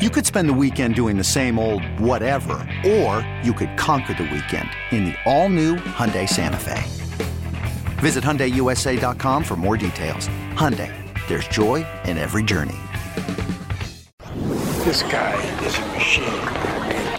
You 0.00 0.08
could 0.08 0.24
spend 0.24 0.48
the 0.48 0.54
weekend 0.54 0.94
doing 0.94 1.18
the 1.18 1.24
same 1.24 1.58
old 1.58 1.84
whatever, 2.00 2.66
or 2.86 3.20
you 3.42 3.52
could 3.52 3.76
conquer 3.76 4.14
the 4.14 4.22
weekend 4.22 4.70
in 4.92 5.04
the 5.04 5.14
all-new 5.26 5.76
Hyundai 5.76 6.26
Santa 6.26 6.56
Fe. 6.56 6.82
Visit 8.00 8.24
HyundaiUSA.com 8.24 9.44
for 9.44 9.56
more 9.56 9.76
details. 9.76 10.26
Hyundai, 10.54 10.90
there's 11.28 11.46
joy 11.48 11.84
in 12.06 12.16
every 12.16 12.42
journey. 12.42 12.78
This 14.86 15.02
guy 15.02 15.38
is 15.66 15.78
a 15.78 15.86
machine. 15.88 16.48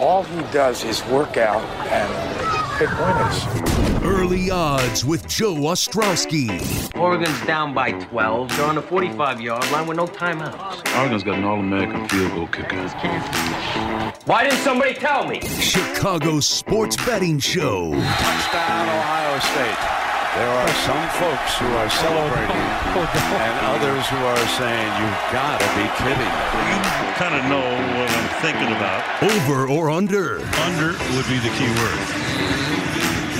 All 0.01 0.23
he 0.23 0.41
does 0.51 0.83
is 0.83 1.05
work 1.05 1.37
out 1.37 1.61
and 1.85 2.40
pick 2.81 2.99
winners. 2.99 4.03
Early 4.03 4.49
odds 4.49 5.05
with 5.05 5.27
Joe 5.27 5.53
Ostrowski. 5.53 6.49
Oregon's 6.97 7.39
down 7.45 7.73
by 7.73 7.91
12. 7.91 8.57
They're 8.57 8.65
on 8.65 8.75
the 8.75 8.81
45 8.81 9.39
yard 9.39 9.71
line 9.71 9.87
with 9.87 9.97
no 9.97 10.07
timeouts. 10.07 10.97
Oregon's 10.97 11.23
got 11.23 11.37
an 11.37 11.43
All 11.43 11.59
American 11.59 12.07
field 12.09 12.31
goal 12.33 12.47
kicker. 12.47 12.87
Why 14.25 14.43
didn't 14.43 14.59
somebody 14.59 14.95
tell 14.95 15.27
me? 15.27 15.41
Chicago 15.41 16.39
sports 16.39 16.95
betting 17.05 17.39
show. 17.39 17.91
Touchdown, 17.91 18.89
Ohio 18.89 19.39
State. 19.39 20.10
There 20.35 20.47
are 20.47 20.73
some 20.87 21.09
folks 21.19 21.57
who 21.59 21.67
are 21.75 21.89
celebrating 21.89 22.55
oh, 22.95 23.37
and 23.43 23.53
others 23.67 24.07
who 24.07 24.15
are 24.15 24.47
saying, 24.55 24.87
you've 24.95 25.23
got 25.27 25.59
to 25.59 25.67
be 25.75 25.83
kidding. 25.99 26.33
You 27.03 27.11
kind 27.19 27.35
of 27.35 27.43
know 27.51 27.67
what 27.99 28.09
I'm 28.09 28.29
thinking 28.39 28.71
about. 28.71 29.03
Over 29.21 29.67
or 29.67 29.89
under? 29.89 30.39
Under 30.63 30.95
would 31.17 31.27
be 31.27 31.37
the 31.39 31.51
key 31.59 31.67
word. 31.67 33.00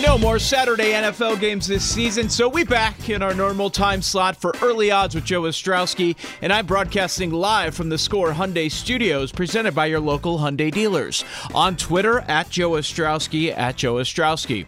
No 0.00 0.16
more 0.16 0.38
Saturday 0.38 0.92
NFL 0.92 1.40
games 1.40 1.66
this 1.66 1.84
season, 1.84 2.28
so 2.28 2.48
we 2.48 2.62
back 2.62 3.08
in 3.10 3.20
our 3.20 3.34
normal 3.34 3.68
time 3.68 4.00
slot 4.00 4.36
for 4.36 4.54
early 4.62 4.92
odds 4.92 5.16
with 5.16 5.24
Joe 5.24 5.42
Ostrowski, 5.42 6.16
and 6.40 6.52
I'm 6.52 6.66
broadcasting 6.66 7.32
live 7.32 7.74
from 7.74 7.88
the 7.88 7.98
Score 7.98 8.30
Hyundai 8.30 8.70
Studios, 8.70 9.32
presented 9.32 9.74
by 9.74 9.86
your 9.86 9.98
local 9.98 10.38
Hyundai 10.38 10.70
dealers. 10.70 11.24
On 11.52 11.76
Twitter 11.76 12.20
at 12.20 12.48
Joe 12.48 12.70
Ostrowski 12.70 13.52
at 13.56 13.76
Joe 13.76 13.94
Ostrowski. 13.94 14.66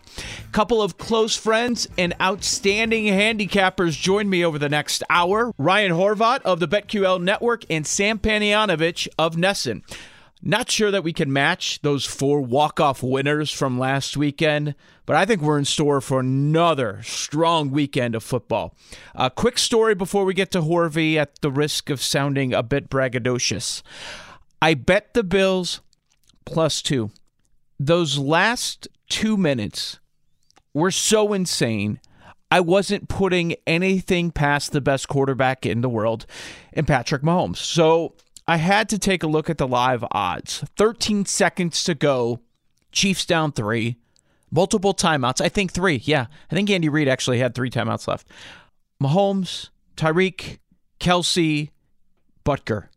Couple 0.50 0.82
of 0.82 0.98
close 0.98 1.36
friends 1.36 1.86
and 1.96 2.12
outstanding 2.20 3.04
handicappers 3.04 4.00
join 4.00 4.28
me 4.28 4.44
over 4.44 4.58
the 4.58 4.68
next 4.68 5.04
hour. 5.08 5.52
Ryan 5.58 5.92
Horvat 5.92 6.42
of 6.42 6.58
the 6.58 6.66
BetQL 6.66 7.22
Network 7.22 7.64
and 7.70 7.86
Sam 7.86 8.18
Panayotovich 8.18 9.06
of 9.16 9.36
NESN. 9.36 9.82
Not 10.42 10.70
sure 10.70 10.90
that 10.90 11.04
we 11.04 11.12
can 11.12 11.30
match 11.30 11.82
those 11.82 12.06
four 12.06 12.40
walk-off 12.40 13.02
winners 13.02 13.50
from 13.50 13.78
last 13.78 14.16
weekend, 14.16 14.74
but 15.04 15.14
I 15.14 15.26
think 15.26 15.42
we're 15.42 15.58
in 15.58 15.66
store 15.66 16.00
for 16.00 16.20
another 16.20 17.02
strong 17.02 17.70
weekend 17.70 18.14
of 18.14 18.22
football. 18.22 18.74
A 19.14 19.28
quick 19.28 19.58
story 19.58 19.94
before 19.94 20.24
we 20.24 20.32
get 20.32 20.50
to 20.52 20.62
Horvey 20.62 21.16
at 21.16 21.40
the 21.42 21.50
risk 21.50 21.90
of 21.90 22.02
sounding 22.02 22.54
a 22.54 22.62
bit 22.62 22.88
braggadocious. 22.88 23.82
I 24.62 24.72
bet 24.74 25.12
the 25.12 25.24
Bills 25.24 25.82
plus 26.46 26.80
two. 26.80 27.10
Those 27.78 28.16
last 28.16 28.88
two 29.10 29.36
minutes 29.36 29.98
were 30.72 30.90
so 30.90 31.34
insane. 31.34 32.00
I 32.50 32.60
wasn't 32.60 33.08
putting 33.08 33.56
anything 33.66 34.30
past 34.30 34.72
the 34.72 34.80
best 34.80 35.06
quarterback 35.06 35.66
in 35.66 35.82
the 35.82 35.88
world 35.88 36.24
in 36.72 36.86
Patrick 36.86 37.22
Mahomes. 37.22 37.58
So 37.58 38.14
I 38.50 38.56
had 38.56 38.88
to 38.88 38.98
take 38.98 39.22
a 39.22 39.28
look 39.28 39.48
at 39.48 39.58
the 39.58 39.68
live 39.68 40.04
odds. 40.10 40.64
13 40.76 41.24
seconds 41.24 41.84
to 41.84 41.94
go. 41.94 42.40
Chiefs 42.90 43.24
down 43.24 43.52
three. 43.52 43.98
Multiple 44.50 44.92
timeouts. 44.92 45.40
I 45.40 45.48
think 45.48 45.70
three. 45.70 46.02
Yeah. 46.02 46.26
I 46.50 46.54
think 46.56 46.68
Andy 46.68 46.88
Reid 46.88 47.06
actually 47.06 47.38
had 47.38 47.54
three 47.54 47.70
timeouts 47.70 48.08
left. 48.08 48.26
Mahomes, 49.00 49.68
Tyreek, 49.96 50.58
Kelce, 50.98 51.70
Butker. 52.44 52.88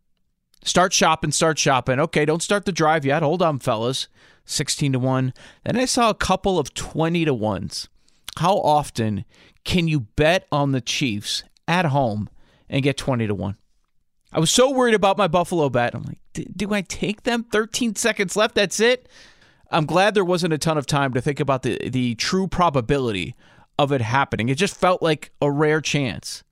Start 0.63 0.91
shopping, 0.91 1.31
start 1.31 1.59
shopping. 1.59 1.99
Okay, 1.99 2.25
don't 2.25 2.41
start 2.41 2.65
the 2.65 2.71
drive 2.71 3.05
yet. 3.05 3.21
Hold 3.21 3.43
on, 3.43 3.59
fellas. 3.59 4.07
16 4.45 4.93
to 4.93 4.99
1. 4.99 5.35
Then 5.65 5.77
I 5.77 5.85
saw 5.85 6.09
a 6.09 6.15
couple 6.15 6.57
of 6.57 6.73
20 6.73 7.25
to 7.25 7.33
1s. 7.35 7.89
How 8.37 8.57
often 8.57 9.23
can 9.63 9.87
you 9.87 9.99
bet 9.99 10.47
on 10.51 10.71
the 10.71 10.81
Chiefs 10.81 11.43
at 11.67 11.85
home 11.85 12.27
and 12.67 12.81
get 12.81 12.97
20 12.97 13.27
to 13.27 13.35
1? 13.35 13.55
I 14.33 14.39
was 14.39 14.51
so 14.51 14.71
worried 14.71 14.95
about 14.95 15.17
my 15.17 15.27
Buffalo 15.27 15.69
bet. 15.69 15.93
I'm 15.93 16.03
like, 16.03 16.17
do 16.33 16.73
I 16.73 16.81
take 16.81 17.23
them? 17.23 17.43
13 17.51 17.95
seconds 17.95 18.35
left. 18.35 18.55
That's 18.55 18.79
it. 18.79 19.07
I'm 19.69 19.85
glad 19.85 20.13
there 20.13 20.25
wasn't 20.25 20.53
a 20.53 20.57
ton 20.57 20.77
of 20.77 20.85
time 20.85 21.13
to 21.13 21.21
think 21.21 21.39
about 21.39 21.63
the 21.63 21.77
the 21.89 22.15
true 22.15 22.47
probability 22.47 23.35
of 23.77 23.91
it 23.91 24.01
happening. 24.01 24.49
It 24.49 24.57
just 24.57 24.75
felt 24.75 25.01
like 25.01 25.31
a 25.41 25.51
rare 25.51 25.81
chance. 25.81 26.43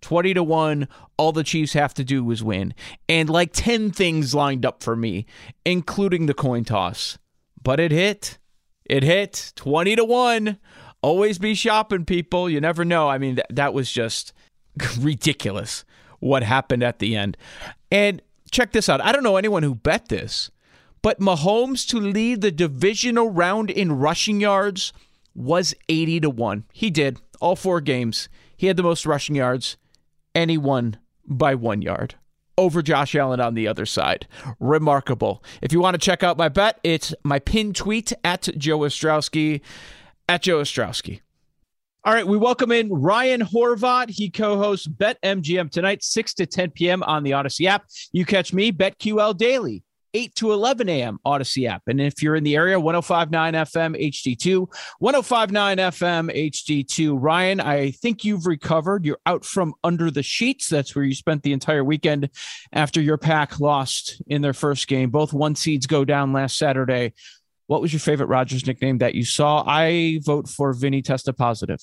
20 0.00 0.34
to 0.34 0.42
1, 0.42 0.86
all 1.16 1.32
the 1.32 1.42
Chiefs 1.42 1.72
have 1.72 1.94
to 1.94 2.04
do 2.04 2.30
is 2.30 2.44
win. 2.44 2.74
And 3.08 3.30
like 3.30 3.52
10 3.54 3.90
things 3.90 4.34
lined 4.34 4.66
up 4.66 4.82
for 4.82 4.94
me, 4.94 5.24
including 5.64 6.26
the 6.26 6.34
coin 6.34 6.64
toss. 6.64 7.16
But 7.62 7.80
it 7.80 7.90
hit. 7.90 8.38
It 8.84 9.02
hit 9.02 9.52
20 9.56 9.96
to 9.96 10.04
1. 10.04 10.58
Always 11.00 11.38
be 11.38 11.54
shopping, 11.54 12.04
people. 12.04 12.50
You 12.50 12.60
never 12.60 12.84
know. 12.84 13.08
I 13.08 13.16
mean, 13.16 13.40
that 13.48 13.72
was 13.72 13.90
just 13.90 14.34
ridiculous 14.98 15.86
what 16.24 16.42
happened 16.42 16.82
at 16.82 17.00
the 17.00 17.14
end. 17.14 17.36
And 17.92 18.22
check 18.50 18.72
this 18.72 18.88
out. 18.88 19.02
I 19.02 19.12
don't 19.12 19.22
know 19.22 19.36
anyone 19.36 19.62
who 19.62 19.74
bet 19.74 20.08
this, 20.08 20.50
but 21.02 21.20
Mahomes 21.20 21.86
to 21.88 22.00
lead 22.00 22.40
the 22.40 22.50
divisional 22.50 23.30
round 23.30 23.70
in 23.70 23.92
rushing 23.92 24.40
yards 24.40 24.94
was 25.34 25.74
80 25.88 26.20
to 26.20 26.30
1. 26.30 26.64
He 26.72 26.90
did 26.90 27.20
all 27.40 27.56
four 27.56 27.82
games. 27.82 28.30
He 28.56 28.68
had 28.68 28.78
the 28.78 28.82
most 28.82 29.04
rushing 29.04 29.36
yards 29.36 29.76
and 30.34 30.50
he 30.50 30.56
won 30.56 30.96
by 31.26 31.54
1 31.54 31.82
yard 31.82 32.14
over 32.56 32.80
Josh 32.80 33.14
Allen 33.14 33.40
on 33.40 33.54
the 33.54 33.68
other 33.68 33.84
side. 33.84 34.26
Remarkable. 34.60 35.44
If 35.60 35.72
you 35.72 35.80
want 35.80 35.94
to 35.94 35.98
check 35.98 36.22
out 36.22 36.38
my 36.38 36.48
bet, 36.48 36.80
it's 36.82 37.14
my 37.22 37.38
pinned 37.38 37.76
tweet 37.76 38.12
at 38.24 38.48
Joe 38.56 38.78
Ostrowski 38.78 39.60
at 40.26 40.42
Joe 40.42 40.60
Ostrowski. 40.60 41.20
All 42.06 42.12
right, 42.12 42.26
we 42.26 42.36
welcome 42.36 42.70
in 42.70 42.92
Ryan 42.92 43.40
Horvat. 43.40 44.10
He 44.10 44.28
co-hosts 44.28 44.86
Bet 44.86 45.16
MGM 45.22 45.70
tonight, 45.70 46.04
6 46.04 46.34
to 46.34 46.44
10 46.44 46.72
p.m. 46.72 47.02
on 47.04 47.22
the 47.22 47.30
Audacy 47.30 47.64
app. 47.64 47.86
You 48.12 48.26
catch 48.26 48.52
me, 48.52 48.72
BetQL 48.72 49.34
Daily, 49.34 49.82
8 50.12 50.34
to 50.34 50.52
11 50.52 50.90
a.m. 50.90 51.18
Audacy 51.24 51.66
app. 51.66 51.84
And 51.86 52.02
if 52.02 52.22
you're 52.22 52.36
in 52.36 52.44
the 52.44 52.56
area, 52.56 52.78
1059 52.78 53.54
FM 53.54 54.12
HD2, 54.12 54.66
1059 54.98 55.78
FM 55.78 56.52
HD2. 56.52 57.16
Ryan, 57.18 57.60
I 57.60 57.92
think 57.92 58.22
you've 58.22 58.44
recovered. 58.44 59.06
You're 59.06 59.20
out 59.24 59.46
from 59.46 59.72
under 59.82 60.10
the 60.10 60.22
sheets. 60.22 60.68
That's 60.68 60.94
where 60.94 61.06
you 61.06 61.14
spent 61.14 61.42
the 61.42 61.54
entire 61.54 61.84
weekend 61.84 62.28
after 62.74 63.00
your 63.00 63.16
pack 63.16 63.60
lost 63.60 64.20
in 64.26 64.42
their 64.42 64.52
first 64.52 64.88
game. 64.88 65.08
Both 65.08 65.32
one 65.32 65.54
seeds 65.54 65.86
go 65.86 66.04
down 66.04 66.34
last 66.34 66.58
Saturday. 66.58 67.14
What 67.66 67.80
was 67.80 67.92
your 67.92 68.00
favorite 68.00 68.26
Rodgers 68.26 68.66
nickname 68.66 68.98
that 68.98 69.14
you 69.14 69.24
saw? 69.24 69.64
I 69.66 70.20
vote 70.24 70.48
for 70.48 70.72
Vinny 70.72 71.02
tested 71.02 71.36
positive. 71.36 71.80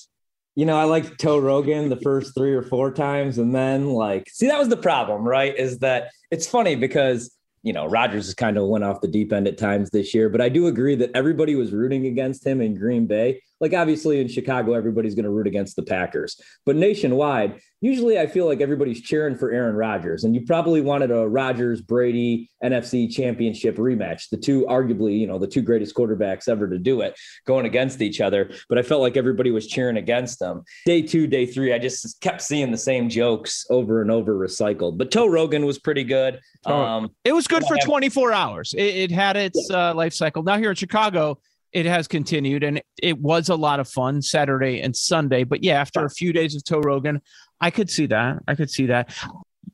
You 0.55 0.65
know, 0.65 0.77
I 0.77 0.83
liked 0.83 1.19
Toe 1.19 1.39
Rogan 1.39 1.89
the 1.89 1.95
first 1.97 2.35
three 2.35 2.53
or 2.53 2.61
four 2.61 2.91
times. 2.91 3.37
And 3.37 3.55
then, 3.55 3.91
like, 3.91 4.29
see, 4.29 4.47
that 4.47 4.59
was 4.59 4.69
the 4.69 4.77
problem, 4.77 5.23
right? 5.23 5.55
Is 5.57 5.79
that 5.79 6.11
it's 6.29 6.45
funny 6.45 6.75
because, 6.75 7.35
you 7.63 7.73
know, 7.73 7.85
Rodgers 7.85 8.25
has 8.25 8.35
kind 8.35 8.57
of 8.57 8.67
went 8.67 8.83
off 8.83 9.01
the 9.01 9.07
deep 9.07 9.31
end 9.31 9.47
at 9.47 9.57
times 9.57 9.89
this 9.89 10.13
year, 10.13 10.29
but 10.29 10.41
I 10.41 10.49
do 10.49 10.67
agree 10.67 10.95
that 10.95 11.11
everybody 11.15 11.55
was 11.55 11.71
rooting 11.71 12.05
against 12.05 12.45
him 12.45 12.61
in 12.61 12.75
Green 12.75 13.07
Bay. 13.07 13.41
Like 13.61 13.73
obviously 13.73 14.19
in 14.19 14.27
Chicago, 14.27 14.73
everybody's 14.73 15.15
going 15.15 15.25
to 15.25 15.31
root 15.31 15.47
against 15.47 15.75
the 15.75 15.83
Packers, 15.83 16.39
but 16.65 16.75
nationwide, 16.75 17.61
usually 17.79 18.19
I 18.19 18.27
feel 18.27 18.45
like 18.45 18.61
everybody's 18.61 19.01
cheering 19.01 19.37
for 19.37 19.51
Aaron 19.51 19.75
Rodgers, 19.75 20.23
and 20.23 20.35
you 20.35 20.45
probably 20.45 20.81
wanted 20.81 21.11
a 21.11 21.27
Rodgers 21.27 21.81
Brady 21.81 22.49
NFC 22.63 23.11
Championship 23.11 23.77
rematch, 23.77 24.29
the 24.29 24.37
two 24.37 24.65
arguably, 24.67 25.19
you 25.19 25.27
know, 25.27 25.39
the 25.39 25.47
two 25.47 25.61
greatest 25.61 25.95
quarterbacks 25.95 26.47
ever 26.47 26.67
to 26.67 26.77
do 26.77 27.01
it, 27.01 27.17
going 27.45 27.65
against 27.65 28.01
each 28.01 28.21
other. 28.21 28.51
But 28.69 28.77
I 28.77 28.83
felt 28.83 29.01
like 29.01 29.17
everybody 29.17 29.51
was 29.51 29.67
cheering 29.67 29.97
against 29.97 30.39
them. 30.39 30.63
Day 30.85 31.01
two, 31.01 31.27
day 31.27 31.45
three, 31.45 31.73
I 31.73 31.79
just 31.79 32.21
kept 32.21 32.41
seeing 32.41 32.71
the 32.71 32.77
same 32.77 33.09
jokes 33.09 33.65
over 33.69 34.01
and 34.01 34.11
over 34.11 34.37
recycled. 34.37 34.97
But 34.97 35.11
Toe 35.11 35.27
Rogan 35.27 35.65
was 35.65 35.79
pretty 35.79 36.03
good. 36.03 36.39
Um, 36.65 37.09
it 37.23 37.33
was 37.33 37.47
good 37.47 37.63
for 37.65 37.77
24 37.77 38.31
hours. 38.31 38.73
It, 38.77 38.83
it 38.83 39.11
had 39.11 39.35
its 39.35 39.69
uh, 39.71 39.93
life 39.95 40.13
cycle. 40.13 40.43
Now 40.43 40.57
here 40.57 40.69
in 40.69 40.75
Chicago 40.75 41.39
it 41.73 41.85
has 41.85 42.07
continued 42.07 42.63
and 42.63 42.81
it 43.01 43.19
was 43.19 43.49
a 43.49 43.55
lot 43.55 43.79
of 43.79 43.87
fun 43.87 44.21
Saturday 44.21 44.81
and 44.81 44.95
Sunday. 44.95 45.43
But 45.43 45.63
yeah, 45.63 45.79
after 45.79 46.05
a 46.05 46.09
few 46.09 46.33
days 46.33 46.55
of 46.55 46.63
Toe 46.63 46.79
Rogan, 46.79 47.21
I 47.59 47.71
could 47.71 47.89
see 47.89 48.07
that. 48.07 48.39
I 48.47 48.55
could 48.55 48.69
see 48.69 48.87
that. 48.87 49.15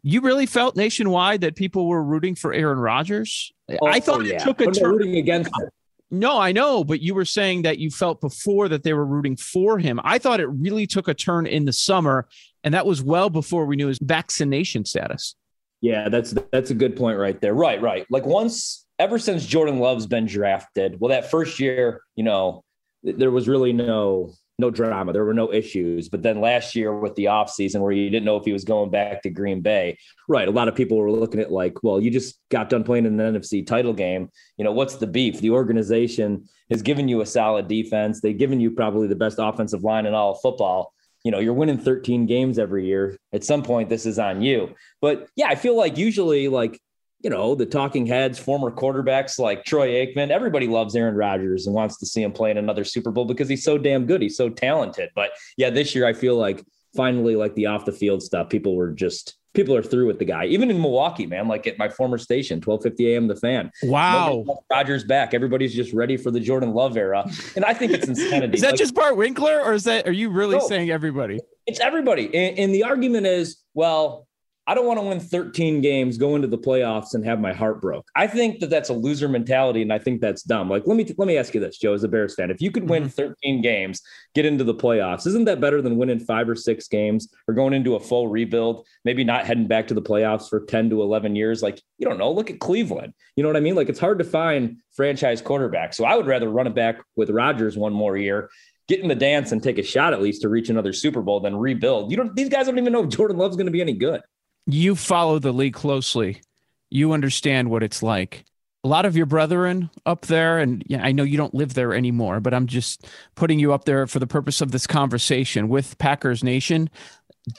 You 0.04 0.22
really 0.22 0.46
felt 0.46 0.76
nationwide 0.76 1.42
that 1.42 1.56
people 1.56 1.88
were 1.88 2.04
rooting 2.04 2.36
for 2.36 2.54
Aaron 2.54 2.78
Rodgers? 2.78 3.52
Oh, 3.70 3.88
I 3.88 4.00
thought 4.00 4.26
yeah. 4.26 4.36
it 4.36 4.42
took 4.42 4.62
a 4.62 4.72
turn. 4.72 4.92
rooting 4.92 5.16
against 5.18 5.50
him. 5.50 5.70
No, 6.10 6.40
I 6.40 6.54
know, 6.54 6.86
but 6.86 7.02
you 7.02 7.14
were 7.14 7.26
saying 7.26 7.64
that 7.64 7.80
you 7.80 7.90
felt 7.90 8.22
before 8.22 8.70
that 8.70 8.84
they 8.84 8.94
were 8.94 9.06
rooting 9.06 9.36
for 9.36 9.78
him. 9.78 10.00
I 10.04 10.20
thought 10.20 10.40
it 10.40 10.48
really 10.48 10.88
took 10.88 11.10
a 11.10 11.14
turn 11.14 11.46
in 11.46 11.66
the 11.66 11.74
summer, 11.74 12.28
and 12.64 12.74
that 12.74 12.86
was 12.86 13.04
well 13.04 13.30
before 13.30 13.66
we 13.66 13.76
knew 13.76 13.88
his 13.88 14.00
vaccination 14.02 14.86
status. 14.86 15.36
Yeah, 15.82 16.08
that's 16.08 16.34
that's 16.52 16.72
a 16.72 16.74
good 16.74 16.96
point 16.96 17.20
right 17.20 17.40
there. 17.42 17.54
Right, 17.54 17.82
right. 17.82 18.06
Like 18.10 18.26
once 18.26 18.87
ever 19.00 19.20
since 19.20 19.46
Jordan 19.46 19.80
Love's 19.80 20.08
been 20.08 20.26
drafted, 20.26 21.00
well, 21.00 21.10
that 21.10 21.32
first 21.32 21.60
year, 21.60 22.02
you 22.16 22.24
know, 22.24 22.64
there 23.04 23.32
was 23.32 23.48
really 23.48 23.74
no 23.74 24.34
no 24.60 24.72
drama. 24.72 25.14
There 25.14 25.24
were 25.24 25.36
no 25.36 25.54
issues. 25.54 26.10
But 26.10 26.24
then 26.24 26.42
last 26.42 26.76
year 26.76 26.92
with 26.98 27.16
the 27.16 27.26
offseason 27.26 27.82
where 27.82 27.92
you 27.92 28.10
didn't 28.10 28.26
know 28.26 28.38
if 28.38 28.46
he 28.46 28.54
was 28.54 28.64
going 28.64 28.90
back 28.90 29.22
to 29.22 29.30
Green 29.30 29.62
Bay, 29.62 29.98
right? 30.28 30.48
A 30.48 30.52
lot 30.52 30.68
of 30.68 30.76
people 30.76 30.98
were 30.98 31.12
looking 31.12 31.40
at 31.40 31.52
like, 31.52 31.84
well, 31.84 32.00
you 32.02 32.10
just 32.10 32.40
got 32.50 32.70
done 32.70 32.84
playing 32.84 33.06
in 33.06 33.20
an 33.20 33.36
NFC 33.36 33.66
title 33.66 33.94
game. 33.94 34.30
You 34.58 34.66
know, 34.66 34.72
what's 34.72 34.96
the 34.96 35.06
beef? 35.06 35.40
The 35.42 35.52
organization 35.52 36.46
has 36.72 36.82
given 36.82 37.08
you 37.08 37.22
a 37.22 37.26
solid 37.26 37.68
defense. 37.68 38.20
They've 38.20 38.38
given 38.38 38.60
you 38.60 38.72
probably 38.72 39.08
the 39.08 39.16
best 39.16 39.38
offensive 39.40 39.84
line 39.84 40.08
in 40.08 40.16
all 40.16 40.32
of 40.32 40.42
football. 40.42 40.94
You 41.24 41.32
know, 41.32 41.40
you're 41.40 41.54
winning 41.54 41.78
13 41.78 42.26
games 42.26 42.58
every 42.58 42.88
year. 42.88 43.18
At 43.34 43.44
some 43.44 43.62
point, 43.62 43.90
this 43.90 44.06
is 44.06 44.18
on 44.18 44.42
you. 44.42 44.74
But 45.02 45.28
yeah, 45.36 45.50
I 45.50 45.56
feel 45.56 45.78
like 45.78 45.98
usually 45.98 46.48
like 46.48 46.80
you 47.24 47.30
know, 47.30 47.56
the 47.56 47.66
talking 47.66 48.06
heads, 48.06 48.38
former 48.38 48.69
quarterbacks 48.72 49.40
like 49.40 49.66
Troy 49.66 49.90
Aikman, 50.06 50.30
everybody 50.30 50.68
loves 50.68 50.96
Aaron 50.96 51.16
Rodgers 51.16 51.66
and 51.66 51.75
wants 51.75 51.98
to 51.98 52.06
see 52.06 52.22
him 52.22 52.31
play 52.31 52.52
in 52.52 52.58
another 52.58 52.84
Super 52.84 53.12
Bowl 53.12 53.25
because 53.25 53.50
he's 53.50 53.64
so 53.64 53.78
damn 53.78 54.06
good. 54.06 54.22
He's 54.22 54.38
so 54.38 54.50
talented. 54.50 55.10
But 55.16 55.31
yeah, 55.58 55.69
this 55.69 55.96
year 55.96 56.06
I 56.06 56.14
feel 56.14 56.38
like 56.38 56.64
finally, 56.96 57.36
like 57.36 57.56
the 57.56 57.66
off 57.68 57.86
the 57.86 57.92
field 57.92 58.22
stuff, 58.22 58.50
people 58.50 58.75
were 58.75 58.92
just 58.92 59.36
people 59.54 59.75
are 59.75 59.81
through 59.81 60.06
with 60.06 60.19
the 60.19 60.25
guy. 60.25 60.46
Even 60.46 60.69
in 60.69 60.80
Milwaukee, 60.80 61.25
man, 61.25 61.48
like 61.48 61.66
at 61.66 61.80
my 61.80 61.90
former 61.90 62.19
station, 62.19 62.58
1250 62.64 63.16
AM 63.16 63.28
the 63.28 63.36
fan. 63.36 63.72
Wow. 63.81 64.46
Rodgers 64.70 65.04
back. 65.04 65.34
Everybody's 65.34 65.74
just 65.74 65.94
ready 65.94 66.16
for 66.16 66.30
the 66.30 66.40
Jordan 66.40 66.74
Love 66.75 66.96
era. 66.96 67.28
And 67.56 67.66
I 67.66 67.74
think 67.74 67.92
it's 67.94 68.08
insanity. 68.08 68.54
is 68.54 68.62
that 68.62 68.72
like, 68.74 68.78
just 68.78 68.94
Bart 68.94 69.18
Winkler 69.18 69.60
or 69.60 69.74
is 69.74 69.86
that 69.86 70.08
are 70.08 70.12
you 70.12 70.30
really 70.30 70.58
No. 70.58 70.68
saying 70.68 70.92
everybody? 70.92 71.40
it's 71.66 71.80
everybody. 71.80 72.25
And, 72.36 72.60
and 72.60 72.75
the 72.75 72.84
argument 72.84 73.25
is, 73.25 73.58
well, 73.74 74.26
I 74.69 74.74
don't 74.74 74.86
want 74.86 75.00
to 75.00 75.06
win 75.06 75.22
13 75.22 75.80
games, 75.80 76.18
go 76.18 76.36
into 76.36 76.50
the 76.50 76.58
playoffs, 76.58 77.14
and 77.14 77.25
have 77.25 77.40
my 77.40 77.54
heart 77.54 77.81
broke. 77.81 78.06
I 78.18 78.28
think 78.28 78.60
that 78.60 78.69
that's 78.69 78.90
a 78.90 78.94
loser 78.94 79.30
mentality, 79.30 79.81
and 79.81 79.94
I 79.94 79.98
think 79.98 80.19
that's 80.19 80.44
dumb. 80.44 80.69
Like, 80.69 80.86
let 80.86 80.98
me 80.98 81.06
let 81.18 81.25
me 81.25 81.38
ask 81.38 81.54
you 81.54 81.62
this, 81.62 81.78
Joe, 81.78 81.94
as 81.94 82.04
a 82.04 82.10
Bears 82.10 82.36
fan, 82.36 82.52
if 82.52 82.62
you 82.62 82.69
could 82.69 82.90
win 82.90 83.04
mm-hmm. 83.04 83.10
13 83.12 83.62
games, 83.62 84.02
get 84.36 84.46
into 84.46 84.66
the 84.66 84.75
playoffs, 84.75 85.25
isn't 85.25 85.46
that 85.46 85.62
better 85.62 85.81
than 85.81 85.96
winning 85.96 86.19
five 86.19 86.50
or 86.50 86.56
six 86.56 86.90
games 86.90 87.34
or 87.48 87.54
going 87.54 87.74
into 87.74 87.96
a 87.96 88.00
full 88.00 88.28
rebuild, 88.28 88.86
maybe 89.06 89.24
not 89.24 89.46
heading 89.46 89.68
back 89.68 89.88
to 89.88 89.94
the 89.94 90.02
playoffs 90.02 90.50
for 90.50 90.66
10 90.66 90.90
to 90.90 91.02
11 91.02 91.38
years? 91.38 91.63
Like, 91.63 91.81
you 91.98 92.06
don't 92.06 92.18
know. 92.18 92.31
Look 92.31 92.52
at 92.52 92.60
Cleveland. 92.60 93.13
You 93.38 93.44
know 93.44 93.50
what 93.50 93.58
I 93.58 93.62
mean? 93.62 93.75
Like, 93.75 93.88
it's 93.88 94.00
hard 94.00 94.20
to 94.20 94.25
find 94.25 94.80
franchise 94.94 95.42
quarterbacks. 95.42 95.94
So 95.94 96.04
I 96.04 96.18
would 96.18 96.28
rather 96.28 96.50
run 96.50 96.68
it 96.68 96.75
back 96.75 97.02
with 97.16 97.30
Rodgers 97.30 97.78
one 97.78 97.94
more 97.94 98.18
year 98.18 98.50
get 98.88 99.02
in 99.02 99.10
the 99.10 99.16
dance 99.16 99.52
and 99.52 99.62
take 99.62 99.78
a 99.78 99.84
shot 99.84 100.13
at 100.13 100.22
least 100.22 100.42
to 100.42 100.48
reach 100.48 100.70
another 100.70 100.94
Super 100.94 101.22
Bowl 101.22 101.42
than 101.42 101.58
rebuild. 101.58 102.10
You 102.10 102.16
don't 102.16 102.34
these 102.36 102.48
guys 102.48 102.68
don't 102.68 102.80
even 102.80 102.94
know 102.94 103.04
if 103.04 103.10
Jordan 103.10 103.38
Love's 103.38 103.58
going 103.58 103.66
to 103.66 103.72
be 103.72 103.81
any 103.81 103.92
good. 103.92 104.22
You 104.69 104.96
follow 104.96 105.40
the 105.40 105.54
league 105.54 105.74
closely. 105.74 106.42
You 106.90 107.14
understand 107.14 107.69
what 107.69 107.84
it's 107.84 108.04
like. 108.04 108.44
A 108.84 108.88
lot 108.90 109.06
of 109.06 109.16
your 109.16 109.25
brethren 109.25 109.90
up 110.06 110.25
there, 110.25 110.60
and 110.60 110.84
I 111.00 111.14
know 111.14 111.24
you 111.24 111.38
don't 111.38 111.54
live 111.54 111.74
there 111.74 111.94
anymore, 111.94 112.42
but 112.42 112.54
I'm 112.54 112.68
just 112.68 113.08
putting 113.36 113.60
you 113.60 113.72
up 113.72 113.86
there 113.86 114.06
for 114.08 114.19
the 114.19 114.28
purpose 114.28 114.60
of 114.60 114.72
this 114.72 114.86
conversation 114.86 115.69
with 115.69 115.98
Packers 116.00 116.44
Nation. 116.44 116.90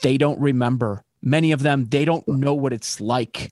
They 0.03 0.19
don't 0.19 0.39
remember. 0.39 1.03
Many 1.23 1.51
of 1.53 1.63
them, 1.63 1.87
they 1.87 2.05
don't 2.05 2.29
know 2.29 2.53
what 2.53 2.75
it's 2.75 3.01
like. 3.01 3.51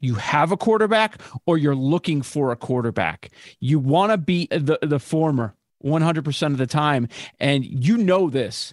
You 0.00 0.14
have 0.14 0.50
a 0.50 0.56
quarterback 0.56 1.20
or 1.44 1.58
you're 1.58 1.76
looking 1.76 2.22
for 2.22 2.50
a 2.50 2.56
quarterback. 2.56 3.30
You 3.60 3.78
want 3.78 4.12
to 4.12 4.18
be 4.18 4.46
the, 4.50 4.78
the 4.80 4.98
former 4.98 5.54
100% 5.84 6.46
of 6.46 6.58
the 6.58 6.66
time. 6.66 7.08
And 7.38 7.64
you 7.64 7.98
know 7.98 8.30
this. 8.30 8.72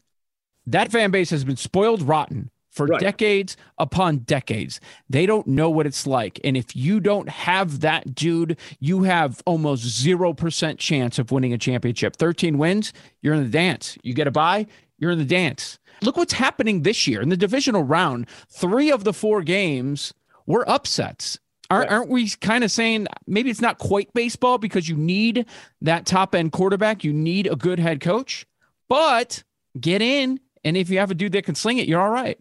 That 0.66 0.92
fan 0.92 1.12
base 1.12 1.30
has 1.30 1.44
been 1.44 1.58
spoiled 1.58 2.02
rotten 2.02 2.50
for 2.74 2.88
Right. 2.88 3.00
decades 3.00 3.56
upon 3.78 4.18
decades. 4.20 4.80
They 5.10 5.26
don't 5.26 5.46
know 5.48 5.70
what 5.70 5.86
it's 5.86 6.08
like. 6.08 6.40
And 6.44 6.58
if 6.58 6.76
you 6.76 7.00
don't 7.00 7.30
have 7.30 7.82
that 7.82 8.16
dude, 8.16 8.58
you 8.80 9.04
have 9.04 9.42
almost 9.46 9.86
0% 9.86 10.80
chance 10.80 11.20
of 11.20 11.32
winning 11.32 11.54
a 11.54 11.58
championship. 11.58 12.16
13 12.16 12.58
wins, 12.58 12.92
you're 13.22 13.36
in 13.36 13.44
the 13.44 13.50
dance. 13.50 13.98
You 14.04 14.14
get 14.14 14.28
a 14.28 14.32
bye, 14.32 14.66
you're 14.98 15.12
in 15.12 15.20
the 15.20 15.26
dance. 15.26 15.78
Look 16.02 16.18
what's 16.18 16.34
happening 16.34 16.82
this 16.82 17.08
year 17.08 17.22
in 17.22 17.30
the 17.30 17.38
divisional 17.38 17.84
round. 17.84 18.28
Three 18.50 18.92
of 18.92 19.04
the 19.04 19.14
four 19.14 19.42
games 19.44 20.14
were 20.46 20.68
upsets. 20.68 21.38
Aren't, 21.70 21.90
aren't 21.92 22.10
we 22.10 22.30
kind 22.30 22.64
of 22.64 22.72
saying 22.72 23.08
maybe 23.26 23.50
it's 23.50 23.62
not 23.62 23.78
quite 23.80 24.14
baseball 24.14 24.58
because 24.58 24.90
you 24.90 24.98
need 24.98 25.46
that 25.82 26.06
top 26.06 26.36
end 26.36 26.52
quarterback? 26.52 27.04
You 27.04 27.14
need 27.14 27.48
a 27.48 27.56
good 27.56 27.80
head 27.80 28.02
coach, 28.02 28.46
but 28.90 29.44
get 29.80 30.02
in. 30.02 30.40
And 30.66 30.78
if 30.78 30.90
you 30.90 31.00
have 31.00 31.12
a 31.12 31.16
dude 31.16 31.32
that 31.34 31.46
can 31.46 31.56
sling 31.56 31.78
it, 31.78 31.88
you're 31.88 32.02
all 32.02 32.10
right. 32.12 32.38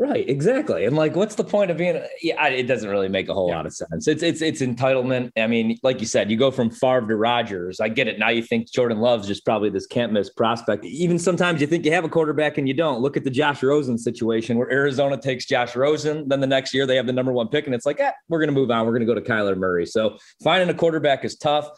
Right, 0.00 0.30
exactly. 0.30 0.84
And 0.84 0.94
like, 0.94 1.16
what's 1.16 1.34
the 1.34 1.42
point 1.42 1.72
of 1.72 1.76
being? 1.76 2.00
Yeah, 2.22 2.46
it 2.46 2.68
doesn't 2.68 2.88
really 2.88 3.08
make 3.08 3.28
a 3.28 3.34
whole 3.34 3.50
lot 3.50 3.66
of 3.66 3.74
sense. 3.74 4.06
It's 4.06 4.22
it's 4.22 4.40
it's 4.40 4.62
entitlement. 4.62 5.32
I 5.36 5.48
mean, 5.48 5.76
like 5.82 5.98
you 5.98 6.06
said, 6.06 6.30
you 6.30 6.36
go 6.36 6.52
from 6.52 6.70
Favre 6.70 7.08
to 7.08 7.16
Rodgers. 7.16 7.80
I 7.80 7.88
get 7.88 8.06
it. 8.06 8.16
Now 8.16 8.28
you 8.28 8.42
think 8.42 8.70
Jordan 8.70 9.00
Love's 9.00 9.26
just 9.26 9.44
probably 9.44 9.70
this 9.70 9.88
can't 9.88 10.12
miss 10.12 10.30
prospect. 10.30 10.84
Even 10.84 11.18
sometimes 11.18 11.60
you 11.60 11.66
think 11.66 11.84
you 11.84 11.90
have 11.90 12.04
a 12.04 12.08
quarterback 12.08 12.58
and 12.58 12.68
you 12.68 12.74
don't. 12.74 13.00
Look 13.00 13.16
at 13.16 13.24
the 13.24 13.30
Josh 13.30 13.60
Rosen 13.60 13.98
situation 13.98 14.56
where 14.56 14.70
Arizona 14.70 15.20
takes 15.20 15.46
Josh 15.46 15.74
Rosen, 15.74 16.28
then 16.28 16.38
the 16.38 16.46
next 16.46 16.72
year 16.72 16.86
they 16.86 16.94
have 16.94 17.06
the 17.06 17.12
number 17.12 17.32
one 17.32 17.48
pick, 17.48 17.66
and 17.66 17.74
it's 17.74 17.84
like, 17.84 17.98
eh, 17.98 18.12
we're 18.28 18.38
going 18.38 18.54
to 18.54 18.54
move 18.54 18.70
on. 18.70 18.86
We're 18.86 18.92
going 18.92 19.04
to 19.04 19.12
go 19.12 19.14
to 19.14 19.20
Kyler 19.20 19.56
Murray. 19.56 19.84
So 19.84 20.16
finding 20.44 20.68
a 20.68 20.74
quarterback 20.74 21.24
is 21.24 21.34
tough. 21.34 21.70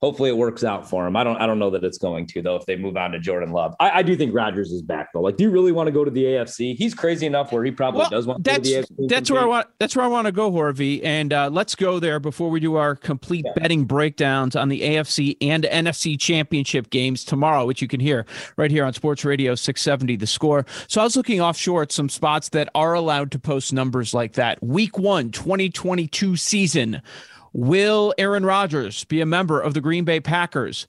Hopefully 0.00 0.30
it 0.30 0.36
works 0.36 0.62
out 0.62 0.88
for 0.88 1.06
him. 1.06 1.16
I 1.16 1.24
don't 1.24 1.36
I 1.38 1.46
don't 1.46 1.58
know 1.58 1.70
that 1.70 1.82
it's 1.82 1.98
going 1.98 2.26
to 2.28 2.40
though 2.42 2.54
if 2.54 2.66
they 2.66 2.76
move 2.76 2.96
on 2.96 3.10
to 3.10 3.18
Jordan 3.18 3.50
Love. 3.50 3.74
I, 3.80 3.90
I 3.90 4.02
do 4.02 4.14
think 4.16 4.32
Rodgers 4.32 4.70
is 4.70 4.80
back 4.80 5.08
though. 5.12 5.20
Like, 5.20 5.36
do 5.36 5.42
you 5.44 5.50
really 5.50 5.72
want 5.72 5.88
to 5.88 5.90
go 5.90 6.04
to 6.04 6.10
the 6.10 6.22
AFC? 6.22 6.76
He's 6.76 6.94
crazy 6.94 7.26
enough 7.26 7.50
where 7.50 7.64
he 7.64 7.72
probably 7.72 8.00
Well, 8.02 8.10
does 8.10 8.26
want 8.26 8.44
to 8.44 8.50
that's 8.50 8.70
go 8.70 8.82
to 8.82 8.86
the 8.94 9.02
AFC. 9.02 9.08
that's 9.08 9.30
where 9.30 9.40
I 9.42 9.44
want 9.44 9.66
that's 9.80 9.96
where 9.96 10.04
I 10.04 10.08
want 10.08 10.26
to 10.26 10.32
go, 10.32 10.52
Horvey, 10.52 11.00
and 11.04 11.32
uh, 11.32 11.50
let's 11.52 11.74
go 11.74 11.98
there 11.98 12.20
before 12.20 12.48
we 12.48 12.60
do 12.60 12.76
our 12.76 12.94
complete 12.94 13.44
betting 13.56 13.84
breakdowns 13.86 14.54
on 14.54 14.68
the 14.68 14.82
AFC 14.82 15.36
and 15.40 15.64
NFC 15.64 16.18
championship 16.18 16.90
games 16.90 17.24
tomorrow, 17.24 17.66
which 17.66 17.82
you 17.82 17.88
can 17.88 17.98
hear 17.98 18.24
right 18.56 18.70
here 18.70 18.84
on 18.84 18.92
Sports 18.92 19.24
Radio 19.24 19.56
670 19.56 20.14
The 20.14 20.26
Score. 20.28 20.64
So 20.86 21.00
I 21.00 21.04
was 21.04 21.16
looking 21.16 21.40
offshore 21.40 21.82
at 21.82 21.90
some 21.90 22.08
spots 22.08 22.50
that 22.50 22.68
are 22.74 22.94
allowed 22.94 23.32
to 23.32 23.38
post 23.40 23.72
numbers 23.72 24.14
like 24.14 24.34
that. 24.34 24.62
Week 24.62 24.96
one, 24.96 25.32
2022 25.32 26.36
season. 26.36 27.02
Will 27.58 28.14
Aaron 28.18 28.46
Rodgers 28.46 29.02
be 29.02 29.20
a 29.20 29.26
member 29.26 29.60
of 29.60 29.74
the 29.74 29.80
Green 29.80 30.04
Bay 30.04 30.20
Packers? 30.20 30.86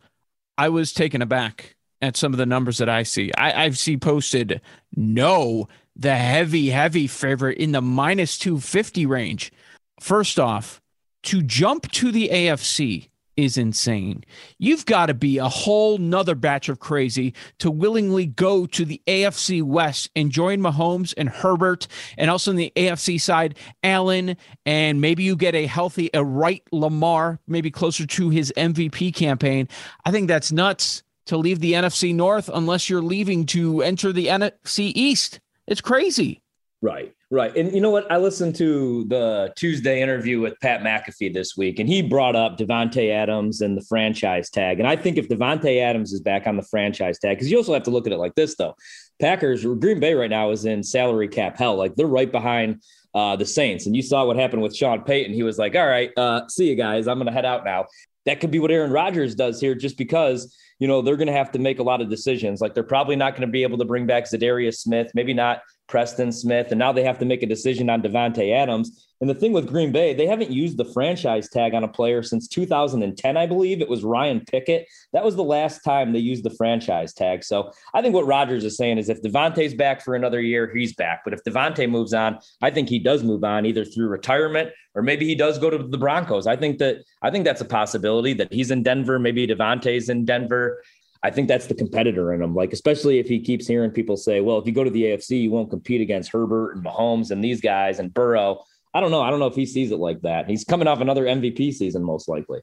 I 0.56 0.70
was 0.70 0.94
taken 0.94 1.20
aback 1.20 1.76
at 2.00 2.16
some 2.16 2.32
of 2.32 2.38
the 2.38 2.46
numbers 2.46 2.78
that 2.78 2.88
I 2.88 3.02
see. 3.02 3.32
I, 3.36 3.66
I 3.66 3.70
see 3.72 3.98
posted 3.98 4.62
no, 4.96 5.68
the 5.96 6.16
heavy, 6.16 6.70
heavy 6.70 7.08
favorite 7.08 7.58
in 7.58 7.72
the 7.72 7.82
minus 7.82 8.38
250 8.38 9.08
range. 9.08 9.52
First 10.00 10.40
off, 10.40 10.80
to 11.24 11.42
jump 11.42 11.92
to 11.94 12.12
the 12.12 12.30
AFC 12.32 13.09
is 13.44 13.58
insane. 13.58 14.24
You've 14.58 14.86
got 14.86 15.08
to 15.08 15.14
be 15.14 15.38
a 15.38 15.48
whole 15.48 15.98
nother 15.98 16.36
batch 16.36 16.70
of 16.70 16.80
crazy 16.80 17.34
to 17.60 17.72
willingly 17.72 18.26
go 18.26 18.66
to 18.68 18.86
the 18.86 19.02
AFC 19.08 19.64
West 19.64 20.10
and 20.16 20.32
join 20.32 20.60
Mahomes 20.60 21.14
and 21.18 21.30
Herbert, 21.30 21.88
and 22.18 22.30
also 22.30 22.52
on 22.52 22.58
the 22.58 22.72
AFC 22.76 23.20
side, 23.20 23.58
Allen, 23.84 24.38
and 24.66 25.02
maybe 25.02 25.24
you 25.24 25.36
get 25.36 25.56
a 25.56 25.66
healthy, 25.66 26.10
a 26.14 26.24
right 26.24 26.64
Lamar, 26.72 27.40
maybe 27.48 27.72
closer 27.72 28.06
to 28.06 28.30
his 28.30 28.54
MVP 28.58 29.14
campaign. 29.14 29.68
I 30.06 30.12
think 30.12 30.28
that's 30.28 30.52
nuts 30.52 31.04
to 31.26 31.38
leave 31.38 31.60
the 31.60 31.74
NFC 31.74 32.14
North 32.14 32.50
unless 32.54 32.90
you're 32.90 33.02
leaving 33.02 33.46
to 33.48 33.82
enter 33.82 34.12
the 34.12 34.28
NFC 34.28 34.92
East. 34.96 35.40
It's 35.68 35.82
crazy. 35.82 36.42
Right, 36.82 37.14
right. 37.30 37.54
And 37.58 37.74
you 37.74 37.82
know 37.82 37.90
what? 37.90 38.10
I 38.10 38.18
listened 38.18 38.56
to 38.56 39.04
the 39.10 39.52
Tuesday 39.58 40.02
interview 40.02 40.40
with 40.40 40.58
Pat 40.62 40.82
McAfee 40.82 41.34
this 41.34 41.58
week, 41.58 41.78
and 41.80 41.90
he 41.90 42.02
brought 42.02 42.38
up 42.38 42.58
Davante 42.58 43.12
Adams 43.12 43.60
and 43.60 43.78
the 43.78 43.82
franchise 43.82 44.50
tag. 44.50 44.80
And 44.80 44.88
I 44.88 44.96
think 44.96 45.18
if 45.18 45.28
Davante 45.28 45.82
Adams 45.82 46.14
is 46.14 46.22
back 46.22 46.48
on 46.48 46.56
the 46.56 46.64
franchise 46.64 47.20
tag, 47.20 47.36
because 47.36 47.52
you 47.52 47.58
also 47.58 47.74
have 47.74 47.84
to 47.84 47.90
look 47.90 48.08
at 48.08 48.14
it 48.14 48.18
like 48.18 48.34
this, 48.36 48.56
though. 48.56 48.76
Packers, 49.20 49.66
Green 49.66 50.00
Bay 50.00 50.14
right 50.14 50.30
now 50.30 50.52
is 50.52 50.64
in 50.64 50.82
salary 50.82 51.28
cap 51.28 51.58
hell. 51.58 51.76
Like 51.76 51.96
they're 51.96 52.08
right 52.08 52.32
behind 52.32 52.82
uh, 53.14 53.36
the 53.36 53.46
Saints. 53.46 53.86
And 53.86 53.96
you 53.96 54.02
saw 54.02 54.26
what 54.26 54.38
happened 54.38 54.62
with 54.62 54.74
Sean 54.74 55.04
Payton. 55.04 55.34
He 55.34 55.44
was 55.44 55.58
like, 55.58 55.76
all 55.76 55.88
right, 55.88 56.12
uh, 56.16 56.48
see 56.48 56.70
you 56.70 56.76
guys. 56.76 57.10
I'm 57.10 57.18
going 57.18 57.28
to 57.28 57.34
head 57.34 57.46
out 57.46 57.66
now. 57.66 57.88
That 58.26 58.40
could 58.40 58.52
be 58.52 58.60
what 58.60 58.72
Aaron 58.72 58.92
Rodgers 58.92 59.36
does 59.36 59.60
here 59.60 59.76
just 59.76 59.98
because, 59.98 60.56
you 60.78 60.88
know, 60.88 61.02
they're 61.02 61.18
going 61.18 61.28
to 61.28 61.34
have 61.34 61.52
to 61.52 61.60
make 61.60 61.80
a 61.80 61.84
lot 61.84 62.00
of 62.00 62.10
decisions. 62.10 62.62
Like 62.62 62.74
they're 62.74 62.84
probably 62.84 63.18
not 63.18 63.34
going 63.34 63.48
to 63.48 63.52
be 63.52 63.64
able 63.64 63.80
to 63.80 63.86
bring 63.86 64.06
back 64.06 64.26
Za'Darius 64.26 64.76
Smith, 64.76 65.12
maybe 65.14 65.34
not 65.34 65.62
Preston 65.90 66.32
Smith, 66.32 66.68
and 66.70 66.80
now 66.80 66.94
they 66.94 67.04
have 67.04 67.20
to 67.20 67.26
make 67.26 67.44
a 67.44 67.48
decision 67.48 67.90
on 67.90 68.02
Davante 68.02 68.54
Adams. 68.54 69.08
And 69.22 69.30
the 69.30 69.36
thing 69.36 69.52
with 69.52 69.68
Green 69.68 69.92
Bay, 69.92 70.14
they 70.14 70.28
haven't 70.28 70.52
used 70.52 70.78
the 70.78 70.86
franchise 70.86 71.50
tag 71.50 71.74
on 71.74 71.84
a 71.84 71.90
player 71.90 72.24
since 72.24 72.48
2010, 72.48 73.36
I 73.36 73.46
believe. 73.46 73.82
It 73.82 73.90
was 73.90 74.04
Ryan 74.06 74.42
Pickett. 74.50 74.88
That 75.12 75.26
was 75.26 75.36
the 75.36 75.44
last 75.44 75.80
time 75.80 76.14
they 76.14 76.20
used 76.20 76.46
the 76.46 76.52
franchise 76.52 77.14
tag. 77.14 77.44
So 77.44 77.72
I 77.94 78.02
think 78.02 78.14
what 78.14 78.28
Rodgers 78.28 78.64
is 78.64 78.78
saying 78.78 78.98
is 78.98 79.10
if 79.10 79.22
Davante's 79.22 79.74
back 79.74 80.02
for 80.06 80.16
another 80.16 80.40
year, 80.40 80.72
he's 80.74 80.94
back. 80.94 81.22
But 81.26 81.34
if 81.34 81.44
Davante 81.44 81.90
moves 81.90 82.14
on, 82.14 82.40
I 82.62 82.70
think 82.70 82.88
he 82.88 83.00
does 83.00 83.24
move 83.24 83.44
on 83.44 83.66
either 83.66 83.84
through 83.84 84.08
retirement 84.08 84.70
or 84.96 85.02
maybe 85.02 85.26
he 85.26 85.36
does 85.36 85.58
go 85.58 85.70
to 85.70 85.78
the 85.78 85.98
Broncos. 85.98 86.48
I 86.48 86.56
think 86.56 86.80
that 86.80 86.98
I 87.22 87.30
think 87.30 87.46
that's 87.46 87.62
a 87.62 87.66
possibility 87.66 88.34
that 88.34 88.52
he's 88.52 88.72
in 88.72 88.84
Denver. 88.84 89.20
Maybe 89.20 89.48
Davante's 89.48 90.10
in 90.10 90.26
Denver. 90.26 90.82
I 91.22 91.32
think 91.32 91.48
that's 91.48 91.68
the 91.68 91.76
competitor 91.76 92.34
in 92.34 92.42
him. 92.42 92.56
Like, 92.56 92.72
especially 92.72 93.20
if 93.20 93.28
he 93.28 93.42
keeps 93.42 93.68
hearing 93.68 93.92
people 93.92 94.16
say, 94.16 94.40
well, 94.40 94.58
if 94.58 94.66
you 94.66 94.72
go 94.72 94.84
to 94.84 94.90
the 94.90 95.04
AFC, 95.04 95.42
you 95.42 95.52
won't 95.52 95.70
compete 95.70 96.02
against 96.02 96.32
Herbert 96.32 96.76
and 96.76 96.86
Mahomes 96.86 97.32
and 97.32 97.44
these 97.44 97.60
guys 97.60 98.00
and 98.00 98.14
Burrow. 98.14 98.64
I 98.94 99.02
don't 99.02 99.12
know. 99.12 99.22
I 99.22 99.30
don't 99.30 99.40
know 99.40 99.48
if 99.48 99.56
he 99.56 99.66
sees 99.66 99.92
it 99.92 100.00
like 100.00 100.22
that. 100.22 100.50
He's 100.50 100.64
coming 100.64 100.88
off 100.88 101.02
another 101.02 101.26
MVP 101.26 101.74
season, 101.74 102.04
most 102.04 102.30
likely. 102.30 102.62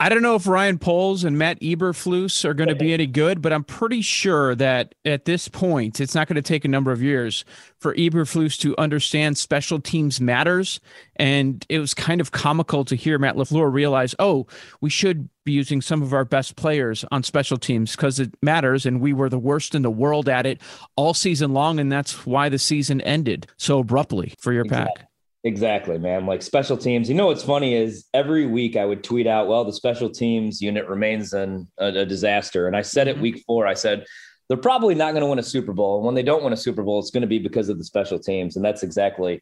I 0.00 0.08
don't 0.08 0.22
know 0.22 0.36
if 0.36 0.46
Ryan 0.46 0.78
Poles 0.78 1.24
and 1.24 1.36
Matt 1.36 1.60
Eberflus 1.60 2.44
are 2.44 2.54
going 2.54 2.68
to 2.68 2.76
be 2.76 2.92
any 2.92 3.06
good, 3.06 3.42
but 3.42 3.52
I'm 3.52 3.64
pretty 3.64 4.00
sure 4.00 4.54
that 4.54 4.94
at 5.04 5.24
this 5.24 5.48
point, 5.48 6.00
it's 6.00 6.14
not 6.14 6.28
going 6.28 6.36
to 6.36 6.42
take 6.42 6.64
a 6.64 6.68
number 6.68 6.92
of 6.92 7.02
years 7.02 7.44
for 7.80 7.96
Eberflus 7.96 8.56
to 8.60 8.78
understand 8.78 9.36
special 9.38 9.80
teams 9.80 10.20
matters. 10.20 10.78
And 11.16 11.66
it 11.68 11.80
was 11.80 11.94
kind 11.94 12.20
of 12.20 12.30
comical 12.30 12.84
to 12.84 12.94
hear 12.94 13.18
Matt 13.18 13.34
LaFleur 13.34 13.72
realize, 13.72 14.14
oh, 14.20 14.46
we 14.80 14.88
should 14.88 15.28
be 15.44 15.50
using 15.50 15.82
some 15.82 16.00
of 16.00 16.12
our 16.12 16.24
best 16.24 16.54
players 16.54 17.04
on 17.10 17.24
special 17.24 17.56
teams 17.56 17.96
because 17.96 18.20
it 18.20 18.32
matters. 18.40 18.86
And 18.86 19.00
we 19.00 19.12
were 19.12 19.28
the 19.28 19.36
worst 19.36 19.74
in 19.74 19.82
the 19.82 19.90
world 19.90 20.28
at 20.28 20.46
it 20.46 20.60
all 20.94 21.12
season 21.12 21.52
long. 21.52 21.80
And 21.80 21.90
that's 21.90 22.24
why 22.24 22.48
the 22.48 22.58
season 22.60 23.00
ended 23.00 23.48
so 23.56 23.80
abruptly 23.80 24.32
for 24.38 24.52
your 24.52 24.64
exactly. 24.64 24.94
pack. 24.96 25.07
Exactly, 25.48 25.96
man. 25.96 26.26
Like 26.26 26.42
special 26.42 26.76
teams. 26.76 27.08
You 27.08 27.14
know 27.14 27.28
what's 27.28 27.42
funny 27.42 27.74
is 27.74 28.04
every 28.12 28.44
week 28.44 28.76
I 28.76 28.84
would 28.84 29.02
tweet 29.02 29.26
out, 29.26 29.48
"Well, 29.48 29.64
the 29.64 29.72
special 29.72 30.10
teams 30.10 30.60
unit 30.60 30.86
remains 30.86 31.32
an, 31.32 31.66
a, 31.78 31.86
a 31.86 32.04
disaster." 32.04 32.66
And 32.66 32.76
I 32.76 32.82
said 32.82 33.08
it 33.08 33.14
mm-hmm. 33.14 33.22
week 33.22 33.44
four. 33.46 33.66
I 33.66 33.72
said 33.72 34.04
they're 34.48 34.58
probably 34.58 34.94
not 34.94 35.12
going 35.12 35.22
to 35.22 35.26
win 35.26 35.38
a 35.38 35.42
Super 35.42 35.72
Bowl, 35.72 35.96
and 35.96 36.04
when 36.04 36.14
they 36.14 36.22
don't 36.22 36.44
win 36.44 36.52
a 36.52 36.56
Super 36.56 36.82
Bowl, 36.82 36.98
it's 36.98 37.10
going 37.10 37.22
to 37.22 37.26
be 37.26 37.38
because 37.38 37.70
of 37.70 37.78
the 37.78 37.84
special 37.84 38.18
teams. 38.18 38.56
And 38.56 38.64
that's 38.64 38.82
exactly 38.82 39.40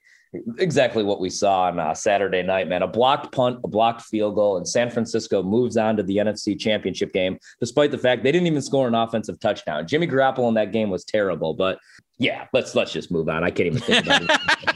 exactly 0.58 1.02
what 1.02 1.18
we 1.18 1.28
saw 1.28 1.62
on 1.62 1.80
uh, 1.80 1.92
Saturday 1.92 2.44
night, 2.44 2.68
man. 2.68 2.84
A 2.84 2.86
blocked 2.86 3.32
punt, 3.32 3.58
a 3.64 3.68
blocked 3.68 4.02
field 4.02 4.36
goal, 4.36 4.58
and 4.58 4.68
San 4.68 4.90
Francisco 4.90 5.42
moves 5.42 5.76
on 5.76 5.96
to 5.96 6.04
the 6.04 6.18
NFC 6.18 6.56
Championship 6.56 7.12
game, 7.12 7.36
despite 7.58 7.90
the 7.90 7.98
fact 7.98 8.22
they 8.22 8.30
didn't 8.30 8.46
even 8.46 8.62
score 8.62 8.86
an 8.86 8.94
offensive 8.94 9.40
touchdown. 9.40 9.88
Jimmy 9.88 10.06
Garoppolo 10.06 10.46
in 10.46 10.54
that 10.54 10.70
game 10.70 10.88
was 10.88 11.04
terrible, 11.04 11.52
but 11.52 11.80
yeah, 12.18 12.46
let's 12.52 12.76
let's 12.76 12.92
just 12.92 13.10
move 13.10 13.28
on. 13.28 13.42
I 13.42 13.50
can't 13.50 13.66
even 13.66 13.80
think 13.80 14.06
about 14.06 14.22
it. 14.22 14.75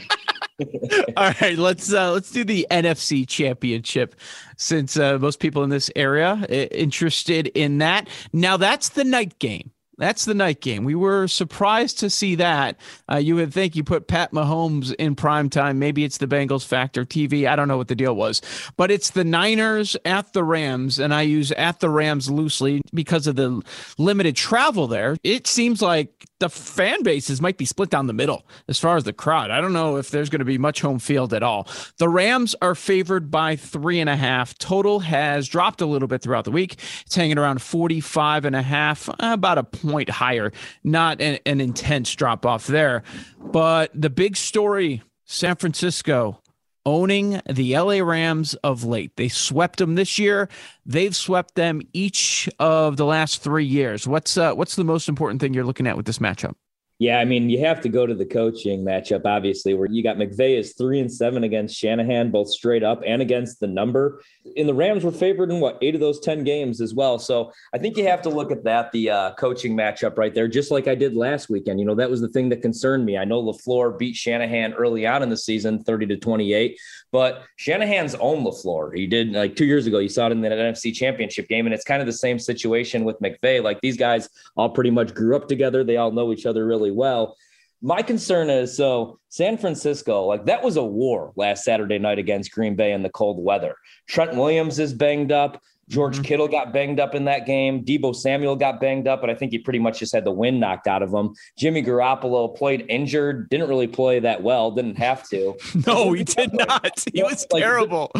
All 1.17 1.33
right, 1.41 1.57
let's 1.57 1.93
uh, 1.93 2.11
let's 2.11 2.31
do 2.31 2.43
the 2.43 2.67
NFC 2.69 3.27
Championship 3.27 4.15
since 4.57 4.97
uh, 4.97 5.17
most 5.19 5.39
people 5.39 5.63
in 5.63 5.69
this 5.69 5.89
area 5.95 6.45
uh, 6.49 6.53
interested 6.53 7.47
in 7.47 7.79
that. 7.79 8.07
Now 8.33 8.57
that's 8.57 8.89
the 8.89 9.03
night 9.03 9.39
game. 9.39 9.71
That's 9.97 10.25
the 10.25 10.33
night 10.33 10.61
game. 10.61 10.83
We 10.83 10.95
were 10.95 11.27
surprised 11.27 11.99
to 11.99 12.09
see 12.09 12.33
that. 12.35 12.77
Uh, 13.11 13.17
you 13.17 13.35
would 13.35 13.53
think 13.53 13.75
you 13.75 13.83
put 13.83 14.07
Pat 14.07 14.31
Mahomes 14.31 14.95
in 14.95 15.15
prime 15.15 15.47
time. 15.47 15.77
Maybe 15.77 16.03
it's 16.03 16.17
the 16.17 16.25
Bengals 16.25 16.65
factor 16.65 17.05
TV. 17.05 17.47
I 17.47 17.55
don't 17.55 17.67
know 17.67 17.77
what 17.77 17.87
the 17.87 17.93
deal 17.93 18.15
was, 18.15 18.41
but 18.77 18.89
it's 18.89 19.11
the 19.11 19.23
Niners 19.23 19.95
at 20.03 20.33
the 20.33 20.43
Rams, 20.43 20.97
and 20.97 21.13
I 21.13 21.21
use 21.21 21.51
at 21.51 21.81
the 21.81 21.89
Rams 21.89 22.31
loosely 22.31 22.81
because 22.95 23.27
of 23.27 23.35
the 23.35 23.61
limited 23.99 24.35
travel 24.35 24.87
there. 24.87 25.17
It 25.23 25.45
seems 25.45 25.83
like 25.83 26.25
the 26.41 26.49
fan 26.49 27.03
bases 27.03 27.39
might 27.39 27.57
be 27.57 27.65
split 27.65 27.91
down 27.91 28.07
the 28.07 28.13
middle 28.13 28.45
as 28.67 28.79
far 28.79 28.97
as 28.97 29.03
the 29.03 29.13
crowd. 29.13 29.51
I 29.51 29.61
don't 29.61 29.73
know 29.73 29.97
if 29.97 30.09
there's 30.09 30.29
going 30.29 30.39
to 30.39 30.45
be 30.45 30.57
much 30.57 30.81
home 30.81 30.97
field 30.97 31.33
at 31.35 31.43
all. 31.43 31.67
The 31.97 32.09
Rams 32.09 32.55
are 32.63 32.73
favored 32.73 33.29
by 33.29 33.55
three 33.55 33.99
and 33.99 34.09
a 34.09 34.15
half. 34.15 34.57
Total 34.57 34.99
has 35.01 35.47
dropped 35.47 35.81
a 35.81 35.85
little 35.85 36.07
bit 36.07 36.23
throughout 36.23 36.45
the 36.45 36.51
week. 36.51 36.77
It's 37.05 37.15
hanging 37.15 37.37
around 37.37 37.61
45 37.61 38.45
and 38.45 38.55
a 38.55 38.63
half, 38.63 39.07
about 39.19 39.59
a 39.59 39.63
point 39.63 40.09
higher. 40.09 40.51
Not 40.83 41.21
an, 41.21 41.37
an 41.45 41.61
intense 41.61 42.13
drop 42.15 42.43
off 42.43 42.65
there. 42.65 43.03
But 43.39 43.91
the 43.93 44.09
big 44.09 44.35
story 44.35 45.03
San 45.25 45.55
Francisco 45.55 46.41
owning 46.85 47.41
the 47.49 47.77
LA 47.77 47.99
Rams 47.99 48.53
of 48.55 48.83
late. 48.83 49.15
They 49.15 49.27
swept 49.27 49.79
them 49.79 49.95
this 49.95 50.17
year. 50.19 50.49
They've 50.85 51.15
swept 51.15 51.55
them 51.55 51.81
each 51.93 52.49
of 52.59 52.97
the 52.97 53.05
last 53.05 53.41
three 53.41 53.65
years. 53.65 54.07
What's 54.07 54.37
uh, 54.37 54.53
what's 54.53 54.75
the 54.75 54.83
most 54.83 55.09
important 55.09 55.41
thing 55.41 55.53
you're 55.53 55.63
looking 55.65 55.87
at 55.87 55.97
with 55.97 56.05
this 56.05 56.19
matchup? 56.19 56.55
Yeah, 57.01 57.17
I 57.17 57.25
mean, 57.25 57.49
you 57.49 57.65
have 57.65 57.81
to 57.81 57.89
go 57.89 58.05
to 58.05 58.13
the 58.13 58.27
coaching 58.27 58.85
matchup, 58.85 59.25
obviously, 59.25 59.73
where 59.73 59.87
you 59.89 60.03
got 60.03 60.17
McVay 60.17 60.55
is 60.55 60.75
three 60.75 60.99
and 60.99 61.11
seven 61.11 61.43
against 61.43 61.75
Shanahan, 61.75 62.29
both 62.29 62.51
straight 62.51 62.83
up 62.83 63.01
and 63.03 63.23
against 63.23 63.59
the 63.59 63.65
number. 63.65 64.21
And 64.55 64.69
the 64.69 64.75
Rams 64.75 65.03
were 65.03 65.11
favored 65.11 65.49
in 65.49 65.59
what 65.59 65.79
eight 65.81 65.95
of 65.95 65.99
those 65.99 66.19
10 66.19 66.43
games 66.43 66.79
as 66.79 66.93
well. 66.93 67.17
So 67.17 67.51
I 67.73 67.79
think 67.79 67.97
you 67.97 68.05
have 68.05 68.21
to 68.21 68.29
look 68.29 68.51
at 68.51 68.63
that, 68.65 68.91
the 68.91 69.09
uh, 69.09 69.33
coaching 69.33 69.75
matchup 69.75 70.15
right 70.15 70.31
there, 70.31 70.47
just 70.47 70.69
like 70.69 70.87
I 70.87 70.93
did 70.93 71.15
last 71.15 71.49
weekend. 71.49 71.79
You 71.79 71.87
know, 71.87 71.95
that 71.95 72.07
was 72.07 72.21
the 72.21 72.27
thing 72.27 72.49
that 72.49 72.61
concerned 72.61 73.03
me. 73.03 73.17
I 73.17 73.25
know 73.25 73.41
LaFleur 73.41 73.97
beat 73.97 74.15
Shanahan 74.15 74.73
early 74.73 75.07
on 75.07 75.23
in 75.23 75.29
the 75.29 75.37
season, 75.37 75.83
30 75.83 76.05
to 76.05 76.17
28, 76.17 76.79
but 77.11 77.45
Shanahan's 77.55 78.13
own 78.13 78.43
LaFleur. 78.43 78.95
He 78.95 79.07
did 79.07 79.31
like 79.31 79.55
two 79.55 79.65
years 79.65 79.87
ago, 79.87 79.97
you 79.97 80.07
saw 80.07 80.27
it 80.27 80.33
in 80.33 80.41
the 80.41 80.49
NFC 80.49 80.93
championship 80.93 81.47
game. 81.47 81.65
And 81.65 81.73
it's 81.73 81.83
kind 81.83 81.99
of 81.99 82.05
the 82.05 82.13
same 82.13 82.37
situation 82.37 83.05
with 83.05 83.19
McVay. 83.21 83.63
Like 83.63 83.81
these 83.81 83.97
guys 83.97 84.29
all 84.55 84.69
pretty 84.69 84.91
much 84.91 85.15
grew 85.15 85.35
up 85.35 85.47
together, 85.47 85.83
they 85.83 85.97
all 85.97 86.11
know 86.11 86.31
each 86.31 86.45
other 86.45 86.67
really 86.67 86.90
really 86.91 86.97
well. 86.97 87.35
My 87.83 88.03
concern 88.03 88.49
is 88.49 88.77
so 88.77 89.19
San 89.29 89.57
Francisco, 89.57 90.25
like 90.25 90.45
that 90.45 90.63
was 90.63 90.77
a 90.77 90.83
war 90.83 91.33
last 91.35 91.63
Saturday 91.63 91.97
night 91.97 92.19
against 92.19 92.51
Green 92.51 92.75
Bay 92.75 92.93
in 92.93 93.01
the 93.01 93.09
cold 93.09 93.43
weather. 93.43 93.75
Trent 94.07 94.35
Williams 94.35 94.77
is 94.77 94.93
banged 94.93 95.31
up. 95.31 95.61
George 95.89 96.15
mm-hmm. 96.15 96.23
Kittle 96.23 96.47
got 96.47 96.71
banged 96.71 96.99
up 96.99 97.15
in 97.15 97.25
that 97.25 97.47
game. 97.47 97.83
Deebo 97.83 98.15
Samuel 98.15 98.55
got 98.55 98.79
banged 98.79 99.07
up, 99.07 99.19
but 99.19 99.29
I 99.29 99.35
think 99.35 99.51
he 99.51 99.57
pretty 99.57 99.79
much 99.79 99.99
just 99.99 100.13
had 100.13 100.23
the 100.23 100.31
wind 100.31 100.59
knocked 100.59 100.87
out 100.87 101.01
of 101.01 101.11
him. 101.11 101.33
Jimmy 101.57 101.81
Garoppolo 101.81 102.55
played 102.55 102.85
injured, 102.87 103.49
didn't 103.49 103.67
really 103.67 103.87
play 103.87 104.19
that 104.19 104.43
well, 104.43 104.71
didn't 104.71 104.97
have 104.97 105.27
to. 105.29 105.57
no, 105.87 106.13
he 106.13 106.23
did 106.23 106.53
not. 106.53 107.03
He 107.13 107.23
was 107.23 107.47
like, 107.51 107.63
terrible. 107.63 108.11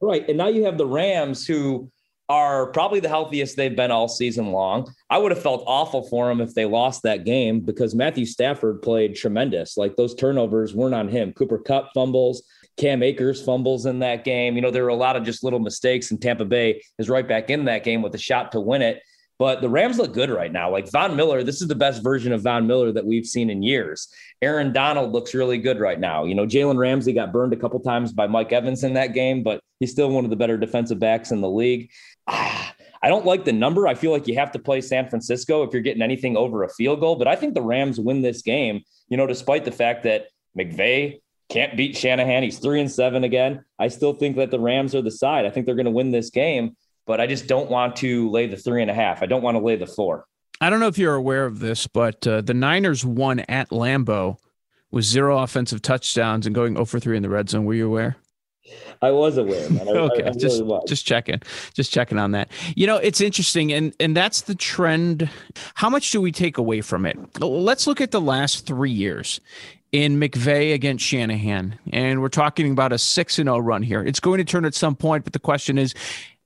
Right. 0.00 0.28
And 0.28 0.38
now 0.38 0.48
you 0.48 0.64
have 0.64 0.78
the 0.78 0.86
Rams 0.86 1.46
who 1.46 1.88
are 2.28 2.66
probably 2.68 3.00
the 3.00 3.08
healthiest 3.08 3.56
they've 3.56 3.76
been 3.76 3.90
all 3.90 4.08
season 4.08 4.52
long. 4.52 4.92
I 5.10 5.18
would 5.18 5.32
have 5.32 5.42
felt 5.42 5.64
awful 5.66 6.08
for 6.08 6.28
them 6.28 6.40
if 6.40 6.54
they 6.54 6.64
lost 6.64 7.02
that 7.02 7.24
game 7.24 7.60
because 7.60 7.94
Matthew 7.94 8.24
Stafford 8.24 8.80
played 8.80 9.16
tremendous. 9.16 9.76
Like 9.76 9.96
those 9.96 10.14
turnovers 10.14 10.74
weren't 10.74 10.94
on 10.94 11.08
him. 11.08 11.32
Cooper 11.32 11.58
Kupp 11.58 11.90
fumbles, 11.92 12.42
Cam 12.76 13.02
Akers 13.02 13.44
fumbles 13.44 13.86
in 13.86 13.98
that 13.98 14.24
game. 14.24 14.56
You 14.56 14.62
know, 14.62 14.70
there 14.70 14.84
were 14.84 14.88
a 14.88 14.94
lot 14.94 15.16
of 15.16 15.24
just 15.24 15.44
little 15.44 15.58
mistakes, 15.58 16.10
and 16.10 16.20
Tampa 16.20 16.44
Bay 16.44 16.82
is 16.98 17.10
right 17.10 17.26
back 17.26 17.50
in 17.50 17.66
that 17.66 17.84
game 17.84 18.02
with 18.02 18.14
a 18.14 18.18
shot 18.18 18.52
to 18.52 18.60
win 18.60 18.82
it. 18.82 19.02
But 19.38 19.60
the 19.60 19.68
Rams 19.68 19.98
look 19.98 20.12
good 20.12 20.30
right 20.30 20.52
now. 20.52 20.70
Like 20.70 20.88
Von 20.90 21.16
Miller, 21.16 21.42
this 21.42 21.60
is 21.60 21.66
the 21.66 21.74
best 21.74 22.02
version 22.02 22.32
of 22.32 22.42
Von 22.42 22.66
Miller 22.66 22.92
that 22.92 23.04
we've 23.04 23.26
seen 23.26 23.50
in 23.50 23.62
years. 23.62 24.06
Aaron 24.40 24.72
Donald 24.72 25.10
looks 25.10 25.34
really 25.34 25.58
good 25.58 25.80
right 25.80 25.98
now. 25.98 26.24
You 26.24 26.36
know, 26.36 26.46
Jalen 26.46 26.78
Ramsey 26.78 27.12
got 27.12 27.32
burned 27.32 27.52
a 27.52 27.56
couple 27.56 27.80
times 27.80 28.12
by 28.12 28.28
Mike 28.28 28.52
Evans 28.52 28.84
in 28.84 28.94
that 28.94 29.14
game, 29.14 29.42
but 29.42 29.60
he's 29.80 29.90
still 29.90 30.10
one 30.10 30.22
of 30.24 30.30
the 30.30 30.36
better 30.36 30.56
defensive 30.56 31.00
backs 31.00 31.32
in 31.32 31.40
the 31.40 31.50
league. 31.50 31.90
Ah, 32.26 32.74
I 33.04 33.08
don't 33.08 33.26
like 33.26 33.44
the 33.44 33.52
number. 33.52 33.88
I 33.88 33.94
feel 33.94 34.12
like 34.12 34.28
you 34.28 34.36
have 34.36 34.52
to 34.52 34.60
play 34.60 34.80
San 34.80 35.08
Francisco 35.08 35.64
if 35.64 35.72
you're 35.72 35.82
getting 35.82 36.02
anything 36.02 36.36
over 36.36 36.62
a 36.62 36.68
field 36.68 37.00
goal. 37.00 37.16
But 37.16 37.26
I 37.26 37.34
think 37.34 37.54
the 37.54 37.62
Rams 37.62 37.98
win 37.98 38.22
this 38.22 38.42
game, 38.42 38.82
you 39.08 39.16
know, 39.16 39.26
despite 39.26 39.64
the 39.64 39.72
fact 39.72 40.04
that 40.04 40.26
McVay 40.56 41.20
can't 41.48 41.76
beat 41.76 41.96
Shanahan. 41.96 42.44
He's 42.44 42.60
three 42.60 42.80
and 42.80 42.90
seven 42.90 43.24
again. 43.24 43.64
I 43.76 43.88
still 43.88 44.12
think 44.12 44.36
that 44.36 44.52
the 44.52 44.60
Rams 44.60 44.94
are 44.94 45.02
the 45.02 45.10
side. 45.10 45.46
I 45.46 45.50
think 45.50 45.66
they're 45.66 45.74
going 45.74 45.86
to 45.86 45.90
win 45.90 46.12
this 46.12 46.30
game 46.30 46.76
but 47.06 47.20
I 47.20 47.26
just 47.26 47.46
don't 47.46 47.70
want 47.70 47.96
to 47.96 48.30
lay 48.30 48.46
the 48.46 48.56
three 48.56 48.82
and 48.82 48.90
a 48.90 48.94
half. 48.94 49.22
I 49.22 49.26
don't 49.26 49.42
want 49.42 49.56
to 49.56 49.62
lay 49.62 49.76
the 49.76 49.86
four. 49.86 50.26
I 50.60 50.70
don't 50.70 50.80
know 50.80 50.86
if 50.86 50.98
you're 50.98 51.14
aware 51.14 51.44
of 51.44 51.58
this, 51.58 51.86
but 51.86 52.26
uh, 52.26 52.40
the 52.40 52.54
Niners 52.54 53.04
won 53.04 53.40
at 53.40 53.70
Lambeau 53.70 54.36
with 54.90 55.04
zero 55.04 55.38
offensive 55.38 55.82
touchdowns 55.82 56.46
and 56.46 56.54
going 56.54 56.76
over 56.76 57.00
3 57.00 57.16
in 57.16 57.22
the 57.22 57.28
red 57.28 57.50
zone. 57.50 57.64
Were 57.64 57.74
you 57.74 57.86
aware? 57.86 58.16
I 59.00 59.10
was 59.10 59.36
aware. 59.36 59.68
Man. 59.70 59.88
I, 59.88 59.90
okay, 59.92 60.24
I, 60.24 60.28
I 60.28 60.32
just 60.32 60.62
really 60.62 60.80
just 60.86 61.06
checking, 61.06 61.40
just 61.74 61.92
checking 61.92 62.18
on 62.18 62.32
that. 62.32 62.50
You 62.76 62.86
know, 62.86 62.96
it's 62.96 63.20
interesting, 63.20 63.72
and 63.72 63.94
and 63.98 64.16
that's 64.16 64.42
the 64.42 64.54
trend. 64.54 65.28
How 65.74 65.90
much 65.90 66.10
do 66.10 66.20
we 66.20 66.32
take 66.32 66.58
away 66.58 66.80
from 66.80 67.06
it? 67.06 67.18
Let's 67.40 67.86
look 67.86 68.00
at 68.00 68.10
the 68.10 68.20
last 68.20 68.66
three 68.66 68.92
years. 68.92 69.40
in 69.92 70.18
McVay 70.18 70.72
against 70.72 71.04
Shanahan, 71.04 71.78
and 71.92 72.22
we're 72.22 72.30
talking 72.30 72.72
about 72.72 72.92
a 72.92 72.98
six 72.98 73.38
and 73.38 73.46
zero 73.46 73.58
run 73.58 73.82
here. 73.82 74.02
It's 74.02 74.20
going 74.20 74.38
to 74.38 74.44
turn 74.44 74.64
at 74.64 74.74
some 74.74 74.96
point, 74.96 75.24
but 75.24 75.34
the 75.34 75.38
question 75.38 75.76
is, 75.76 75.94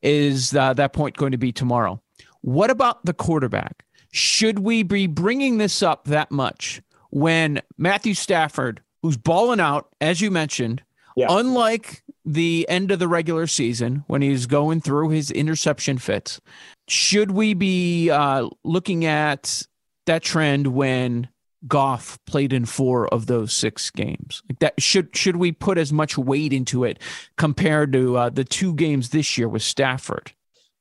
is 0.03 0.55
uh, 0.55 0.75
that 0.75 0.93
point 0.93 1.17
going 1.17 1.33
to 1.33 1.39
be 1.39 1.53
tomorrow? 1.53 2.03
What 2.41 2.71
about 2.71 3.05
the 3.05 3.15
quarterback? 3.15 3.85
Should 4.13 4.61
we 4.61 4.83
be 4.83 5.07
bringing 5.07 5.59
this 5.59 5.83
up 5.83 6.07
that 6.07 6.31
much 6.31 6.81
when 7.11 7.61
Matthew 7.77 8.15
Stafford, 8.15 8.81
who's 9.03 9.17
balling 9.17 9.61
out, 9.61 9.89
as 10.01 10.21
you 10.21 10.31
mentioned, 10.31 10.83
yeah. 11.17 11.27
unlike 11.31 12.03
the 12.27 12.67
end 12.69 12.91
of 12.91 12.99
the 12.99 13.09
regular 13.09 13.47
season 13.47 14.05
when 14.09 14.21
he's 14.21 14.47
going 14.47 14.81
through 14.81 15.11
his 15.11 15.31
interception 15.31 15.97
fits, 15.97 16.41
should 16.89 17.31
we 17.31 17.55
be 17.55 18.11
uh, 18.11 18.49
looking 18.65 19.05
at 19.05 19.63
that 20.07 20.23
trend 20.23 20.69
when 20.69 21.29
Goff 21.67 22.19
played 22.27 22.53
in 22.53 22.65
four 22.65 23.09
of 23.09 23.27
those 23.27 23.53
six 23.53 23.91
games. 23.91 24.43
Like 24.49 24.59
that 24.61 24.81
should 24.81 25.17
should 25.17 25.37
we 25.37 25.53
put 25.53 25.79
as 25.79 25.93
much 25.93 26.17
weight 26.17 26.53
into 26.53 26.85
it 26.85 27.01
compared 27.37 27.93
to 27.95 28.17
uh, 28.17 28.31
the 28.31 28.45
two 28.45 28.75
games 28.75 29.11
this 29.11 29.37
year 29.37 29.49
with 29.49 29.63
Stafford? 29.63 30.33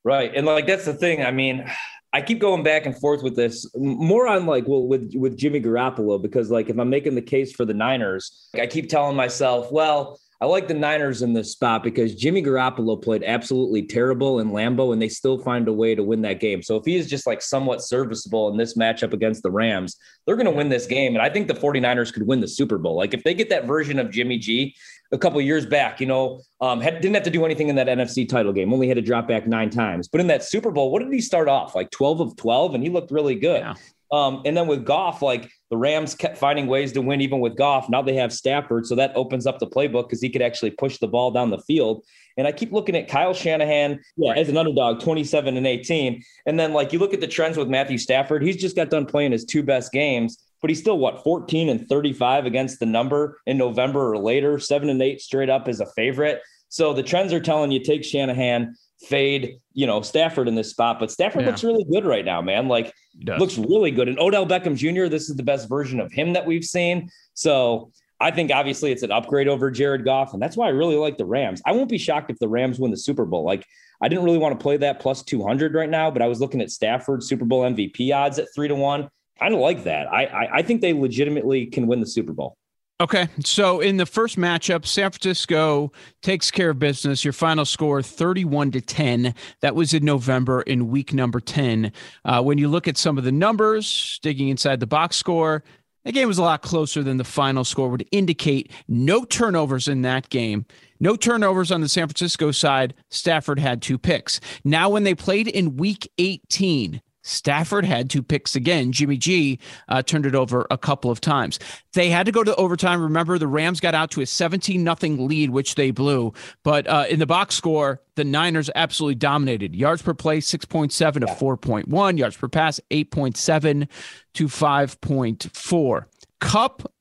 Right, 0.04 0.32
and 0.36 0.46
like 0.46 0.68
that's 0.68 0.86
the 0.86 0.94
thing. 0.94 1.26
I 1.26 1.32
mean, 1.32 1.66
I 2.14 2.22
keep 2.22 2.40
going 2.40 2.64
back 2.64 2.86
and 2.86 2.98
forth 3.00 3.24
with 3.24 3.36
this 3.36 3.70
more 3.76 4.28
on 4.28 4.46
like 4.46 4.68
well 4.68 4.86
with 4.88 5.14
with 5.16 5.38
Jimmy 5.38 5.62
Garoppolo 5.62 6.22
because 6.22 6.52
like 6.52 6.70
if 6.70 6.78
I'm 6.78 6.90
making 6.90 7.16
the 7.16 7.22
case 7.22 7.52
for 7.52 7.66
the 7.66 7.74
Niners, 7.74 8.50
I 8.54 8.68
keep 8.68 8.90
telling 8.90 9.16
myself, 9.16 9.72
well, 9.72 10.20
I 10.42 10.46
like 10.46 10.68
the 10.68 10.74
Niners 10.74 11.22
in 11.22 11.32
this 11.32 11.52
spot 11.54 11.82
because 11.82 12.14
Jimmy 12.14 12.44
Garoppolo 12.44 13.02
played 13.02 13.24
absolutely 13.24 13.84
terrible 13.84 14.40
in 14.40 14.52
Lambeau 14.52 14.92
and 14.92 15.02
they 15.02 15.08
still 15.08 15.38
find 15.38 15.68
a 15.68 15.74
way 15.74 15.96
to 15.96 16.04
win 16.04 16.22
that 16.24 16.42
game. 16.42 16.62
So 16.62 16.76
if 16.76 16.84
he 16.84 16.98
is 16.98 17.10
just 17.10 17.26
like 17.26 17.42
somewhat 17.42 17.82
serviceable 17.82 18.50
in 18.50 18.58
this 18.58 18.78
matchup 18.78 19.14
against 19.14 19.44
the 19.44 19.52
Rams, 19.52 19.96
they're 20.26 20.36
going 20.36 20.46
to 20.46 20.52
win 20.52 20.68
this 20.68 20.88
game. 20.88 21.16
And 21.16 21.22
I 21.22 21.30
think 21.30 21.48
the 21.48 21.54
49ers 21.54 22.14
could 22.14 22.28
win 22.28 22.42
the 22.42 22.48
Super 22.50 22.78
Bowl. 22.78 22.98
Like 22.98 23.14
if 23.14 23.24
they 23.24 23.34
get 23.34 23.50
that 23.50 23.66
version 23.66 23.98
of 23.98 24.12
Jimmy 24.12 24.38
G 24.38 24.76
a 25.14 25.18
couple 25.18 25.40
years 25.40 25.66
back, 25.66 26.02
you 26.02 26.08
know, 26.08 26.42
um, 26.60 26.82
had, 26.82 27.00
didn't 27.00 27.16
have 27.16 27.24
to 27.24 27.30
do 27.30 27.46
anything 27.46 27.70
in 27.70 27.76
that 27.78 27.88
NFC 27.88 28.28
title 28.28 28.52
game, 28.52 28.74
only 28.74 28.90
had 28.90 28.98
to 28.98 29.02
drop 29.02 29.30
back 29.30 29.48
nine 29.48 29.70
times. 29.70 30.10
But 30.10 30.20
in 30.20 30.28
that 30.28 30.44
Super 30.44 30.72
Bowl, 30.72 30.92
what 30.92 31.02
did 31.02 31.14
he 31.14 31.22
start 31.22 31.48
off? 31.48 31.76
Like 31.76 31.92
12 31.92 32.20
of 32.20 32.36
12, 32.36 32.76
and 32.76 32.84
he 32.84 32.90
looked 32.90 33.12
really 33.12 33.36
good. 33.36 33.62
Yeah. 33.62 33.76
Um, 34.12 34.42
and 34.46 34.56
then 34.56 34.68
with 34.68 34.86
Goff, 34.86 35.22
like 35.22 35.50
the 35.76 35.80
Rams 35.80 36.16
kept 36.16 36.38
finding 36.38 36.68
ways 36.68 36.94
to 36.94 37.02
win 37.02 37.20
even 37.20 37.42
with 37.42 37.58
Goff. 37.58 37.90
Now 37.90 38.02
they 38.02 38.16
have 38.16 38.32
Stafford, 38.32 38.86
so 38.86 38.96
that 38.96 39.12
opens 39.14 39.46
up 39.46 39.60
the 39.60 39.68
playbook 39.68 40.04
because 40.04 40.22
he 40.22 40.30
could 40.30 40.42
actually 40.42 40.72
push 40.72 41.00
the 41.00 41.08
ball 41.10 41.32
down 41.32 41.50
the 41.50 41.60
field. 41.60 42.06
And 42.38 42.48
I 42.48 42.54
keep 42.54 42.72
looking 42.72 42.96
at 42.96 43.10
Kyle 43.10 43.34
Shanahan 43.34 44.00
yeah, 44.16 44.32
as 44.36 44.48
an 44.48 44.56
underdog, 44.56 45.02
27 45.02 45.58
and 45.58 45.68
18. 45.68 46.24
And 46.46 46.58
then 46.58 46.72
like 46.72 46.94
you 46.94 47.00
look 47.00 47.14
at 47.14 47.20
the 47.20 47.28
trends 47.28 47.58
with 47.58 47.68
Matthew 47.68 47.98
Stafford, 47.98 48.42
he's 48.42 48.56
just 48.56 48.78
got 48.78 48.90
done 48.90 49.06
playing 49.06 49.34
his 49.34 49.44
two 49.44 49.64
best 49.64 49.92
games, 49.92 50.42
but 50.62 50.70
he's 50.70 50.80
still 50.80 50.98
what 50.98 51.22
14 51.26 51.68
and 51.68 51.90
35 51.90 52.46
against 52.46 52.80
the 52.80 52.86
number 52.86 53.42
in 53.46 53.58
November 53.58 54.14
or 54.14 54.18
later, 54.18 54.58
seven 54.58 54.88
and 54.88 55.02
eight 55.02 55.20
straight 55.20 55.50
up 55.50 55.68
as 55.68 55.82
a 55.82 55.86
favorite. 55.88 56.42
So 56.70 56.94
the 56.94 57.04
trends 57.04 57.34
are 57.34 57.42
telling 57.42 57.72
you 57.72 57.84
take 57.84 58.06
Shanahan 58.06 58.78
fade, 59.02 59.60
you 59.74 59.86
know, 59.88 60.02
Stafford 60.02 60.48
in 60.48 60.56
this 60.56 60.70
spot, 60.70 61.00
but 61.00 61.12
Stafford 61.12 61.42
yeah. 61.42 61.48
looks 61.48 61.64
really 61.64 61.86
good 61.92 62.06
right 62.06 62.26
now, 62.26 62.42
man. 62.42 62.68
Like 62.68 62.94
looks 63.38 63.58
really 63.58 63.92
good. 63.92 64.08
And 64.08 64.20
Odell 64.20 64.46
Beckham 64.46 64.76
Jr., 64.76 65.08
this 65.08 65.30
is 65.30 65.36
the 65.36 65.44
best 65.44 65.70
version 65.70 66.00
of 66.00 66.12
him 66.12 66.34
that 66.34 66.46
we've 66.46 66.64
seen. 66.64 67.10
So 67.34 67.92
I 68.20 68.32
think 68.32 68.52
obviously 68.52 68.92
it's 68.92 69.04
an 69.04 69.12
upgrade 69.12 69.48
over 69.48 69.70
Jared 69.70 70.06
Goff, 70.06 70.34
and 70.34 70.42
that's 70.42 70.56
why 70.56 70.68
I 70.68 70.72
really 70.72 70.96
like 70.96 71.18
the 71.18 71.26
Rams. 71.26 71.62
I 71.66 71.74
won't 71.74 71.90
be 71.90 71.98
shocked 71.98 72.32
if 72.32 72.40
the 72.40 72.48
Rams 72.48 72.80
win 72.80 72.92
the 72.92 72.98
Super 72.98 73.26
Bowl. 73.26 73.44
Like 73.44 73.66
I 74.02 74.08
didn't 74.08 74.24
really 74.24 74.38
want 74.38 74.58
to 74.58 74.64
play 74.64 74.78
that 74.78 75.00
plus 75.00 75.24
200 75.24 75.74
right 75.74 75.90
now, 75.90 76.10
but 76.10 76.22
I 76.22 76.28
was 76.28 76.40
looking 76.40 76.62
at 76.62 76.72
Stafford 76.72 77.24
Super 77.24 77.46
Bowl 77.46 77.64
MVP 77.64 78.16
odds 78.16 78.40
at 78.40 78.48
three 78.56 78.68
to 78.68 78.76
one. 78.76 79.10
Kind 79.40 79.54
of 79.54 79.60
like 79.60 79.84
that. 79.84 80.08
I, 80.08 80.26
I 80.26 80.56
I 80.58 80.62
think 80.62 80.80
they 80.80 80.94
legitimately 80.94 81.66
can 81.66 81.88
win 81.88 82.00
the 82.00 82.06
Super 82.06 82.32
Bowl. 82.32 82.58
Okay. 83.02 83.28
So 83.44 83.82
in 83.82 83.98
the 83.98 84.06
first 84.06 84.38
matchup, 84.38 84.86
San 84.86 85.12
Francisco 85.12 85.92
takes 86.22 86.50
care 86.50 86.70
of 86.70 86.80
business. 86.80 87.26
Your 87.26 87.34
final 87.34 87.66
score 87.66 88.02
31 88.02 88.72
to 88.72 88.82
10. 88.82 89.36
That 89.60 89.76
was 89.76 89.94
in 89.94 90.06
November 90.06 90.62
in 90.62 90.88
week 90.88 91.14
number 91.14 91.42
10. 91.42 91.92
Uh, 92.24 92.42
when 92.42 92.58
you 92.58 92.70
look 92.70 92.88
at 92.88 92.98
some 92.98 93.18
of 93.18 93.26
the 93.26 93.34
numbers, 93.34 94.18
digging 94.24 94.48
inside 94.48 94.80
the 94.80 94.88
box 94.88 95.18
score, 95.18 95.62
the 96.06 96.14
game 96.14 96.30
was 96.30 96.38
a 96.38 96.44
lot 96.44 96.62
closer 96.62 97.04
than 97.04 97.18
the 97.18 97.26
final 97.26 97.66
score 97.66 97.90
would 97.90 98.08
indicate. 98.12 98.72
No 98.88 99.26
turnovers 99.26 99.90
in 99.90 100.04
that 100.04 100.30
game. 100.30 100.66
No 101.02 101.18
turnovers 101.18 101.72
on 101.72 101.82
the 101.82 101.90
San 101.90 102.08
Francisco 102.08 102.52
side. 102.52 102.94
Stafford 103.10 103.60
had 103.60 103.82
two 103.82 103.98
picks. 103.98 104.40
Now, 104.64 104.90
when 104.90 105.04
they 105.04 105.16
played 105.16 105.50
in 105.50 105.76
week 105.76 106.10
18, 106.18 107.02
Stafford 107.26 107.86
had 107.86 108.10
two 108.10 108.22
picks 108.22 108.56
again. 108.56 108.92
Jimmy 108.92 109.18
G 109.18 109.60
uh, 109.90 110.02
turned 110.04 110.26
it 110.26 110.36
over 110.36 110.68
a 110.70 110.78
couple 110.78 111.10
of 111.10 111.20
times. 111.20 111.60
They 111.94 112.10
had 112.10 112.28
to 112.28 112.32
go 112.32 112.44
to 112.44 112.56
overtime. 112.56 113.02
Remember, 113.02 113.38
the 113.40 113.48
Rams 113.48 113.80
got 113.80 113.96
out 113.96 114.12
to 114.12 114.22
a 114.22 114.26
17 114.26 114.84
nothing 114.84 115.28
lead, 115.28 115.50
which 115.50 115.76
they 115.76 115.92
blew. 115.92 116.34
But 116.64 116.88
uh, 116.88 117.06
in 117.10 117.20
the 117.20 117.26
box 117.26 117.56
score, 117.56 118.02
the 118.16 118.24
Niners 118.24 118.70
absolutely 118.76 119.16
dominated. 119.16 119.76
Yards 119.76 120.02
per 120.02 120.14
play, 120.14 120.40
6.7 120.40 120.92
to 120.92 121.26
4.1. 121.26 122.18
Yards 122.18 122.38
per 122.38 122.48
pass, 122.48 122.80
8.7 122.92 123.90
to 124.36 124.48
5.4. 124.48 126.06
Kupp 126.40 126.92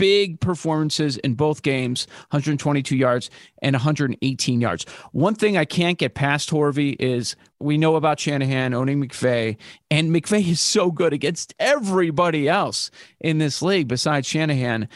big 0.00 0.40
performances 0.40 1.18
in 1.18 1.34
both 1.34 1.60
games 1.62 2.06
122 2.30 2.96
yards 2.96 3.28
and 3.60 3.74
118 3.74 4.60
yards. 4.60 4.86
One 5.12 5.34
thing 5.34 5.58
I 5.58 5.66
can't 5.66 5.98
get 5.98 6.14
past 6.14 6.48
Horvey 6.48 6.96
is 6.98 7.36
we 7.58 7.76
know 7.76 7.96
about 7.96 8.18
Shanahan 8.18 8.72
owning 8.72 9.06
McVay, 9.06 9.58
and 9.90 10.10
McVay 10.10 10.48
is 10.48 10.60
so 10.62 10.90
good 10.90 11.12
against 11.12 11.52
everybody 11.58 12.48
else 12.48 12.90
in 13.20 13.36
this 13.36 13.60
league 13.60 13.88
besides 13.88 14.26
Shanahan 14.26 14.88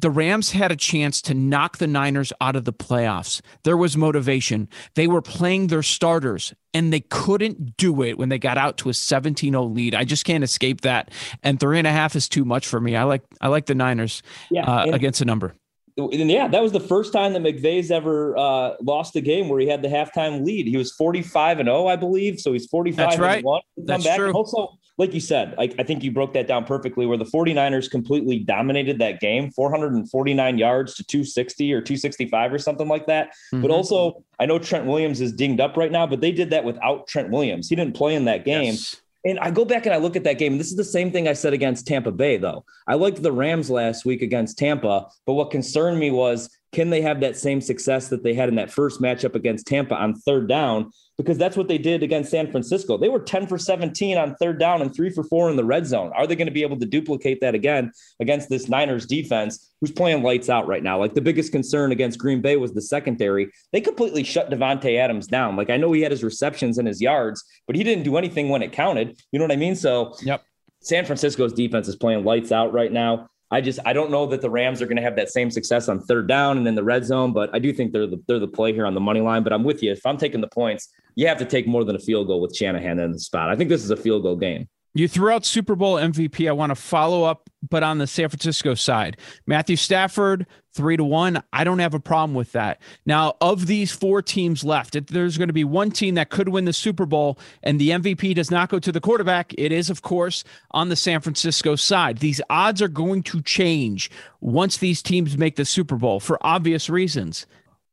the 0.00 0.10
Rams 0.10 0.52
had 0.52 0.70
a 0.70 0.76
chance 0.76 1.20
to 1.22 1.34
knock 1.34 1.78
the 1.78 1.88
Niners 1.88 2.32
out 2.40 2.54
of 2.54 2.64
the 2.64 2.72
playoffs. 2.72 3.40
There 3.64 3.76
was 3.76 3.96
motivation. 3.96 4.68
They 4.94 5.08
were 5.08 5.22
playing 5.22 5.66
their 5.66 5.82
starters 5.82 6.54
and 6.72 6.92
they 6.92 7.00
couldn't 7.00 7.76
do 7.76 8.02
it 8.02 8.16
when 8.16 8.28
they 8.28 8.38
got 8.38 8.58
out 8.58 8.76
to 8.78 8.90
a 8.90 8.92
17-0 8.92 9.74
lead. 9.74 9.96
I 9.96 10.04
just 10.04 10.24
can't 10.24 10.44
escape 10.44 10.82
that. 10.82 11.10
And 11.42 11.58
three 11.58 11.78
and 11.78 11.86
a 11.86 11.90
half 11.90 12.14
is 12.14 12.28
too 12.28 12.44
much 12.44 12.66
for 12.66 12.80
me. 12.80 12.94
I 12.94 13.02
like 13.02 13.22
I 13.40 13.48
like 13.48 13.66
the 13.66 13.74
Niners 13.74 14.22
yeah, 14.50 14.64
uh, 14.64 14.86
against 14.92 15.20
a 15.20 15.24
number. 15.24 15.54
And 15.96 16.30
yeah, 16.30 16.46
that 16.46 16.62
was 16.62 16.70
the 16.70 16.78
first 16.78 17.12
time 17.12 17.32
that 17.32 17.42
McVay's 17.42 17.90
ever 17.90 18.38
uh, 18.38 18.74
lost 18.80 19.16
a 19.16 19.20
game 19.20 19.48
where 19.48 19.58
he 19.58 19.66
had 19.66 19.82
the 19.82 19.88
halftime 19.88 20.44
lead. 20.44 20.68
He 20.68 20.76
was 20.76 20.92
45 20.92 21.58
and 21.58 21.66
0, 21.66 21.88
I 21.88 21.96
believe. 21.96 22.38
So 22.38 22.52
he's 22.52 22.66
45 22.66 22.96
That's 22.96 23.18
right. 23.18 23.36
and 23.38 23.44
1. 23.44 23.62
That's 23.78 24.04
back. 24.04 24.16
true. 24.16 24.30
Also, 24.30 24.77
like 24.98 25.14
you 25.14 25.20
said, 25.20 25.54
I, 25.58 25.70
I 25.78 25.84
think 25.84 26.02
you 26.02 26.10
broke 26.10 26.34
that 26.34 26.48
down 26.48 26.64
perfectly 26.64 27.06
where 27.06 27.16
the 27.16 27.24
49ers 27.24 27.88
completely 27.88 28.40
dominated 28.40 28.98
that 28.98 29.20
game 29.20 29.50
449 29.52 30.58
yards 30.58 30.94
to 30.96 31.04
260 31.04 31.72
or 31.72 31.80
265 31.80 32.52
or 32.52 32.58
something 32.58 32.88
like 32.88 33.06
that. 33.06 33.28
Mm-hmm. 33.54 33.62
But 33.62 33.70
also, 33.70 34.24
I 34.40 34.46
know 34.46 34.58
Trent 34.58 34.86
Williams 34.86 35.20
is 35.20 35.32
dinged 35.32 35.60
up 35.60 35.76
right 35.76 35.92
now, 35.92 36.06
but 36.06 36.20
they 36.20 36.32
did 36.32 36.50
that 36.50 36.64
without 36.64 37.06
Trent 37.06 37.30
Williams. 37.30 37.68
He 37.68 37.76
didn't 37.76 37.94
play 37.94 38.16
in 38.16 38.24
that 38.24 38.44
game. 38.44 38.74
Yes. 38.74 38.96
And 39.24 39.38
I 39.40 39.50
go 39.50 39.64
back 39.64 39.86
and 39.86 39.94
I 39.94 39.98
look 39.98 40.16
at 40.16 40.24
that 40.24 40.38
game. 40.38 40.58
This 40.58 40.68
is 40.68 40.76
the 40.76 40.84
same 40.84 41.10
thing 41.10 41.28
I 41.28 41.32
said 41.32 41.52
against 41.52 41.86
Tampa 41.86 42.10
Bay, 42.10 42.36
though. 42.36 42.64
I 42.86 42.94
liked 42.94 43.22
the 43.22 43.32
Rams 43.32 43.68
last 43.70 44.04
week 44.04 44.22
against 44.22 44.58
Tampa, 44.58 45.08
but 45.26 45.34
what 45.34 45.50
concerned 45.50 45.98
me 45.98 46.10
was 46.10 46.50
can 46.72 46.90
they 46.90 47.02
have 47.02 47.20
that 47.20 47.36
same 47.36 47.60
success 47.60 48.08
that 48.08 48.22
they 48.22 48.34
had 48.34 48.48
in 48.48 48.56
that 48.56 48.70
first 48.70 49.00
matchup 49.00 49.34
against 49.34 49.66
Tampa 49.66 49.94
on 49.94 50.14
third 50.14 50.48
down? 50.48 50.92
Because 51.18 51.36
that's 51.36 51.56
what 51.56 51.66
they 51.66 51.78
did 51.78 52.04
against 52.04 52.30
San 52.30 52.50
Francisco. 52.50 52.96
They 52.96 53.08
were 53.08 53.18
10 53.18 53.48
for 53.48 53.58
17 53.58 54.16
on 54.16 54.36
third 54.36 54.58
down 54.58 54.80
and 54.80 54.94
three 54.94 55.10
for 55.10 55.24
four 55.24 55.50
in 55.50 55.56
the 55.56 55.64
red 55.64 55.84
zone. 55.84 56.12
Are 56.14 56.26
they 56.26 56.36
going 56.36 56.46
to 56.46 56.52
be 56.52 56.62
able 56.62 56.78
to 56.78 56.86
duplicate 56.86 57.40
that 57.40 57.56
again 57.56 57.90
against 58.20 58.48
this 58.48 58.68
Niners 58.68 59.04
defense 59.04 59.74
who's 59.80 59.90
playing 59.90 60.22
lights 60.22 60.48
out 60.48 60.68
right 60.68 60.82
now? 60.82 60.98
Like 60.98 61.14
the 61.14 61.20
biggest 61.20 61.50
concern 61.50 61.90
against 61.90 62.20
Green 62.20 62.40
Bay 62.40 62.56
was 62.56 62.72
the 62.72 62.80
secondary. 62.80 63.50
They 63.72 63.80
completely 63.80 64.22
shut 64.22 64.48
Davante 64.48 64.96
Adams 64.96 65.26
down. 65.26 65.56
Like 65.56 65.70
I 65.70 65.76
know 65.76 65.92
he 65.92 66.02
had 66.02 66.12
his 66.12 66.22
receptions 66.22 66.78
and 66.78 66.86
his 66.86 67.02
yards, 67.02 67.44
but 67.66 67.74
he 67.74 67.82
didn't 67.82 68.04
do 68.04 68.16
anything 68.16 68.48
when 68.48 68.62
it 68.62 68.72
counted. 68.72 69.20
You 69.32 69.40
know 69.40 69.44
what 69.44 69.52
I 69.52 69.56
mean? 69.56 69.74
So, 69.74 70.14
yep. 70.22 70.44
San 70.80 71.04
Francisco's 71.04 71.52
defense 71.52 71.88
is 71.88 71.96
playing 71.96 72.24
lights 72.24 72.52
out 72.52 72.72
right 72.72 72.92
now. 72.92 73.28
I 73.50 73.60
just 73.60 73.78
I 73.86 73.92
don't 73.92 74.10
know 74.10 74.26
that 74.26 74.42
the 74.42 74.50
Rams 74.50 74.82
are 74.82 74.86
going 74.86 74.96
to 74.96 75.02
have 75.02 75.16
that 75.16 75.30
same 75.30 75.50
success 75.50 75.88
on 75.88 76.00
third 76.00 76.28
down 76.28 76.58
and 76.58 76.68
in 76.68 76.74
the 76.74 76.84
red 76.84 77.04
zone, 77.04 77.32
but 77.32 77.48
I 77.54 77.58
do 77.58 77.72
think 77.72 77.92
they're 77.92 78.06
the 78.06 78.22
they're 78.26 78.38
the 78.38 78.48
play 78.48 78.72
here 78.72 78.86
on 78.86 78.94
the 78.94 79.00
money 79.00 79.20
line. 79.20 79.42
But 79.42 79.52
I'm 79.52 79.64
with 79.64 79.82
you. 79.82 79.90
If 79.92 80.04
I'm 80.04 80.18
taking 80.18 80.40
the 80.40 80.48
points, 80.48 80.88
you 81.14 81.26
have 81.28 81.38
to 81.38 81.44
take 81.44 81.66
more 81.66 81.84
than 81.84 81.96
a 81.96 81.98
field 81.98 82.26
goal 82.26 82.40
with 82.40 82.54
Shanahan 82.54 82.98
in 82.98 83.12
the 83.12 83.18
spot. 83.18 83.48
I 83.48 83.56
think 83.56 83.70
this 83.70 83.82
is 83.82 83.90
a 83.90 83.96
field 83.96 84.22
goal 84.22 84.36
game. 84.36 84.68
You 84.94 85.06
threw 85.06 85.30
out 85.30 85.44
Super 85.44 85.76
Bowl 85.76 85.94
MVP. 85.94 86.48
I 86.48 86.52
want 86.52 86.70
to 86.70 86.74
follow 86.74 87.22
up, 87.22 87.50
but 87.68 87.82
on 87.82 87.98
the 87.98 88.06
San 88.06 88.28
Francisco 88.28 88.74
side, 88.74 89.16
Matthew 89.46 89.76
Stafford, 89.76 90.46
three 90.72 90.96
to 90.96 91.04
one. 91.04 91.42
I 91.52 91.62
don't 91.62 91.78
have 91.78 91.94
a 91.94 92.00
problem 92.00 92.34
with 92.34 92.52
that. 92.52 92.80
Now, 93.04 93.36
of 93.40 93.66
these 93.66 93.92
four 93.92 94.22
teams 94.22 94.64
left, 94.64 94.96
there's 95.08 95.36
going 95.36 95.48
to 95.48 95.54
be 95.54 95.64
one 95.64 95.90
team 95.90 96.14
that 96.14 96.30
could 96.30 96.48
win 96.48 96.64
the 96.64 96.72
Super 96.72 97.04
Bowl 97.04 97.38
and 97.62 97.80
the 97.80 97.90
MVP 97.90 98.34
does 98.34 98.50
not 98.50 98.70
go 98.70 98.78
to 98.78 98.90
the 98.90 99.00
quarterback, 99.00 99.54
it 99.58 99.72
is, 99.72 99.90
of 99.90 100.02
course, 100.02 100.42
on 100.70 100.88
the 100.88 100.96
San 100.96 101.20
Francisco 101.20 101.76
side. 101.76 102.18
These 102.18 102.40
odds 102.48 102.80
are 102.80 102.88
going 102.88 103.22
to 103.24 103.42
change 103.42 104.10
once 104.40 104.78
these 104.78 105.02
teams 105.02 105.36
make 105.36 105.56
the 105.56 105.64
Super 105.64 105.96
Bowl 105.96 106.18
for 106.18 106.38
obvious 106.40 106.88
reasons. 106.88 107.46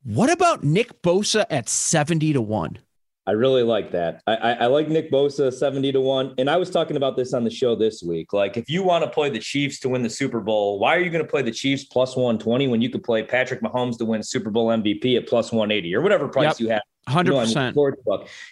What 0.04 0.32
about 0.32 0.64
Nick 0.64 1.02
Bosa 1.02 1.46
at 1.50 1.68
70 1.68 2.34
to 2.34 2.42
1? 2.42 2.78
I 3.28 3.32
really 3.32 3.64
like 3.64 3.92
that. 3.92 4.22
I, 4.28 4.36
I, 4.36 4.52
I, 4.52 4.66
like 4.68 4.88
Nick 4.88 5.12
Bosa 5.12 5.52
70 5.52 5.94
to 5.94 6.02
1. 6.02 6.36
And 6.38 6.48
I 6.48 6.58
was 6.58 6.70
talking 6.70 6.96
about 6.96 7.16
this 7.16 7.34
on 7.34 7.44
the 7.44 7.50
show 7.50 7.76
this 7.76 8.04
week. 8.04 8.34
Like, 8.34 8.56
if 8.56 8.70
you 8.70 8.84
want 8.84 9.04
to 9.04 9.10
play 9.10 9.32
the 9.32 9.40
Chiefs 9.40 9.80
to 9.80 9.90
win 9.90 10.04
the 10.04 10.10
Super 10.10 10.40
Bowl, 10.40 10.78
why 10.78 10.96
are 10.96 11.00
you 11.00 11.10
going 11.10 11.24
to 11.24 11.30
play 11.30 11.42
the 11.42 11.52
Chiefs 11.52 11.86
plus 11.86 12.16
120 12.16 12.68
when 12.68 12.82
you 12.82 12.90
could 12.90 13.04
play 13.04 13.24
Patrick 13.24 13.62
Mahomes 13.62 13.98
to 13.98 14.06
win 14.06 14.22
Super 14.22 14.52
Bowl 14.52 14.68
MVP 14.68 15.18
at 15.18 15.28
plus 15.28 15.52
180 15.52 15.96
or 15.96 16.02
whatever 16.02 16.28
price 16.28 16.46
yep. 16.46 16.60
you 16.60 16.70
have? 16.70 16.82
Hundred 17.08 17.34
you 17.34 17.38
know. 17.38 17.46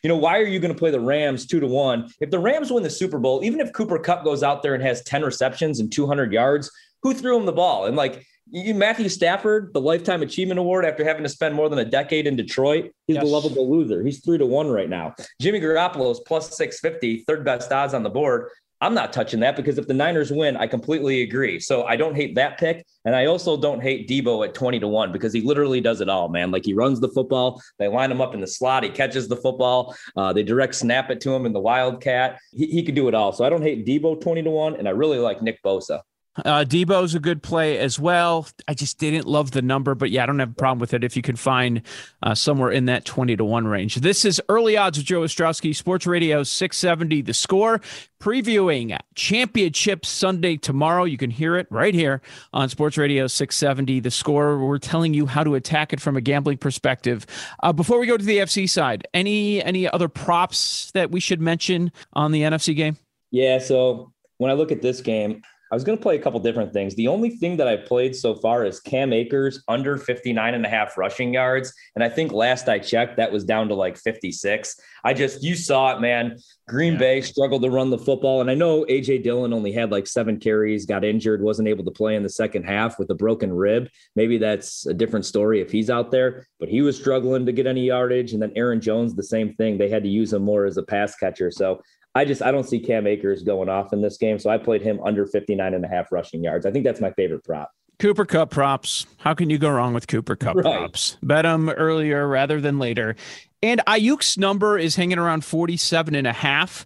You 0.04 0.10
know, 0.10 0.18
why 0.18 0.40
are 0.40 0.46
you 0.46 0.60
going 0.60 0.74
to 0.74 0.78
play 0.78 0.92
the 0.92 1.00
Rams 1.00 1.48
two 1.48 1.60
to 1.60 1.66
one? 1.66 2.12
If 2.20 2.30
the 2.30 2.38
Rams 2.38 2.72
win 2.72 2.84
the 2.84 2.90
Super 2.90 3.18
Bowl, 3.18 3.44
even 3.44 3.60
if 3.60 3.74
Cooper 3.74 3.98
Kupp 3.98 4.24
goes 4.24 4.44
out 4.44 4.62
there 4.62 4.76
and 4.76 4.84
has 4.84 5.02
ten 5.04 5.24
receptions 5.24 5.80
and 5.80 5.92
two 5.92 6.06
hundred 6.06 6.32
yards, 6.32 6.72
who 7.02 7.16
threw 7.16 7.36
him 7.36 7.48
the 7.48 7.52
ball? 7.52 7.88
And 7.88 7.98
like 7.98 8.28
you, 8.54 8.76
Matthew 8.76 9.10
Stafford, 9.10 9.74
the 9.74 9.82
Lifetime 9.82 10.22
Achievement 10.22 10.60
Award 10.60 10.86
after 10.86 11.04
having 11.04 11.24
to 11.24 11.30
spend 11.30 11.56
more 11.56 11.70
than 11.70 11.80
a 11.80 11.86
decade 11.86 12.28
in 12.28 12.36
Detroit. 12.36 12.92
He's 13.08 13.16
yes. 13.16 13.24
the 13.24 13.30
lovable 13.30 13.70
loser. 13.70 14.04
He's 14.04 14.24
three 14.24 14.38
to 14.38 14.46
one 14.46 14.70
right 14.70 14.88
now. 14.88 15.16
Jimmy 15.42 15.60
Garoppolo 15.60 16.12
is 16.12 16.20
plus 16.20 16.56
650, 16.56 17.24
third 17.26 17.44
best 17.44 17.72
odds 17.72 17.96
on 17.96 18.04
the 18.04 18.12
board. 18.12 18.50
I'm 18.80 18.94
not 18.94 19.14
touching 19.14 19.40
that 19.40 19.56
because 19.56 19.78
if 19.78 19.88
the 19.88 19.94
Niners 19.94 20.30
win, 20.30 20.56
I 20.58 20.68
completely 20.68 21.22
agree. 21.22 21.60
So 21.60 21.86
I 21.86 21.96
don't 21.96 22.16
hate 22.16 22.36
that 22.36 22.58
pick. 22.58 22.86
And 23.06 23.16
I 23.16 23.26
also 23.26 23.56
don't 23.56 23.82
hate 23.82 24.10
Deebo 24.10 24.46
at 24.46 24.54
20 24.54 24.82
to 24.82 24.88
1 24.88 25.12
because 25.12 25.34
he 25.34 25.42
literally 25.42 25.80
does 25.82 26.02
it 26.02 26.10
all, 26.10 26.28
man. 26.28 26.52
Like 26.52 26.66
he 26.66 26.74
runs 26.74 27.00
the 27.00 27.08
football, 27.10 27.62
they 27.80 27.88
line 27.88 28.12
him 28.12 28.22
up 28.22 28.36
in 28.36 28.42
the 28.42 28.48
slot, 28.48 28.84
he 28.84 28.90
catches 28.90 29.28
the 29.28 29.38
football, 29.38 29.96
uh, 30.18 30.34
they 30.34 30.44
direct 30.44 30.76
snap 30.76 31.10
it 31.10 31.22
to 31.22 31.34
him 31.34 31.46
in 31.46 31.54
the 31.54 31.62
Wildcat. 31.62 32.40
He, 32.52 32.68
he 32.68 32.84
could 32.84 32.96
do 32.96 33.08
it 33.08 33.16
all. 33.16 33.32
So 33.32 33.46
I 33.46 33.50
don't 33.50 33.64
hate 33.64 33.86
Deebo 33.86 34.22
20 34.22 34.44
to 34.44 34.50
1, 34.50 34.76
and 34.76 34.88
I 34.88 34.92
really 34.92 35.18
like 35.18 35.42
Nick 35.42 35.64
Bosa. 35.64 36.02
Uh, 36.38 36.66
Deebo's 36.68 37.14
a 37.14 37.20
good 37.20 37.44
play 37.44 37.78
as 37.78 38.00
well. 38.00 38.48
I 38.68 38.74
just 38.74 38.98
didn't 38.98 39.28
love 39.28 39.52
the 39.52 39.62
number, 39.62 39.94
but 39.94 40.10
yeah, 40.10 40.24
I 40.24 40.26
don't 40.26 40.40
have 40.40 40.52
a 40.52 40.56
problem 40.56 40.80
with 40.80 40.94
it 40.94 41.04
if 41.04 41.16
you 41.16 41.22
can 41.22 41.36
find 41.36 41.84
uh, 42.24 42.34
somewhere 42.34 42.72
in 42.72 42.86
that 42.86 43.06
20 43.06 43.36
to 43.36 43.46
1 43.46 43.68
range. 43.68 43.96
This 43.96 44.26
is 44.26 44.42
Early 44.50 44.76
Odds 44.76 44.98
with 44.98 45.06
Joe 45.06 45.22
Ostrowski, 45.22 45.76
Sports 45.76 46.08
Radio 46.08 46.42
670, 46.42 47.22
the 47.22 47.34
score, 47.34 47.82
previewing 48.20 48.98
Championship 49.14 50.06
Sunday 50.06 50.58
tomorrow. 50.58 51.04
You 51.04 51.18
can 51.18 51.30
hear 51.30 51.56
it 51.56 51.68
right 51.70 51.94
here 51.94 52.22
on 52.52 52.68
Sports 52.68 52.98
Radio 52.98 53.28
670, 53.28 54.00
the 54.00 54.10
score. 54.10 54.58
We're 54.58 54.80
telling 54.80 55.14
you 55.14 55.28
how 55.28 55.44
to 55.44 55.54
attack 55.54 55.94
it 55.94 56.02
from 56.02 56.18
a 56.18 56.22
gambling 56.22 56.58
perspective. 56.58 57.28
Uh, 57.62 57.74
before 57.74 58.00
we 58.00 58.08
go 58.08 58.18
to 58.18 58.26
the 58.26 58.40
FC 58.40 58.68
side, 58.68 59.08
any 59.14 59.64
any 59.64 59.88
other 59.88 60.08
props 60.08 60.90
that 60.92 61.12
we 61.12 61.20
should 61.20 61.42
mention 61.42 61.92
on 62.14 62.32
the 62.32 62.42
NFC 62.42 62.76
game? 62.76 62.98
Yeah, 63.30 63.60
so 63.60 64.12
when 64.38 64.50
I 64.50 64.56
look 64.56 64.72
at 64.72 64.82
this 64.82 65.02
game, 65.02 65.42
I 65.74 65.76
was 65.76 65.84
going 65.84 65.98
to 65.98 66.02
play 66.04 66.16
a 66.16 66.22
couple 66.22 66.40
different 66.40 66.72
things. 66.72 66.94
The 66.94 67.08
only 67.08 67.32
thing 67.32 67.58
that 67.58 67.68
I've 67.68 67.88
played 67.88 68.16
so 68.16 68.36
far 68.36 68.64
is 68.64 68.80
Cam 68.80 69.12
Akers 69.12 69.64
under 69.68 69.98
59 69.98 70.54
and 70.54 70.64
a 70.64 70.70
half 70.70 71.00
rushing 71.00 71.34
yards. 71.34 71.74
And 71.96 72.04
I 72.04 72.10
think 72.10 72.32
last 72.32 72.70
I 72.70 72.78
checked, 72.78 73.18
that 73.18 73.32
was 73.32 73.44
down 73.44 73.70
to 73.70 73.74
like 73.74 73.98
56. 73.98 74.80
I 75.04 75.16
just, 75.16 75.42
you 75.42 75.56
saw 75.56 75.96
it, 75.96 76.00
man. 76.00 76.38
Green 76.68 76.94
yeah. 76.94 77.00
Bay 77.00 77.22
struggled 77.22 77.64
to 77.64 77.72
run 77.72 77.90
the 77.90 77.98
football. 77.98 78.40
And 78.40 78.52
I 78.52 78.54
know 78.54 78.86
AJ 78.86 79.24
Dillon 79.24 79.52
only 79.52 79.72
had 79.72 79.90
like 79.90 80.06
seven 80.06 80.40
carries, 80.40 80.86
got 80.86 81.04
injured, 81.04 81.42
wasn't 81.42 81.68
able 81.68 81.86
to 81.86 81.92
play 81.92 82.16
in 82.16 82.22
the 82.22 82.30
second 82.30 82.66
half 82.66 83.00
with 83.00 83.10
a 83.10 83.16
broken 83.16 83.52
rib. 83.52 83.90
Maybe 84.16 84.38
that's 84.38 84.86
a 84.86 84.94
different 84.94 85.26
story 85.26 85.60
if 85.60 85.72
he's 85.72 85.90
out 85.90 86.12
there, 86.12 86.46
but 86.60 86.70
he 86.70 86.84
was 86.84 86.96
struggling 87.00 87.48
to 87.48 87.52
get 87.52 87.66
any 87.66 87.88
yardage. 87.88 88.34
And 88.34 88.42
then 88.44 88.54
Aaron 88.56 88.80
Jones, 88.80 89.16
the 89.16 89.24
same 89.24 89.56
thing. 89.56 89.80
They 89.80 89.90
had 89.90 90.04
to 90.04 90.10
use 90.10 90.34
him 90.34 90.44
more 90.44 90.66
as 90.66 90.78
a 90.78 90.84
pass 90.84 91.16
catcher. 91.16 91.50
So 91.50 91.82
I 92.16 92.26
just 92.26 92.42
I 92.42 92.52
don't 92.52 92.68
see 92.68 92.80
Cam 92.80 93.08
Akers 93.08 93.44
going 93.44 93.70
off 93.70 93.94
in 93.94 94.02
this 94.02 94.18
game. 94.18 94.40
So 94.40 94.50
I 94.50 94.58
played 94.58 94.82
him 94.82 95.00
under 95.04 95.26
59 95.26 95.74
and 95.74 95.84
a 95.84 95.88
half 95.88 96.12
rushing 96.12 96.44
yards. 96.44 96.66
I 96.66 96.72
think 96.72 96.86
that's 96.86 97.02
my 97.02 97.12
favorite 97.12 97.44
prop. 97.44 97.72
Cooper 98.00 98.26
Kupp 98.26 98.50
props. 98.50 99.06
How 99.18 99.34
can 99.34 99.50
you 99.50 99.58
go 99.58 99.70
wrong 99.70 99.94
with 99.94 100.08
Cooper 100.08 100.36
Kupp 100.36 100.56
right. 100.56 100.64
props? 100.64 101.18
Bet 101.24 101.44
them 101.44 101.70
earlier 101.70 102.28
rather 102.28 102.60
than 102.60 102.80
later. 102.80 103.16
And 103.62 103.82
Aiyuk's 103.88 104.38
number 104.38 104.78
is 104.78 104.96
hanging 104.96 105.18
around 105.18 105.46
47 105.46 106.16
and 106.16 106.28
a 106.28 106.34
half 106.34 106.86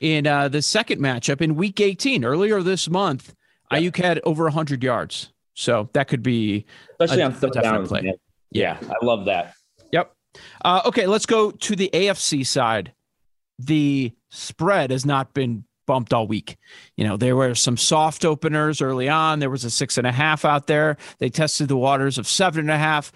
in 0.00 0.26
uh, 0.26 0.48
the 0.48 0.62
second 0.62 1.00
matchup 1.00 1.40
in 1.40 1.54
week 1.54 1.80
18. 1.80 2.24
Earlier 2.24 2.62
this 2.62 2.88
month, 2.88 3.34
yep. 3.70 3.82
Aiyuk 3.82 4.02
had 4.02 4.20
over 4.24 4.44
100 4.44 4.82
yards. 4.82 5.32
So 5.54 5.88
that 5.92 6.08
could 6.08 6.22
be 6.22 6.66
especially 6.98 7.22
a, 7.22 7.26
on 7.26 7.32
third 7.32 7.52
downs. 7.52 7.88
Play. 7.88 8.02
Man. 8.02 8.14
Yeah, 8.50 8.78
I 8.82 9.04
love 9.04 9.26
that. 9.26 9.54
Yep. 9.92 10.12
Uh, 10.64 10.82
okay, 10.86 11.06
let's 11.06 11.26
go 11.26 11.50
to 11.50 11.76
the 11.76 11.90
AFC 11.92 12.46
side. 12.46 12.92
The 13.58 14.12
spread 14.30 14.90
has 14.90 15.06
not 15.06 15.34
been 15.34 15.64
bumped 15.86 16.12
all 16.12 16.26
week. 16.26 16.56
You 16.96 17.04
know, 17.04 17.16
there 17.16 17.36
were 17.36 17.54
some 17.54 17.76
soft 17.76 18.24
openers 18.24 18.80
early 18.80 19.08
on. 19.08 19.38
There 19.38 19.50
was 19.50 19.64
a 19.64 19.70
six 19.70 19.98
and 19.98 20.06
a 20.06 20.12
half 20.12 20.44
out 20.44 20.66
there. 20.66 20.96
They 21.18 21.28
tested 21.28 21.68
the 21.68 21.76
waters 21.76 22.18
of 22.18 22.26
seven 22.26 22.60
and 22.60 22.70
a 22.70 22.78
half, 22.78 23.12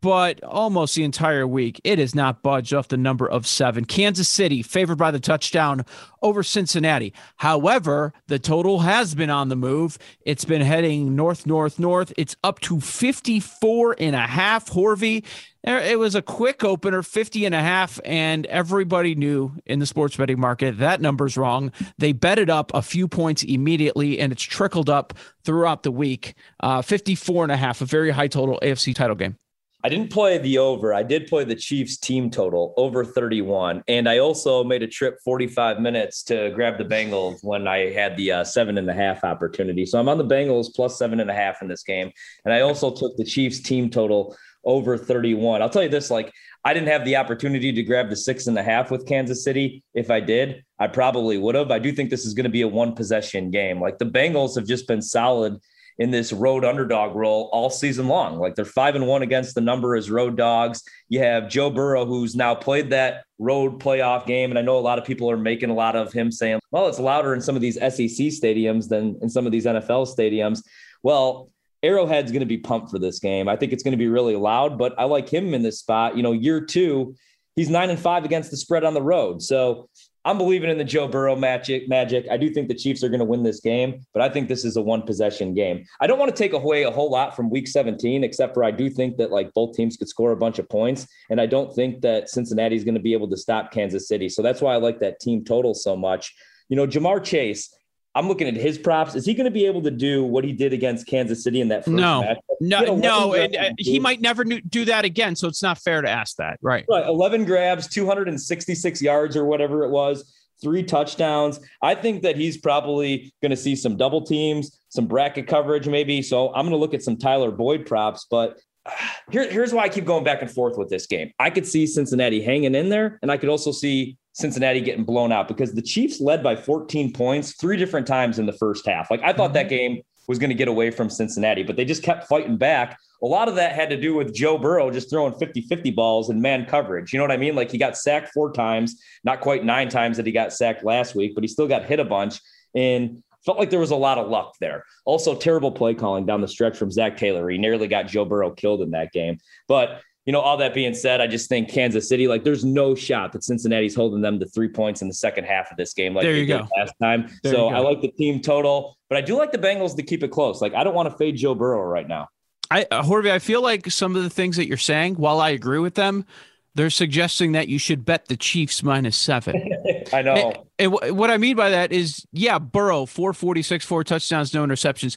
but 0.00 0.42
almost 0.44 0.94
the 0.94 1.04
entire 1.04 1.46
week, 1.46 1.80
it 1.84 1.98
has 1.98 2.14
not 2.14 2.42
budged 2.42 2.72
off 2.72 2.88
the 2.88 2.96
number 2.96 3.28
of 3.28 3.46
seven. 3.46 3.84
Kansas 3.84 4.28
City 4.28 4.62
favored 4.62 4.98
by 4.98 5.10
the 5.10 5.20
touchdown 5.20 5.84
over 6.22 6.42
Cincinnati. 6.42 7.12
However, 7.36 8.12
the 8.26 8.38
total 8.38 8.80
has 8.80 9.14
been 9.14 9.30
on 9.30 9.48
the 9.48 9.56
move. 9.56 9.98
It's 10.22 10.44
been 10.44 10.62
heading 10.62 11.16
north, 11.16 11.46
north, 11.46 11.78
north. 11.78 12.12
It's 12.16 12.36
up 12.44 12.60
to 12.60 12.80
54 12.80 13.96
and 13.98 14.14
a 14.14 14.26
half. 14.26 14.70
Horvey, 14.70 15.24
it 15.64 15.98
was 15.98 16.14
a 16.14 16.22
quick 16.22 16.62
opener, 16.62 17.02
50 17.02 17.44
and 17.44 17.54
a 17.54 17.60
half, 17.60 18.00
and 18.04 18.46
everybody 18.46 19.14
knew 19.14 19.52
in 19.66 19.80
the 19.80 19.86
sports 19.86 20.16
betting 20.16 20.40
market 20.40 20.78
that 20.78 21.00
number's 21.00 21.36
wrong. 21.36 21.72
They 21.98 22.12
bet 22.12 22.38
it 22.38 22.48
up 22.48 22.70
a 22.74 22.82
few 22.82 23.08
points 23.08 23.42
immediately, 23.42 24.20
and 24.20 24.32
it's 24.32 24.42
trickled 24.42 24.88
up 24.88 25.14
throughout 25.44 25.82
the 25.82 25.90
week. 25.90 26.34
Uh, 26.60 26.82
54 26.82 27.44
and 27.44 27.52
a 27.52 27.56
half, 27.56 27.80
a 27.80 27.84
very 27.84 28.10
high 28.10 28.28
total 28.28 28.58
AFC 28.62 28.94
title 28.94 29.16
game. 29.16 29.36
I 29.84 29.88
didn't 29.88 30.10
play 30.10 30.38
the 30.38 30.58
over. 30.58 30.92
I 30.92 31.04
did 31.04 31.28
play 31.28 31.44
the 31.44 31.54
Chiefs 31.54 31.98
team 31.98 32.30
total 32.30 32.74
over 32.76 33.04
31. 33.04 33.84
And 33.86 34.08
I 34.08 34.18
also 34.18 34.64
made 34.64 34.82
a 34.82 34.88
trip 34.88 35.18
45 35.24 35.78
minutes 35.78 36.24
to 36.24 36.50
grab 36.50 36.78
the 36.78 36.84
Bengals 36.84 37.38
when 37.42 37.68
I 37.68 37.92
had 37.92 38.16
the 38.16 38.32
uh, 38.32 38.44
seven 38.44 38.76
and 38.76 38.90
a 38.90 38.92
half 38.92 39.22
opportunity. 39.22 39.86
So 39.86 40.00
I'm 40.00 40.08
on 40.08 40.18
the 40.18 40.24
Bengals 40.24 40.74
plus 40.74 40.98
seven 40.98 41.20
and 41.20 41.30
a 41.30 41.34
half 41.34 41.62
in 41.62 41.68
this 41.68 41.84
game. 41.84 42.10
And 42.44 42.52
I 42.52 42.62
also 42.62 42.92
took 42.92 43.16
the 43.16 43.24
Chiefs 43.24 43.60
team 43.60 43.88
total 43.88 44.36
over 44.64 44.98
31. 44.98 45.62
I'll 45.62 45.70
tell 45.70 45.84
you 45.84 45.88
this 45.88 46.10
like, 46.10 46.32
I 46.64 46.74
didn't 46.74 46.88
have 46.88 47.04
the 47.04 47.14
opportunity 47.14 47.72
to 47.72 47.82
grab 47.84 48.10
the 48.10 48.16
six 48.16 48.48
and 48.48 48.58
a 48.58 48.64
half 48.64 48.90
with 48.90 49.06
Kansas 49.06 49.44
City. 49.44 49.84
If 49.94 50.10
I 50.10 50.18
did, 50.18 50.64
I 50.80 50.88
probably 50.88 51.38
would 51.38 51.54
have. 51.54 51.70
I 51.70 51.78
do 51.78 51.92
think 51.92 52.10
this 52.10 52.26
is 52.26 52.34
going 52.34 52.44
to 52.44 52.50
be 52.50 52.62
a 52.62 52.68
one 52.68 52.96
possession 52.96 53.52
game. 53.52 53.80
Like 53.80 53.98
the 53.98 54.06
Bengals 54.06 54.56
have 54.56 54.66
just 54.66 54.88
been 54.88 55.02
solid 55.02 55.60
in 55.98 56.10
this 56.12 56.32
road 56.32 56.64
underdog 56.64 57.16
role 57.16 57.50
all 57.52 57.70
season 57.70 58.06
long. 58.06 58.38
Like 58.38 58.54
they're 58.54 58.64
five 58.64 58.94
and 58.94 59.06
one 59.06 59.22
against 59.22 59.54
the 59.54 59.60
number 59.60 59.96
as 59.96 60.10
road 60.10 60.36
dogs. 60.36 60.82
You 61.08 61.20
have 61.20 61.48
Joe 61.48 61.70
Burrow, 61.70 62.06
who's 62.06 62.36
now 62.36 62.54
played 62.54 62.90
that 62.90 63.24
road 63.38 63.80
playoff 63.80 64.26
game. 64.26 64.50
And 64.50 64.58
I 64.58 64.62
know 64.62 64.78
a 64.78 64.80
lot 64.80 64.98
of 64.98 65.04
people 65.04 65.30
are 65.30 65.36
making 65.36 65.70
a 65.70 65.74
lot 65.74 65.96
of 65.96 66.12
him 66.12 66.30
saying, 66.30 66.60
well, 66.70 66.86
it's 66.86 67.00
louder 67.00 67.34
in 67.34 67.40
some 67.40 67.56
of 67.56 67.62
these 67.62 67.74
SEC 67.74 68.28
stadiums 68.28 68.88
than 68.88 69.18
in 69.22 69.28
some 69.28 69.44
of 69.44 69.52
these 69.52 69.64
NFL 69.64 70.06
stadiums. 70.16 70.62
Well, 71.02 71.50
Arrowhead's 71.82 72.32
going 72.32 72.40
to 72.40 72.46
be 72.46 72.58
pumped 72.58 72.90
for 72.90 72.98
this 72.98 73.18
game. 73.18 73.48
I 73.48 73.56
think 73.56 73.72
it's 73.72 73.82
going 73.82 73.92
to 73.92 73.98
be 73.98 74.08
really 74.08 74.36
loud, 74.36 74.78
but 74.78 74.98
I 74.98 75.04
like 75.04 75.28
him 75.28 75.54
in 75.54 75.62
this 75.62 75.80
spot. 75.80 76.16
You 76.16 76.22
know, 76.22 76.32
year 76.32 76.60
two, 76.60 77.14
he's 77.56 77.70
nine 77.70 77.90
and 77.90 77.98
five 77.98 78.24
against 78.24 78.50
the 78.50 78.56
spread 78.56 78.84
on 78.84 78.94
the 78.94 79.02
road. 79.02 79.42
So 79.42 79.88
I'm 80.24 80.38
believing 80.38 80.70
in 80.70 80.78
the 80.78 80.84
Joe 80.84 81.08
Burrow 81.08 81.36
magic. 81.36 81.88
Magic. 81.88 82.26
I 82.30 82.36
do 82.36 82.50
think 82.50 82.68
the 82.68 82.74
Chiefs 82.74 83.02
are 83.02 83.08
going 83.08 83.20
to 83.20 83.24
win 83.24 83.42
this 83.42 83.60
game, 83.60 84.04
but 84.12 84.22
I 84.22 84.28
think 84.28 84.48
this 84.48 84.64
is 84.64 84.76
a 84.76 84.82
one 84.82 85.02
possession 85.02 85.54
game. 85.54 85.84
I 86.00 86.06
don't 86.06 86.18
want 86.18 86.34
to 86.34 86.36
take 86.36 86.52
away 86.52 86.82
a 86.82 86.90
whole 86.90 87.10
lot 87.10 87.36
from 87.36 87.50
Week 87.50 87.68
17, 87.68 88.24
except 88.24 88.54
for 88.54 88.64
I 88.64 88.70
do 88.70 88.90
think 88.90 89.16
that 89.18 89.30
like 89.30 89.52
both 89.54 89.76
teams 89.76 89.96
could 89.96 90.08
score 90.08 90.32
a 90.32 90.36
bunch 90.36 90.58
of 90.58 90.68
points, 90.68 91.06
and 91.30 91.40
I 91.40 91.46
don't 91.46 91.74
think 91.74 92.02
that 92.02 92.28
Cincinnati 92.28 92.76
is 92.76 92.84
going 92.84 92.94
to 92.94 93.00
be 93.00 93.12
able 93.12 93.30
to 93.30 93.36
stop 93.36 93.70
Kansas 93.70 94.08
City. 94.08 94.28
So 94.28 94.42
that's 94.42 94.60
why 94.60 94.74
I 94.74 94.78
like 94.78 94.98
that 95.00 95.20
team 95.20 95.44
total 95.44 95.74
so 95.74 95.96
much. 95.96 96.34
You 96.68 96.76
know, 96.76 96.86
Ja'Marr 96.86 97.24
Chase. 97.24 97.74
I'm 98.18 98.26
looking 98.26 98.48
at 98.48 98.56
his 98.56 98.78
props. 98.78 99.14
Is 99.14 99.24
he 99.24 99.32
going 99.32 99.44
to 99.44 99.50
be 99.50 99.64
able 99.64 99.80
to 99.82 99.92
do 99.92 100.24
what 100.24 100.42
he 100.42 100.52
did 100.52 100.72
against 100.72 101.06
Kansas 101.06 101.44
City 101.44 101.60
in 101.60 101.68
that 101.68 101.84
first 101.84 101.94
no, 101.94 102.22
match? 102.22 102.38
No, 102.60 102.96
no, 102.96 103.34
and 103.34 103.54
uh, 103.54 103.70
he 103.78 104.00
might 104.00 104.20
never 104.20 104.42
do 104.42 104.84
that 104.86 105.04
again. 105.04 105.36
So 105.36 105.46
it's 105.46 105.62
not 105.62 105.78
fair 105.78 106.02
to 106.02 106.10
ask 106.10 106.34
that, 106.38 106.58
right? 106.60 106.84
Right. 106.90 107.06
11 107.06 107.44
grabs, 107.44 107.86
266 107.86 109.00
yards 109.00 109.36
or 109.36 109.44
whatever 109.44 109.84
it 109.84 109.90
was 109.90 110.34
three 110.60 110.82
touchdowns. 110.82 111.60
I 111.80 111.94
think 111.94 112.22
that 112.22 112.34
he's 112.34 112.56
probably 112.56 113.32
going 113.40 113.50
to 113.50 113.56
see 113.56 113.76
some 113.76 113.96
double 113.96 114.22
teams, 114.22 114.80
some 114.88 115.06
bracket 115.06 115.46
coverage, 115.46 115.86
maybe. 115.86 116.20
So 116.20 116.48
I'm 116.48 116.62
going 116.62 116.70
to 116.70 116.76
look 116.76 116.94
at 116.94 117.04
some 117.04 117.16
Tyler 117.16 117.52
Boyd 117.52 117.86
props. 117.86 118.26
But 118.28 118.58
here, 119.30 119.48
here's 119.48 119.72
why 119.72 119.84
I 119.84 119.88
keep 119.88 120.04
going 120.04 120.24
back 120.24 120.42
and 120.42 120.50
forth 120.50 120.76
with 120.76 120.88
this 120.88 121.06
game. 121.06 121.30
I 121.38 121.50
could 121.50 121.66
see 121.66 121.86
Cincinnati 121.86 122.42
hanging 122.42 122.74
in 122.74 122.88
there, 122.88 123.20
and 123.22 123.30
I 123.30 123.36
could 123.36 123.48
also 123.48 123.70
see 123.70 124.16
Cincinnati 124.38 124.80
getting 124.80 125.04
blown 125.04 125.32
out 125.32 125.48
because 125.48 125.72
the 125.72 125.82
Chiefs 125.82 126.20
led 126.20 126.44
by 126.44 126.54
14 126.54 127.12
points 127.12 127.56
three 127.56 127.76
different 127.76 128.06
times 128.06 128.38
in 128.38 128.46
the 128.46 128.52
first 128.52 128.86
half. 128.86 129.10
Like 129.10 129.20
I 129.22 129.32
thought 129.32 129.52
that 129.54 129.66
mm-hmm. 129.66 129.94
game 129.94 130.02
was 130.28 130.38
going 130.38 130.50
to 130.50 130.54
get 130.54 130.68
away 130.68 130.92
from 130.92 131.10
Cincinnati, 131.10 131.64
but 131.64 131.74
they 131.74 131.84
just 131.84 132.04
kept 132.04 132.28
fighting 132.28 132.56
back. 132.56 132.96
A 133.20 133.26
lot 133.26 133.48
of 133.48 133.56
that 133.56 133.74
had 133.74 133.90
to 133.90 134.00
do 134.00 134.14
with 134.14 134.32
Joe 134.32 134.56
Burrow 134.56 134.92
just 134.92 135.10
throwing 135.10 135.34
50 135.34 135.62
50 135.62 135.90
balls 135.90 136.30
and 136.30 136.40
man 136.40 136.66
coverage. 136.66 137.12
You 137.12 137.18
know 137.18 137.24
what 137.24 137.32
I 137.32 137.36
mean? 137.36 137.56
Like 137.56 137.72
he 137.72 137.78
got 137.78 137.96
sacked 137.96 138.30
four 138.32 138.52
times, 138.52 139.02
not 139.24 139.40
quite 139.40 139.64
nine 139.64 139.88
times 139.88 140.16
that 140.18 140.26
he 140.26 140.30
got 140.30 140.52
sacked 140.52 140.84
last 140.84 141.16
week, 141.16 141.34
but 141.34 141.42
he 141.42 141.48
still 141.48 141.66
got 141.66 141.84
hit 141.84 141.98
a 141.98 142.04
bunch. 142.04 142.38
And 142.76 143.24
felt 143.44 143.58
like 143.58 143.70
there 143.70 143.80
was 143.80 143.90
a 143.90 143.96
lot 143.96 144.18
of 144.18 144.28
luck 144.28 144.54
there. 144.60 144.84
Also, 145.04 145.34
terrible 145.34 145.72
play 145.72 145.94
calling 145.94 146.26
down 146.26 146.42
the 146.42 146.48
stretch 146.48 146.76
from 146.76 146.92
Zac 146.92 147.16
Taylor. 147.16 147.48
He 147.48 147.58
nearly 147.58 147.88
got 147.88 148.06
Joe 148.06 148.24
Burrow 148.24 148.50
killed 148.50 148.82
in 148.82 148.90
that 148.90 149.10
game. 149.12 149.38
But 149.66 150.02
you 150.28 150.32
know, 150.32 150.40
all 150.40 150.58
that 150.58 150.74
being 150.74 150.92
said, 150.92 151.22
I 151.22 151.26
just 151.26 151.48
think 151.48 151.70
Kansas 151.70 152.06
City, 152.06 152.28
like, 152.28 152.44
there's 152.44 152.62
no 152.62 152.94
shot 152.94 153.32
that 153.32 153.42
Cincinnati's 153.42 153.94
holding 153.94 154.20
them 154.20 154.38
to 154.40 154.44
three 154.44 154.68
points 154.68 155.00
in 155.00 155.08
the 155.08 155.14
second 155.14 155.44
half 155.44 155.70
of 155.70 155.78
this 155.78 155.94
game, 155.94 156.12
like 156.12 156.22
there 156.22 156.34
you 156.34 156.44
they 156.44 156.58
go. 156.58 156.68
last 156.76 156.92
time. 157.00 157.30
There 157.42 157.54
so. 157.54 157.68
I 157.68 157.78
like 157.78 158.02
the 158.02 158.10
team 158.10 158.42
total, 158.42 158.98
but 159.08 159.16
I 159.16 159.22
do 159.22 159.38
like 159.38 159.52
the 159.52 159.58
Bengals 159.58 159.96
to 159.96 160.02
keep 160.02 160.22
it 160.22 160.28
close. 160.28 160.60
Like, 160.60 160.74
I 160.74 160.84
don't 160.84 160.94
want 160.94 161.10
to 161.10 161.16
fade 161.16 161.36
Joe 161.36 161.54
Burrow 161.54 161.80
right 161.80 162.06
now. 162.06 162.28
I 162.70 162.86
uh, 162.90 163.02
Horvey, 163.02 163.30
I 163.30 163.38
feel 163.38 163.62
like 163.62 163.90
some 163.90 164.16
of 164.16 164.22
the 164.22 164.28
things 164.28 164.58
that 164.58 164.68
you're 164.68 164.76
saying, 164.76 165.14
while 165.14 165.40
I 165.40 165.48
agree 165.48 165.78
with 165.78 165.94
them, 165.94 166.26
they're 166.74 166.90
suggesting 166.90 167.52
that 167.52 167.68
you 167.68 167.78
should 167.78 168.04
bet 168.04 168.26
the 168.26 168.36
Chiefs 168.36 168.82
minus 168.82 169.16
seven. 169.16 169.72
I 170.12 170.20
know. 170.20 170.34
And, 170.34 170.58
and 170.78 170.92
wh- 170.92 171.16
what 171.16 171.30
I 171.30 171.38
mean 171.38 171.56
by 171.56 171.70
that 171.70 171.90
is, 171.90 172.26
yeah, 172.32 172.58
Burrow, 172.58 173.06
446, 173.06 173.82
four 173.86 174.04
touchdowns, 174.04 174.52
no 174.52 174.62
interceptions. 174.62 175.16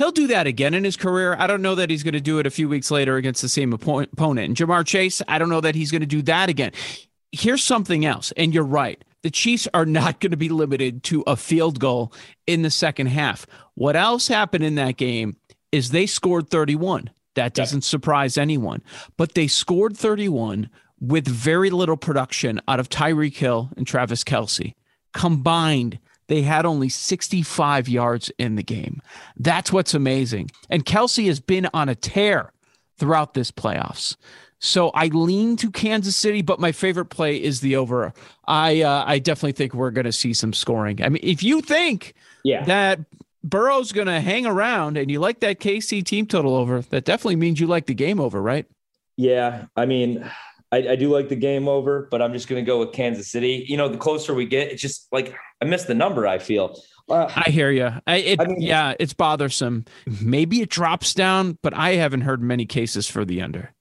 He'll 0.00 0.12
do 0.12 0.28
that 0.28 0.46
again 0.46 0.72
in 0.72 0.82
his 0.82 0.96
career. 0.96 1.36
I 1.38 1.46
don't 1.46 1.60
know 1.60 1.74
that 1.74 1.90
he's 1.90 2.02
going 2.02 2.14
to 2.14 2.22
do 2.22 2.38
it 2.38 2.46
a 2.46 2.50
few 2.50 2.70
weeks 2.70 2.90
later 2.90 3.18
against 3.18 3.42
the 3.42 3.50
same 3.50 3.74
opponent. 3.74 4.08
And 4.16 4.56
Ja'Marr 4.56 4.86
Chase, 4.86 5.20
I 5.28 5.38
don't 5.38 5.50
know 5.50 5.60
that 5.60 5.74
he's 5.74 5.90
going 5.90 6.00
to 6.00 6.06
do 6.06 6.22
that 6.22 6.48
again. 6.48 6.72
Here's 7.32 7.62
something 7.62 8.06
else, 8.06 8.32
and 8.34 8.54
you're 8.54 8.64
right. 8.64 9.04
The 9.20 9.30
Chiefs 9.30 9.68
are 9.74 9.84
not 9.84 10.18
going 10.18 10.30
to 10.30 10.38
be 10.38 10.48
limited 10.48 11.02
to 11.02 11.22
a 11.26 11.36
field 11.36 11.80
goal 11.80 12.14
in 12.46 12.62
the 12.62 12.70
second 12.70 13.08
half. 13.08 13.46
What 13.74 13.94
else 13.94 14.26
happened 14.26 14.64
in 14.64 14.76
that 14.76 14.96
game 14.96 15.36
is 15.70 15.90
they 15.90 16.06
scored 16.06 16.48
31. 16.48 17.10
That 17.34 17.52
doesn't 17.52 17.84
surprise 17.84 18.38
anyone, 18.38 18.82
but 19.18 19.34
they 19.34 19.48
scored 19.48 19.98
31 19.98 20.70
with 20.98 21.28
very 21.28 21.68
little 21.68 21.98
production 21.98 22.58
out 22.66 22.80
of 22.80 22.88
Tyreek 22.88 23.36
Hill 23.36 23.68
and 23.76 23.86
Travis 23.86 24.24
Kelce. 24.24 24.72
Combined, 25.12 25.98
they 26.30 26.42
had 26.42 26.64
only 26.64 26.88
65 26.88 27.88
yards 27.88 28.30
in 28.38 28.54
the 28.54 28.62
game. 28.62 29.02
That's 29.36 29.72
what's 29.72 29.94
amazing. 29.94 30.52
And 30.70 30.86
Kelce 30.86 31.26
has 31.26 31.40
been 31.40 31.68
on 31.74 31.88
a 31.88 31.96
tear 31.96 32.52
throughout 32.98 33.34
this 33.34 33.50
playoffs. 33.50 34.14
So 34.60 34.90
I 34.90 35.08
lean 35.08 35.56
to 35.56 35.72
Kansas 35.72 36.14
City, 36.14 36.40
but 36.40 36.60
my 36.60 36.70
favorite 36.70 37.06
play 37.06 37.34
is 37.34 37.62
the 37.62 37.74
over. 37.74 38.14
I 38.46 38.82
uh, 38.82 39.02
I 39.08 39.18
definitely 39.18 39.52
think 39.52 39.74
we're 39.74 39.90
going 39.90 40.04
to 40.04 40.12
see 40.12 40.32
some 40.32 40.52
scoring. 40.52 41.02
I 41.02 41.08
mean, 41.08 41.20
if 41.24 41.42
you 41.42 41.62
think 41.62 42.14
yeah. 42.44 42.64
that 42.66 43.00
Burrow's 43.42 43.90
going 43.90 44.06
to 44.06 44.20
hang 44.20 44.46
around 44.46 44.98
and 44.98 45.10
you 45.10 45.18
like 45.18 45.40
that 45.40 45.58
KC 45.58 46.04
team 46.04 46.26
total 46.26 46.54
over, 46.54 46.82
that 46.82 47.04
definitely 47.04 47.36
means 47.36 47.58
you 47.58 47.66
like 47.66 47.86
the 47.86 47.94
game 47.94 48.20
over, 48.20 48.40
right? 48.40 48.66
Yeah, 49.16 49.64
I 49.74 49.84
mean, 49.84 50.30
I, 50.72 50.90
I 50.90 50.96
do 50.96 51.08
like 51.08 51.28
the 51.28 51.36
game 51.36 51.68
over, 51.68 52.06
but 52.10 52.22
I'm 52.22 52.32
just 52.32 52.48
going 52.48 52.64
to 52.64 52.66
go 52.66 52.78
with 52.78 52.92
Kansas 52.92 53.30
City. 53.30 53.64
You 53.68 53.76
know, 53.76 53.88
the 53.88 53.98
closer 53.98 54.34
we 54.34 54.46
get, 54.46 54.70
it's 54.70 54.80
just 54.82 55.08
like 55.12 55.34
I 55.60 55.64
miss 55.64 55.84
the 55.84 55.94
number. 55.94 56.26
I 56.26 56.38
feel. 56.38 56.80
Uh, 57.08 57.28
I 57.34 57.50
hear 57.50 57.70
you. 57.70 57.90
I, 58.06 58.16
it, 58.16 58.40
I 58.40 58.44
mean- 58.46 58.60
yeah, 58.60 58.94
it's 59.00 59.12
bothersome. 59.12 59.84
Maybe 60.22 60.60
it 60.62 60.70
drops 60.70 61.12
down, 61.12 61.58
but 61.62 61.74
I 61.74 61.94
haven't 61.96 62.20
heard 62.20 62.40
many 62.40 62.66
cases 62.66 63.08
for 63.08 63.24
the 63.24 63.42
under. 63.42 63.74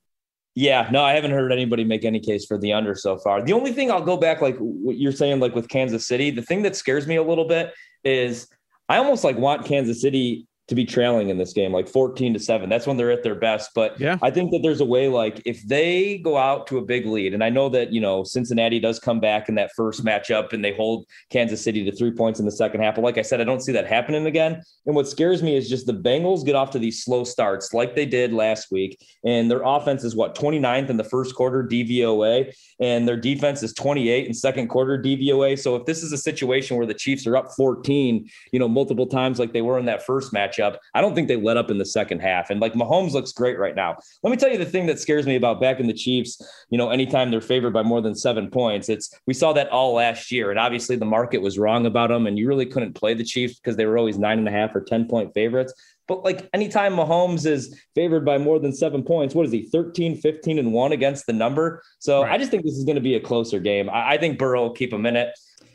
Yeah, 0.55 0.89
no, 0.91 1.03
I 1.03 1.13
haven't 1.13 1.31
heard 1.31 1.53
anybody 1.53 1.83
make 1.85 2.03
any 2.03 2.19
case 2.19 2.45
for 2.45 2.57
the 2.57 2.73
under 2.73 2.95
so 2.95 3.17
far. 3.17 3.41
The 3.41 3.53
only 3.53 3.71
thing 3.71 3.91
I'll 3.91 4.03
go 4.03 4.17
back, 4.17 4.41
like 4.41 4.57
what 4.57 4.97
you're 4.97 5.11
saying, 5.13 5.39
like 5.39 5.55
with 5.55 5.69
Kansas 5.69 6.07
City, 6.07 6.31
the 6.31 6.41
thing 6.41 6.63
that 6.63 6.75
scares 6.75 7.07
me 7.07 7.15
a 7.15 7.23
little 7.23 7.47
bit 7.47 7.71
is 8.03 8.47
I 8.89 8.97
almost 8.97 9.23
like 9.23 9.37
want 9.37 9.65
Kansas 9.65 10.01
City 10.01 10.47
to 10.69 10.75
be 10.75 10.85
trailing 10.85 11.29
in 11.29 11.37
this 11.37 11.51
game, 11.51 11.73
like 11.73 11.87
14 11.87 12.33
to 12.33 12.39
7. 12.39 12.69
That's 12.69 12.87
when 12.87 12.95
they're 12.95 13.11
at 13.11 13.23
their 13.23 13.35
best. 13.35 13.71
But 13.75 13.99
Yeah. 13.99 14.17
I 14.21 14.29
think 14.29 14.51
that 14.51 14.61
there's 14.61 14.81
a 14.81 14.85
way, 14.85 15.07
like, 15.07 15.41
if 15.45 15.61
they 15.67 16.19
go 16.19 16.37
out 16.37 16.67
to 16.67 16.77
a 16.77 16.81
big 16.81 17.05
lead, 17.05 17.33
and 17.33 17.43
I 17.43 17.49
know 17.49 17.69
that, 17.69 17.91
you 17.91 17.99
know, 17.99 18.23
Cincinnati 18.23 18.79
does 18.79 18.99
come 18.99 19.19
back 19.19 19.49
in 19.49 19.55
that 19.55 19.71
first 19.75 20.05
matchup 20.05 20.53
and 20.53 20.63
they 20.63 20.73
hold 20.73 21.05
Kansas 21.31 21.61
City 21.61 21.83
to 21.83 21.91
three 21.91 22.11
points 22.11 22.39
in 22.39 22.45
the 22.45 22.51
second 22.51 22.81
half. 22.81 22.95
But 22.95 23.03
like 23.03 23.17
I 23.17 23.23
said, 23.23 23.41
I 23.41 23.43
don't 23.43 23.61
see 23.61 23.71
that 23.71 23.87
happening 23.87 24.27
again. 24.27 24.61
And 24.85 24.95
what 24.95 25.07
scares 25.07 25.41
me 25.41 25.55
is 25.55 25.67
just 25.69 25.87
the 25.87 25.93
Bengals 25.93 26.45
get 26.45 26.55
off 26.55 26.69
to 26.71 26.79
these 26.79 27.03
slow 27.03 27.23
starts 27.23 27.73
like 27.73 27.95
they 27.95 28.05
did 28.05 28.31
last 28.31 28.71
week. 28.71 29.03
And 29.25 29.49
their 29.49 29.63
offense 29.63 30.03
is 30.03 30.15
what, 30.15 30.35
29th 30.35 30.89
in 30.89 30.97
the 30.97 31.03
first 31.03 31.33
quarter 31.35 31.63
DVOA, 31.63 32.53
and 32.79 33.07
their 33.07 33.17
defense 33.17 33.63
is 33.63 33.73
28 33.73 34.27
in 34.27 34.33
second 34.33 34.67
quarter 34.67 35.01
DVOA. 35.01 35.57
So 35.57 35.75
if 35.75 35.85
this 35.85 36.03
is 36.03 36.11
a 36.11 36.17
situation 36.17 36.77
where 36.77 36.85
the 36.85 36.93
Chiefs 36.93 37.25
are 37.25 37.35
up 37.35 37.51
14, 37.57 38.29
you 38.51 38.59
know, 38.59 38.67
multiple 38.67 39.07
times 39.07 39.39
like 39.39 39.51
they 39.51 39.61
were 39.61 39.79
in 39.79 39.85
that 39.85 40.05
first 40.05 40.31
matchup, 40.31 40.58
I 40.61 41.01
don't 41.01 41.15
think 41.15 41.27
they 41.27 41.35
let 41.35 41.57
up 41.57 41.69
in 41.69 41.77
the 41.77 41.85
second 41.85 42.19
half. 42.19 42.49
And 42.49 42.59
like 42.59 42.73
Mahomes 42.73 43.13
looks 43.13 43.31
great 43.31 43.57
right 43.57 43.75
now. 43.75 43.97
Let 44.23 44.31
me 44.31 44.37
tell 44.37 44.49
you 44.49 44.57
the 44.57 44.65
thing 44.65 44.85
that 44.87 44.99
scares 44.99 45.25
me 45.25 45.35
about 45.35 45.61
backing 45.61 45.87
the 45.87 45.93
Chiefs, 45.93 46.41
you 46.69 46.77
know, 46.77 46.89
anytime 46.89 47.31
they're 47.31 47.41
favored 47.41 47.73
by 47.73 47.83
more 47.83 48.01
than 48.01 48.15
seven 48.15 48.49
points, 48.49 48.89
it's 48.89 49.13
we 49.27 49.33
saw 49.33 49.53
that 49.53 49.69
all 49.69 49.93
last 49.93 50.31
year. 50.31 50.49
And 50.49 50.59
obviously 50.59 50.95
the 50.95 51.05
market 51.05 51.41
was 51.41 51.57
wrong 51.57 51.85
about 51.85 52.09
them, 52.09 52.27
and 52.27 52.37
you 52.37 52.47
really 52.47 52.65
couldn't 52.65 52.93
play 52.93 53.13
the 53.13 53.23
Chiefs 53.23 53.59
because 53.59 53.75
they 53.75 53.85
were 53.85 53.97
always 53.97 54.17
nine 54.17 54.39
and 54.39 54.47
a 54.47 54.51
half 54.51 54.75
or 54.75 54.81
10 54.81 55.07
point 55.07 55.33
favorites. 55.33 55.73
But 56.09 56.23
like 56.23 56.49
anytime 56.53 56.95
Mahomes 56.95 57.45
is 57.45 57.79
favored 57.93 58.25
by 58.25 58.39
more 58.39 58.59
than 58.59 58.73
seven 58.73 59.03
points, 59.03 59.35
what 59.35 59.45
is 59.45 59.51
he, 59.51 59.61
13, 59.61 60.17
15, 60.17 60.57
and 60.57 60.73
one 60.73 60.91
against 60.91 61.27
the 61.27 61.33
number? 61.33 61.83
So 61.99 62.23
I 62.23 62.39
just 62.39 62.49
think 62.49 62.63
this 62.63 62.73
is 62.73 62.83
going 62.83 62.95
to 62.95 63.01
be 63.01 63.15
a 63.15 63.19
closer 63.19 63.59
game. 63.59 63.89
I, 63.91 64.13
I 64.13 64.17
think 64.17 64.39
Burrow 64.39 64.63
will 64.63 64.73
keep 64.73 64.91
him 64.91 65.05
in 65.05 65.15
it. 65.15 65.29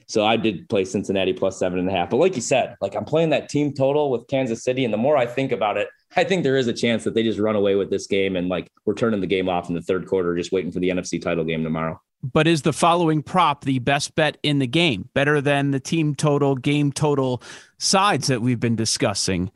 So 0.07 0.25
I 0.25 0.37
did 0.37 0.69
play 0.69 0.85
Cincinnati 0.85 1.33
plus 1.33 1.59
seven 1.59 1.79
and 1.79 1.89
a 1.89 1.93
half. 1.93 2.11
But 2.11 2.19
like 2.19 2.37
you 2.37 2.43
said, 2.43 2.77
like 2.81 2.95
I'm 2.95 3.05
playing 3.05 3.31
that 3.31 3.49
team 3.49 3.73
total 3.73 4.11
with 4.11 4.27
Kansas 4.29 4.63
City. 4.63 4.85
And 4.85 4.93
the 4.93 4.99
more 4.99 5.17
I 5.17 5.27
think 5.27 5.53
about 5.53 5.77
it, 5.77 5.89
I 6.17 6.25
think 6.25 6.43
there 6.43 6.57
is 6.57 6.69
a 6.69 6.73
chance 6.73 7.05
that 7.05 7.15
they 7.15 7.23
just 7.23 7.39
run 7.39 7.57
away 7.57 7.75
with 7.75 7.91
this 7.91 8.07
game 8.07 8.37
and 8.37 8.49
like 8.49 8.71
we're 8.85 8.95
turning 8.95 9.21
the 9.21 9.27
game 9.27 9.49
off 9.49 9.69
in 9.69 9.75
the 9.75 9.83
third 9.83 10.07
quarter, 10.07 10.37
just 10.37 10.53
waiting 10.53 10.73
for 10.73 10.81
the 10.81 10.91
NFC 10.91 11.21
title 11.21 11.45
game 11.45 11.65
tomorrow. 11.65 12.01
But 12.23 12.47
is 12.47 12.63
the 12.63 12.73
following 12.73 13.23
prop 13.23 13.65
the 13.65 13.81
best 13.81 14.15
bet 14.15 14.39
in 14.43 14.59
the 14.59 14.67
game? 14.67 15.11
Better 15.13 15.41
than 15.41 15.73
the 15.73 15.81
team 15.81 16.15
total, 16.15 16.57
game 16.57 16.91
total 16.91 17.43
sides 17.79 18.29
that 18.29 18.41
we've 18.41 18.61
been 18.61 18.77
discussing? 18.77 19.51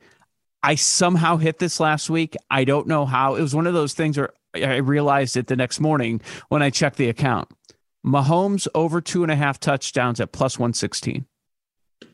I 0.63 0.75
somehow 0.75 1.37
hit 1.37 1.61
this 1.61 1.81
last 1.81 2.11
week. 2.11 2.37
I 2.51 2.65
don't 2.65 2.87
know 2.87 3.07
how. 3.07 3.37
It 3.37 3.43
was 3.43 3.55
one 3.55 3.67
of 3.67 3.75
those 3.75 3.95
things 3.95 4.19
where 4.19 4.35
I 4.55 4.77
realized 4.77 5.37
it 5.37 5.47
the 5.47 5.57
next 5.57 5.81
morning 5.81 6.21
when 6.49 6.63
I 6.63 6.71
checked 6.71 6.97
the 6.97 7.09
account. 7.09 7.49
Mahomes 8.07 8.69
over 8.75 9.01
two 9.01 9.23
and 9.23 9.33
a 9.33 9.37
half 9.37 9.59
touchdowns 9.59 10.21
at 10.21 10.33
plus 10.33 10.59
116. 10.59 11.27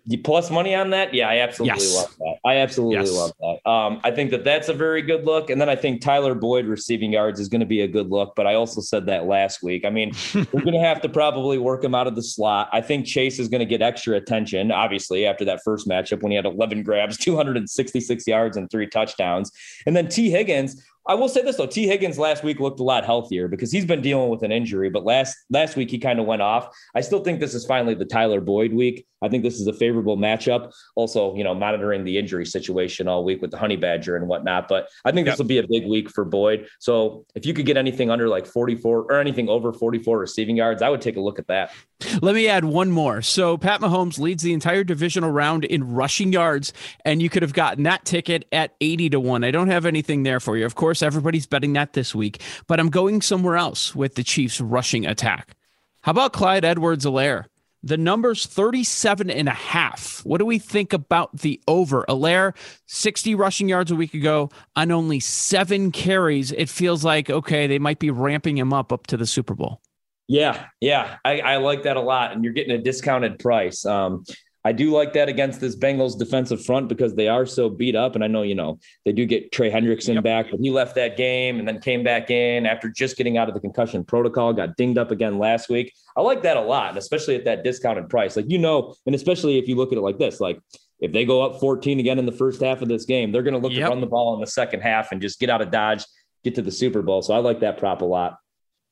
You 0.06 0.18
plus 0.18 0.50
money 0.50 0.74
on 0.74 0.90
that? 0.90 1.14
Yeah, 1.14 1.30
I 1.30 1.38
absolutely 1.38 1.82
Yes. 1.82 1.96
love 1.96 2.14
that. 2.18 2.36
I 2.44 2.56
absolutely 2.56 2.96
Yes. 2.96 3.12
love 3.12 3.32
that. 3.40 3.70
Um, 3.70 4.00
I 4.04 4.10
think 4.10 4.30
that 4.32 4.44
that's 4.44 4.68
a 4.68 4.74
very 4.74 5.00
good 5.00 5.24
look. 5.24 5.48
And 5.48 5.58
then 5.58 5.70
I 5.70 5.76
think 5.76 6.02
Tyler 6.02 6.34
Boyd 6.34 6.66
receiving 6.66 7.10
yards 7.12 7.40
is 7.40 7.48
going 7.48 7.60
to 7.60 7.66
be 7.66 7.80
a 7.80 7.88
good 7.88 8.10
look. 8.10 8.34
But 8.36 8.46
I 8.46 8.54
also 8.54 8.82
said 8.82 9.06
that 9.06 9.26
last 9.26 9.62
week. 9.62 9.86
I 9.86 9.90
mean, 9.90 10.12
we're 10.52 10.60
going 10.60 10.74
to 10.74 10.80
have 10.80 11.00
to 11.02 11.08
probably 11.08 11.56
work 11.56 11.82
him 11.82 11.94
out 11.94 12.06
of 12.06 12.16
the 12.16 12.22
slot. 12.22 12.68
I 12.70 12.82
think 12.82 13.06
Chase 13.06 13.38
is 13.38 13.48
going 13.48 13.60
to 13.60 13.64
get 13.66 13.80
extra 13.80 14.16
attention, 14.16 14.70
obviously, 14.70 15.24
after 15.24 15.44
that 15.46 15.60
first 15.64 15.88
matchup 15.88 16.22
when 16.22 16.32
he 16.32 16.36
had 16.36 16.44
11 16.44 16.82
grabs, 16.82 17.16
266 17.62 18.26
yards, 18.26 18.58
and 18.58 18.70
three 18.70 18.86
touchdowns. 18.86 19.50
And 19.86 19.96
then 19.96 20.08
Tee 20.08 20.28
Higgins, 20.30 20.82
I 21.06 21.14
will 21.14 21.28
say 21.28 21.42
this 21.42 21.56
though, 21.56 21.66
Tee 21.66 21.86
Higgins 21.86 22.18
last 22.18 22.42
week 22.42 22.60
looked 22.60 22.80
a 22.80 22.82
lot 22.82 23.04
healthier 23.04 23.46
because 23.46 23.70
he's 23.70 23.84
been 23.84 24.00
dealing 24.00 24.30
with 24.30 24.42
an 24.42 24.50
injury, 24.50 24.88
but 24.88 25.04
last 25.04 25.36
last 25.50 25.76
week 25.76 25.90
he 25.90 25.98
kind 25.98 26.18
of 26.18 26.24
went 26.24 26.40
off. 26.40 26.74
I 26.94 27.02
still 27.02 27.22
think 27.22 27.40
this 27.40 27.52
is 27.52 27.66
finally 27.66 27.92
the 27.94 28.06
Tyler 28.06 28.40
Boyd 28.40 28.72
week. 28.72 29.04
I 29.20 29.28
think 29.28 29.42
this 29.42 29.60
is 29.60 29.66
a 29.66 29.72
favorable 29.94 30.16
matchup. 30.16 30.72
Also, 30.96 31.34
you 31.36 31.44
know, 31.44 31.54
monitoring 31.54 32.04
the 32.04 32.18
injury 32.18 32.44
situation 32.44 33.06
all 33.06 33.24
week 33.24 33.40
with 33.40 33.50
the 33.50 33.58
honey 33.58 33.76
badger 33.76 34.16
and 34.16 34.26
whatnot. 34.26 34.66
But 34.68 34.88
I 35.04 35.12
think 35.12 35.26
this 35.26 35.38
will 35.38 35.44
be 35.44 35.58
a 35.58 35.66
big 35.66 35.86
week 35.86 36.10
for 36.10 36.24
Boyd. 36.24 36.66
So 36.80 37.24
if 37.34 37.46
you 37.46 37.54
could 37.54 37.66
get 37.66 37.76
anything 37.76 38.10
under 38.10 38.28
like 38.28 38.46
44 38.46 39.02
or 39.02 39.20
anything 39.20 39.48
over 39.48 39.72
44 39.72 40.18
receiving 40.18 40.56
yards, 40.56 40.82
I 40.82 40.88
would 40.88 41.00
take 41.00 41.16
a 41.16 41.20
look 41.20 41.38
at 41.38 41.46
that. 41.46 41.72
Let 42.20 42.34
me 42.34 42.48
add 42.48 42.64
one 42.64 42.90
more. 42.90 43.22
So 43.22 43.56
Pat 43.56 43.80
Mahomes 43.80 44.18
leads 44.18 44.42
the 44.42 44.52
entire 44.52 44.84
divisional 44.84 45.30
round 45.30 45.64
in 45.64 45.94
rushing 45.94 46.32
yards, 46.32 46.72
and 47.04 47.22
you 47.22 47.30
could 47.30 47.42
have 47.42 47.52
gotten 47.52 47.84
that 47.84 48.04
ticket 48.04 48.46
at 48.52 48.74
80 48.80 49.10
to 49.10 49.20
1. 49.20 49.44
I 49.44 49.50
don't 49.50 49.68
have 49.68 49.86
anything 49.86 50.22
there 50.22 50.40
for 50.40 50.56
you. 50.56 50.66
Of 50.66 50.74
course, 50.74 51.02
everybody's 51.02 51.46
betting 51.46 51.72
that 51.74 51.92
this 51.92 52.14
week, 52.14 52.42
but 52.66 52.80
I'm 52.80 52.90
going 52.90 53.22
somewhere 53.22 53.56
else 53.56 53.94
with 53.94 54.16
the 54.16 54.24
Chiefs 54.24 54.60
rushing 54.60 55.06
attack. 55.06 55.54
How 56.02 56.10
about 56.10 56.32
Clyde 56.32 56.64
Edwards-Helaire? 56.64 57.46
The 57.84 57.98
number's 57.98 58.46
37 58.46 59.30
and 59.30 59.46
a 59.46 59.52
half. 59.52 60.24
What 60.24 60.38
do 60.38 60.46
we 60.46 60.58
think 60.58 60.94
about 60.94 61.36
the 61.36 61.60
over? 61.68 62.06
Helaire, 62.08 62.56
60 62.86 63.34
rushing 63.34 63.68
yards 63.68 63.90
a 63.90 63.94
week 63.94 64.14
ago 64.14 64.48
on 64.74 64.90
only 64.90 65.20
seven 65.20 65.92
carries. 65.92 66.50
It 66.52 66.70
feels 66.70 67.04
like, 67.04 67.28
okay, 67.28 67.66
they 67.66 67.78
might 67.78 67.98
be 67.98 68.10
ramping 68.10 68.56
him 68.56 68.72
up 68.72 68.90
up 68.90 69.06
to 69.08 69.18
the 69.18 69.26
Super 69.26 69.54
Bowl. 69.54 69.82
Yeah, 70.28 70.64
yeah, 70.80 71.18
I, 71.26 71.40
I 71.40 71.56
like 71.58 71.82
that 71.82 71.98
a 71.98 72.00
lot, 72.00 72.32
and 72.32 72.42
you're 72.42 72.54
getting 72.54 72.74
a 72.74 72.82
discounted 72.82 73.38
price. 73.38 73.84
Um, 73.84 74.24
I 74.66 74.72
do 74.72 74.90
like 74.90 75.12
that 75.12 75.28
against 75.28 75.60
this 75.60 75.76
Bengals 75.76 76.18
defensive 76.18 76.64
front 76.64 76.88
because 76.88 77.14
they 77.14 77.28
are 77.28 77.44
so 77.44 77.68
beat 77.68 77.94
up, 77.94 78.14
and 78.14 78.24
I 78.24 78.28
know 78.28 78.42
you 78.42 78.54
know 78.54 78.78
they 79.04 79.12
do 79.12 79.26
get 79.26 79.52
Trey 79.52 79.70
Hendrickson 79.70 80.22
back, 80.22 80.46
but 80.50 80.58
he 80.60 80.70
left 80.70 80.94
that 80.94 81.16
game 81.18 81.58
and 81.58 81.68
then 81.68 81.80
came 81.80 82.02
back 82.02 82.30
in 82.30 82.64
after 82.64 82.88
just 82.88 83.16
getting 83.16 83.36
out 83.36 83.48
of 83.48 83.54
the 83.54 83.60
concussion 83.60 84.04
protocol. 84.04 84.52
Got 84.54 84.76
dinged 84.76 84.96
up 84.98 85.10
again 85.10 85.38
last 85.38 85.68
week. 85.68 85.92
I 86.16 86.22
like 86.22 86.42
that 86.44 86.56
a 86.56 86.60
lot, 86.62 86.96
especially 86.96 87.34
at 87.36 87.44
that 87.44 87.62
discounted 87.62 88.08
price, 88.08 88.36
like 88.36 88.46
you 88.48 88.58
know, 88.58 88.94
and 89.04 89.14
especially 89.14 89.58
if 89.58 89.68
you 89.68 89.76
look 89.76 89.92
at 89.92 89.98
it 89.98 90.02
like 90.02 90.18
this, 90.18 90.40
like. 90.40 90.60
If 91.00 91.12
they 91.12 91.26
go 91.26 91.42
up 91.42 91.60
14 91.60 92.00
again 92.00 92.18
in 92.18 92.24
the 92.24 92.32
first 92.32 92.62
half 92.62 92.80
of 92.80 92.88
this 92.88 93.04
game, 93.04 93.30
they're 93.30 93.42
going 93.42 93.52
to 93.52 93.58
look 93.60 93.72
Yep. 93.72 93.82
to 93.82 93.90
run 93.90 94.00
the 94.00 94.06
ball 94.06 94.34
in 94.36 94.40
the 94.40 94.46
second 94.46 94.80
half 94.80 95.10
and 95.12 95.20
just 95.20 95.38
get 95.38 95.50
out 95.50 95.60
of 95.60 95.70
Dodge, 95.70 96.04
get 96.44 96.54
to 96.54 96.62
the 96.62 96.70
Super 96.70 97.02
Bowl. 97.02 97.20
So 97.20 97.34
I 97.34 97.38
like 97.38 97.60
that 97.60 97.76
prop 97.78 98.00
a 98.00 98.06
lot. 98.06 98.38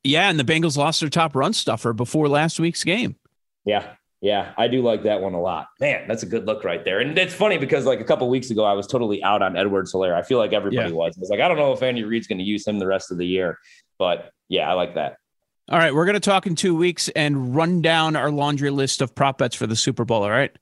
Yeah, 0.02 0.28
and 0.28 0.38
the 0.38 0.44
Bengals 0.44 0.76
lost 0.76 1.00
their 1.00 1.08
top 1.08 1.34
run 1.34 1.54
stuffer 1.54 1.92
before 1.94 2.28
last 2.28 2.58
week's 2.60 2.84
game. 2.84 3.16
Yeah. 3.64 3.94
Yeah, 4.22 4.52
I 4.56 4.68
do 4.68 4.82
like 4.82 5.02
that 5.02 5.20
one 5.20 5.34
a 5.34 5.40
lot. 5.40 5.66
Man, 5.80 6.06
that's 6.06 6.22
a 6.22 6.26
good 6.26 6.46
look 6.46 6.62
right 6.62 6.84
there. 6.84 7.00
And 7.00 7.18
it's 7.18 7.34
funny 7.34 7.58
because 7.58 7.84
like 7.84 8.00
a 8.00 8.04
couple 8.04 8.30
weeks 8.30 8.50
ago, 8.50 8.64
I 8.64 8.72
was 8.72 8.86
totally 8.86 9.20
out 9.24 9.42
on 9.42 9.56
Edwards-Helaire. 9.56 10.14
I 10.14 10.22
feel 10.22 10.38
like 10.38 10.52
everybody 10.52 10.90
yeah. 10.90 10.96
was. 10.96 11.16
I 11.16 11.20
was 11.20 11.28
like, 11.28 11.40
I 11.40 11.48
don't 11.48 11.56
know 11.56 11.72
if 11.72 11.82
Andy 11.82 12.04
Reid's 12.04 12.28
going 12.28 12.38
to 12.38 12.44
use 12.44 12.64
him 12.64 12.78
the 12.78 12.86
rest 12.86 13.10
of 13.10 13.18
the 13.18 13.26
year, 13.26 13.58
but 13.98 14.30
yeah, 14.48 14.70
I 14.70 14.74
like 14.74 14.94
that. 14.94 15.16
All 15.68 15.78
right, 15.78 15.92
we're 15.92 16.04
going 16.04 16.14
to 16.14 16.20
talk 16.20 16.46
in 16.46 16.54
two 16.54 16.76
weeks 16.76 17.08
and 17.16 17.56
run 17.56 17.82
down 17.82 18.14
our 18.14 18.30
laundry 18.30 18.70
list 18.70 19.02
of 19.02 19.12
prop 19.12 19.38
bets 19.38 19.56
for 19.56 19.66
the 19.66 19.74
Super 19.74 20.04
Bowl. 20.04 20.22
All 20.22 20.30
right. 20.30 20.56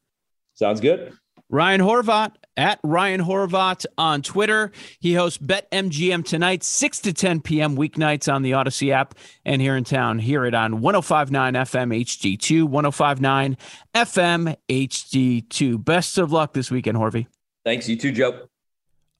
Sounds 0.55 0.81
good. 0.81 1.12
Ryan 1.51 1.83
Horvat 1.83 2.33
at 2.61 2.79
Ryan 2.83 3.23
Horvat 3.23 3.87
on 3.96 4.20
Twitter. 4.20 4.70
He 5.01 5.14
hosts 5.14 5.38
Bet 5.38 5.68
MGM 5.70 6.25
tonight, 6.27 6.62
6 6.62 7.01
to 7.01 7.12
10 7.14 7.40
p.m. 7.40 7.75
weeknights 7.75 8.33
on 8.33 8.42
the 8.42 8.51
Audacy 8.51 8.92
app 8.92 9.14
and 9.46 9.62
here 9.62 9.77
in 9.77 9.85
town. 9.85 10.18
Hear 10.18 10.44
it 10.44 10.55
on 10.55 10.83
1059 10.83 11.55
FM 11.55 12.03
HD2, 12.03 12.64
1059 12.64 13.57
FM 13.94 14.57
HD2. 14.68 15.85
Best 15.85 16.18
of 16.18 16.33
luck 16.33 16.53
this 16.53 16.70
weekend, 16.70 16.99
Horvey. 16.99 17.27
Thanks. 17.64 17.88
You 17.88 17.96
too, 17.96 18.12
Joe. 18.12 18.46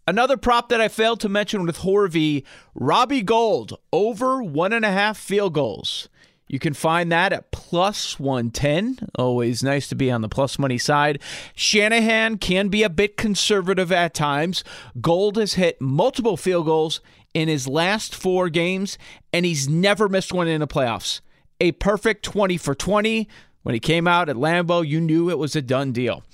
Another 0.07 0.37
prop 0.37 0.69
that 0.69 0.81
I 0.81 0.89
failed 0.89 1.21
to 1.21 1.29
mention 1.29 1.65
with 1.65 1.79
Horvey, 1.79 2.45
Robbie 2.75 3.23
Gould 3.23 3.79
over 3.91 4.43
one 4.43 4.75
and 4.75 4.85
a 4.85 4.91
half 4.91 5.17
field 5.17 5.55
goals. 5.55 6.11
You 6.51 6.59
can 6.59 6.75
find 6.75 7.13
that 7.13 7.33
at 7.33 7.53
plus 7.53 8.19
110. 8.19 9.09
Always 9.15 9.63
nice 9.63 9.89
to 9.89 9.95
be 9.95 10.11
on 10.11 10.21
the 10.21 10.29
plus 10.29 10.59
money 10.59 10.79
side. 10.79 11.23
Shanahan 11.55 12.39
can 12.39 12.67
be 12.67 12.83
a 12.83 12.91
bit 12.91 13.17
conservative 13.17 13.93
at 13.93 14.15
times. 14.15 14.65
Gould 15.01 15.37
has 15.37 15.55
hit 15.55 15.81
multiple 15.81 16.37
field 16.37 16.67
goals 16.67 17.01
in 17.35 17.47
his 17.47 17.69
last 17.69 18.17
four 18.17 18.49
games, 18.49 18.99
and 19.33 19.47
he's 19.47 19.69
never 19.69 20.09
missed 20.09 20.33
one 20.33 20.49
in 20.49 20.59
the 20.59 20.67
playoffs. 20.67 21.21
A 21.61 21.71
perfect 21.71 22.25
20 22.25 22.57
for 22.57 22.75
20. 22.75 23.29
When 23.63 23.75
he 23.75 23.79
came 23.79 24.09
out 24.09 24.29
at 24.29 24.35
Lambeau, 24.35 24.85
you 24.85 25.01
knew 25.01 25.31
it 25.31 25.39
was 25.39 25.55
a 25.55 25.63
done 25.63 25.93
deal. 25.93 26.25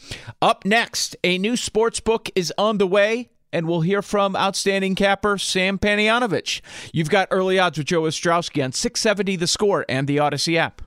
Up 0.41 0.65
next, 0.65 1.15
a 1.25 1.37
new 1.37 1.59
sports 1.59 2.01
book 2.01 2.31
is 2.35 2.55
on 2.57 2.79
the 2.79 2.87
way 2.87 3.29
and 3.57 3.67
we'll 3.67 3.81
hear 3.81 4.03
from 4.03 4.37
outstanding 4.37 4.95
capper 4.95 5.39
Sam 5.39 5.79
Panayotovich. 5.79 6.61
You've 6.93 7.09
got 7.09 7.29
early 7.31 7.59
odds 7.59 7.79
with 7.79 7.87
Joe 7.87 8.03
Ostrowski 8.03 8.63
on 8.63 8.73
670 8.73 9.37
The 9.37 9.47
Score 9.47 9.87
and 9.89 10.07
the 10.07 10.19
Audacy 10.19 10.57
app. 10.57 10.83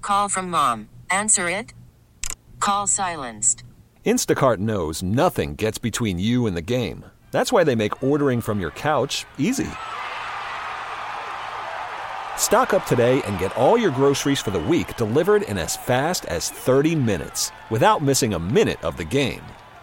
Call 0.00 0.30
from 0.30 0.50
mom. 0.50 0.88
Answer 1.10 1.50
it. 1.50 1.74
Call 2.60 2.86
silenced. 2.86 3.62
Instacart 4.06 4.56
knows 4.56 5.02
nothing 5.02 5.54
gets 5.54 5.76
between 5.76 6.18
you 6.18 6.46
and 6.46 6.56
the 6.56 6.62
game. 6.62 7.04
That's 7.30 7.52
why 7.52 7.62
they 7.62 7.74
make 7.74 8.02
ordering 8.02 8.40
from 8.40 8.58
your 8.58 8.70
couch 8.70 9.26
easy. 9.36 9.68
Stock 12.38 12.72
up 12.72 12.86
today 12.86 13.20
and 13.26 13.38
get 13.38 13.54
all 13.54 13.76
your 13.76 13.90
groceries 13.90 14.40
for 14.40 14.50
the 14.50 14.58
week 14.58 14.96
delivered 14.96 15.42
in 15.42 15.58
as 15.58 15.76
fast 15.76 16.24
as 16.24 16.48
30 16.48 16.94
minutes 16.94 17.52
without 17.68 18.02
missing 18.02 18.32
a 18.32 18.38
minute 18.38 18.82
of 18.82 18.96
the 18.96 19.04
game. 19.04 19.42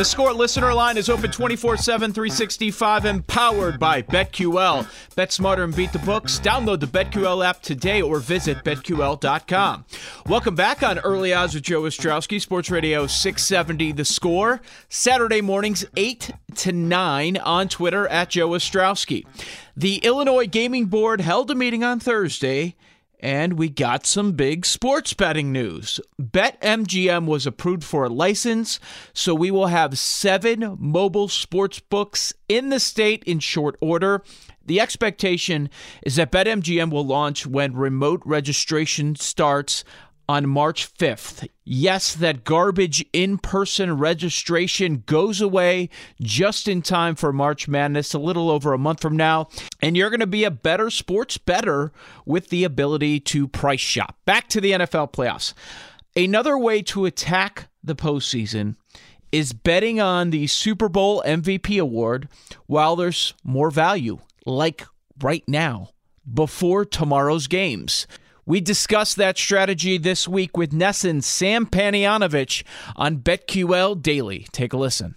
The 0.00 0.06
Score 0.06 0.32
listener 0.32 0.72
line 0.72 0.96
is 0.96 1.10
open 1.10 1.30
24 1.30 1.76
7, 1.76 2.14
365 2.14 3.04
and 3.04 3.26
powered 3.26 3.78
by 3.78 4.00
BetQL. 4.00 4.86
Bet 5.14 5.30
smarter 5.30 5.62
and 5.62 5.76
beat 5.76 5.92
the 5.92 5.98
books. 5.98 6.40
Download 6.40 6.80
the 6.80 6.86
BetQL 6.86 7.44
app 7.44 7.60
today 7.60 8.00
or 8.00 8.18
visit 8.18 8.64
BetQL.com. 8.64 9.84
Welcome 10.24 10.54
back 10.54 10.82
on 10.82 11.00
Early 11.00 11.34
Odds 11.34 11.52
with 11.52 11.64
Joe 11.64 11.82
Ostrowski, 11.82 12.40
Sports 12.40 12.70
Radio 12.70 13.06
670 13.06 13.92
The 13.92 14.06
Score. 14.06 14.62
Saturday 14.88 15.42
mornings, 15.42 15.84
8 15.94 16.30
to 16.54 16.72
9 16.72 17.36
on 17.36 17.68
Twitter 17.68 18.08
at 18.08 18.30
Joe 18.30 18.48
Ostrowski. 18.48 19.26
The 19.76 19.96
Illinois 19.96 20.46
Gaming 20.46 20.86
Board 20.86 21.20
held 21.20 21.50
a 21.50 21.54
meeting 21.54 21.84
on 21.84 22.00
Thursday 22.00 22.74
and 23.20 23.58
we 23.58 23.68
got 23.68 24.06
some 24.06 24.32
big 24.32 24.66
sports 24.66 25.14
betting 25.14 25.52
news. 25.52 26.00
BetMGM 26.20 27.26
was 27.26 27.46
approved 27.46 27.84
for 27.84 28.04
a 28.04 28.08
license, 28.08 28.80
so 29.12 29.34
we 29.34 29.50
will 29.50 29.66
have 29.66 29.98
seven 29.98 30.76
mobile 30.78 31.28
sports 31.28 31.78
books 31.80 32.32
in 32.48 32.70
the 32.70 32.80
state 32.80 33.22
in 33.24 33.38
short 33.38 33.76
order. 33.80 34.22
The 34.66 34.80
expectation 34.80 35.70
is 36.02 36.16
that 36.16 36.32
BetMGM 36.32 36.90
will 36.90 37.06
launch 37.06 37.46
when 37.46 37.74
remote 37.74 38.22
registration 38.24 39.16
starts 39.16 39.84
on 40.30 40.48
March 40.48 40.94
5th. 40.94 41.48
Yes, 41.64 42.14
that 42.14 42.44
garbage 42.44 43.04
in 43.12 43.36
person 43.36 43.96
registration 43.96 45.02
goes 45.04 45.40
away 45.40 45.88
just 46.22 46.68
in 46.68 46.82
time 46.82 47.16
for 47.16 47.32
March 47.32 47.66
Madness, 47.66 48.14
a 48.14 48.18
little 48.20 48.48
over 48.48 48.72
a 48.72 48.78
month 48.78 49.02
from 49.02 49.16
now. 49.16 49.48
And 49.82 49.96
you're 49.96 50.08
going 50.08 50.20
to 50.20 50.28
be 50.28 50.44
a 50.44 50.50
better 50.52 50.88
sports 50.88 51.36
better 51.36 51.90
with 52.24 52.50
the 52.50 52.62
ability 52.62 53.18
to 53.18 53.48
price 53.48 53.80
shop. 53.80 54.18
Back 54.24 54.46
to 54.50 54.60
the 54.60 54.70
NFL 54.70 55.12
playoffs. 55.12 55.52
Another 56.14 56.56
way 56.56 56.80
to 56.82 57.06
attack 57.06 57.68
the 57.82 57.96
postseason 57.96 58.76
is 59.32 59.52
betting 59.52 60.00
on 60.00 60.30
the 60.30 60.46
Super 60.46 60.88
Bowl 60.88 61.24
MVP 61.26 61.82
award 61.82 62.28
while 62.66 62.94
there's 62.94 63.34
more 63.42 63.72
value, 63.72 64.20
like 64.46 64.86
right 65.20 65.42
now, 65.48 65.90
before 66.32 66.84
tomorrow's 66.84 67.48
games. 67.48 68.06
We 68.50 68.60
discussed 68.60 69.14
that 69.14 69.38
strategy 69.38 69.96
this 69.96 70.26
week 70.26 70.56
with 70.56 70.72
NESN 70.72 71.22
Sam 71.22 71.66
Panayotovich 71.66 72.64
on 72.96 73.18
BetQL 73.18 74.02
Daily. 74.02 74.48
Take 74.50 74.72
a 74.72 74.76
listen. 74.76 75.16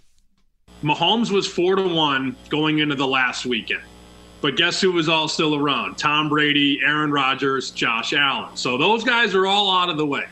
Mahomes 0.83 1.31
was 1.31 1.47
four 1.47 1.75
to 1.75 1.81
one 1.81 2.35
going 2.49 2.77
into 2.77 2.93
the 2.93 3.07
last 3.07 3.47
weekend. 3.47 3.81
But 4.41 4.55
guess 4.55 4.79
who 4.79 4.91
was 4.91 5.09
all 5.09 5.27
still 5.27 5.55
around? 5.55 5.97
Tom 5.97 6.29
Brady, 6.29 6.79
Aaron 6.85 7.11
Rodgers, 7.11 7.71
Josh 7.71 8.13
Allen. 8.13 8.55
So 8.55 8.77
those 8.77 9.03
guys 9.03 9.33
are 9.33 9.47
all 9.47 9.75
out 9.75 9.89
of 9.89 9.97
the 9.97 10.05
way. 10.05 10.25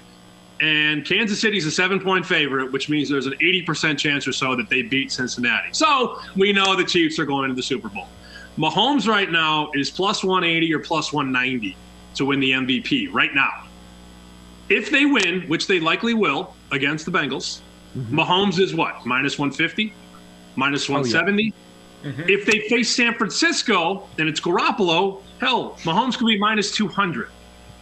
And 0.59 1.03
Kansas 1.03 1.41
City's 1.41 1.65
a 1.65 1.71
seven 1.71 1.99
point 1.99 2.23
favorite, 2.23 2.71
which 2.71 2.87
means 2.87 3.09
there's 3.09 3.25
an 3.25 3.33
80% 3.41 3.97
chance 3.97 4.27
or 4.27 4.31
so 4.31 4.55
that 4.55 4.69
they 4.69 4.83
beat 4.83 5.11
Cincinnati. 5.11 5.69
So 5.71 6.19
we 6.35 6.53
know 6.53 6.75
the 6.75 6.85
Chiefs 6.85 7.17
are 7.17 7.25
going 7.25 7.49
to 7.49 7.55
the 7.55 7.63
Super 7.63 7.89
Bowl. 7.89 8.09
Mahomes 8.59 9.07
right 9.07 9.31
now 9.31 9.71
is 9.73 9.89
plus 9.89 10.23
180 10.23 10.71
or 10.71 10.77
plus 10.77 11.11
190 11.11 11.75
to 12.15 12.25
win 12.25 12.39
the 12.39 12.51
MVP 12.51 13.13
right 13.13 13.33
now. 13.33 13.67
If 14.69 14.89
they 14.89 15.05
win, 15.05 15.41
which 15.47 15.67
they 15.67 15.79
likely 15.79 16.13
will 16.13 16.55
against 16.71 17.05
the 17.05 17.11
Bengals, 17.11 17.59
mm-hmm. 17.97 18.17
Mahomes 18.17 18.59
is 18.59 18.73
what? 18.73 19.05
Minus 19.05 19.37
150? 19.37 19.93
Minus 20.55 20.87
170? 20.87 21.53
Oh, 21.53 21.57
yeah. 22.03 22.11
Mm-hmm. 22.11 22.29
If 22.29 22.45
they 22.45 22.61
face 22.69 22.89
San 22.89 23.13
Francisco 23.13 24.07
and 24.17 24.27
it's 24.27 24.39
Garoppolo, 24.39 25.21
hell, 25.39 25.77
Mahomes 25.83 26.17
could 26.17 26.27
be 26.27 26.39
minus 26.39 26.71
200. 26.71 27.29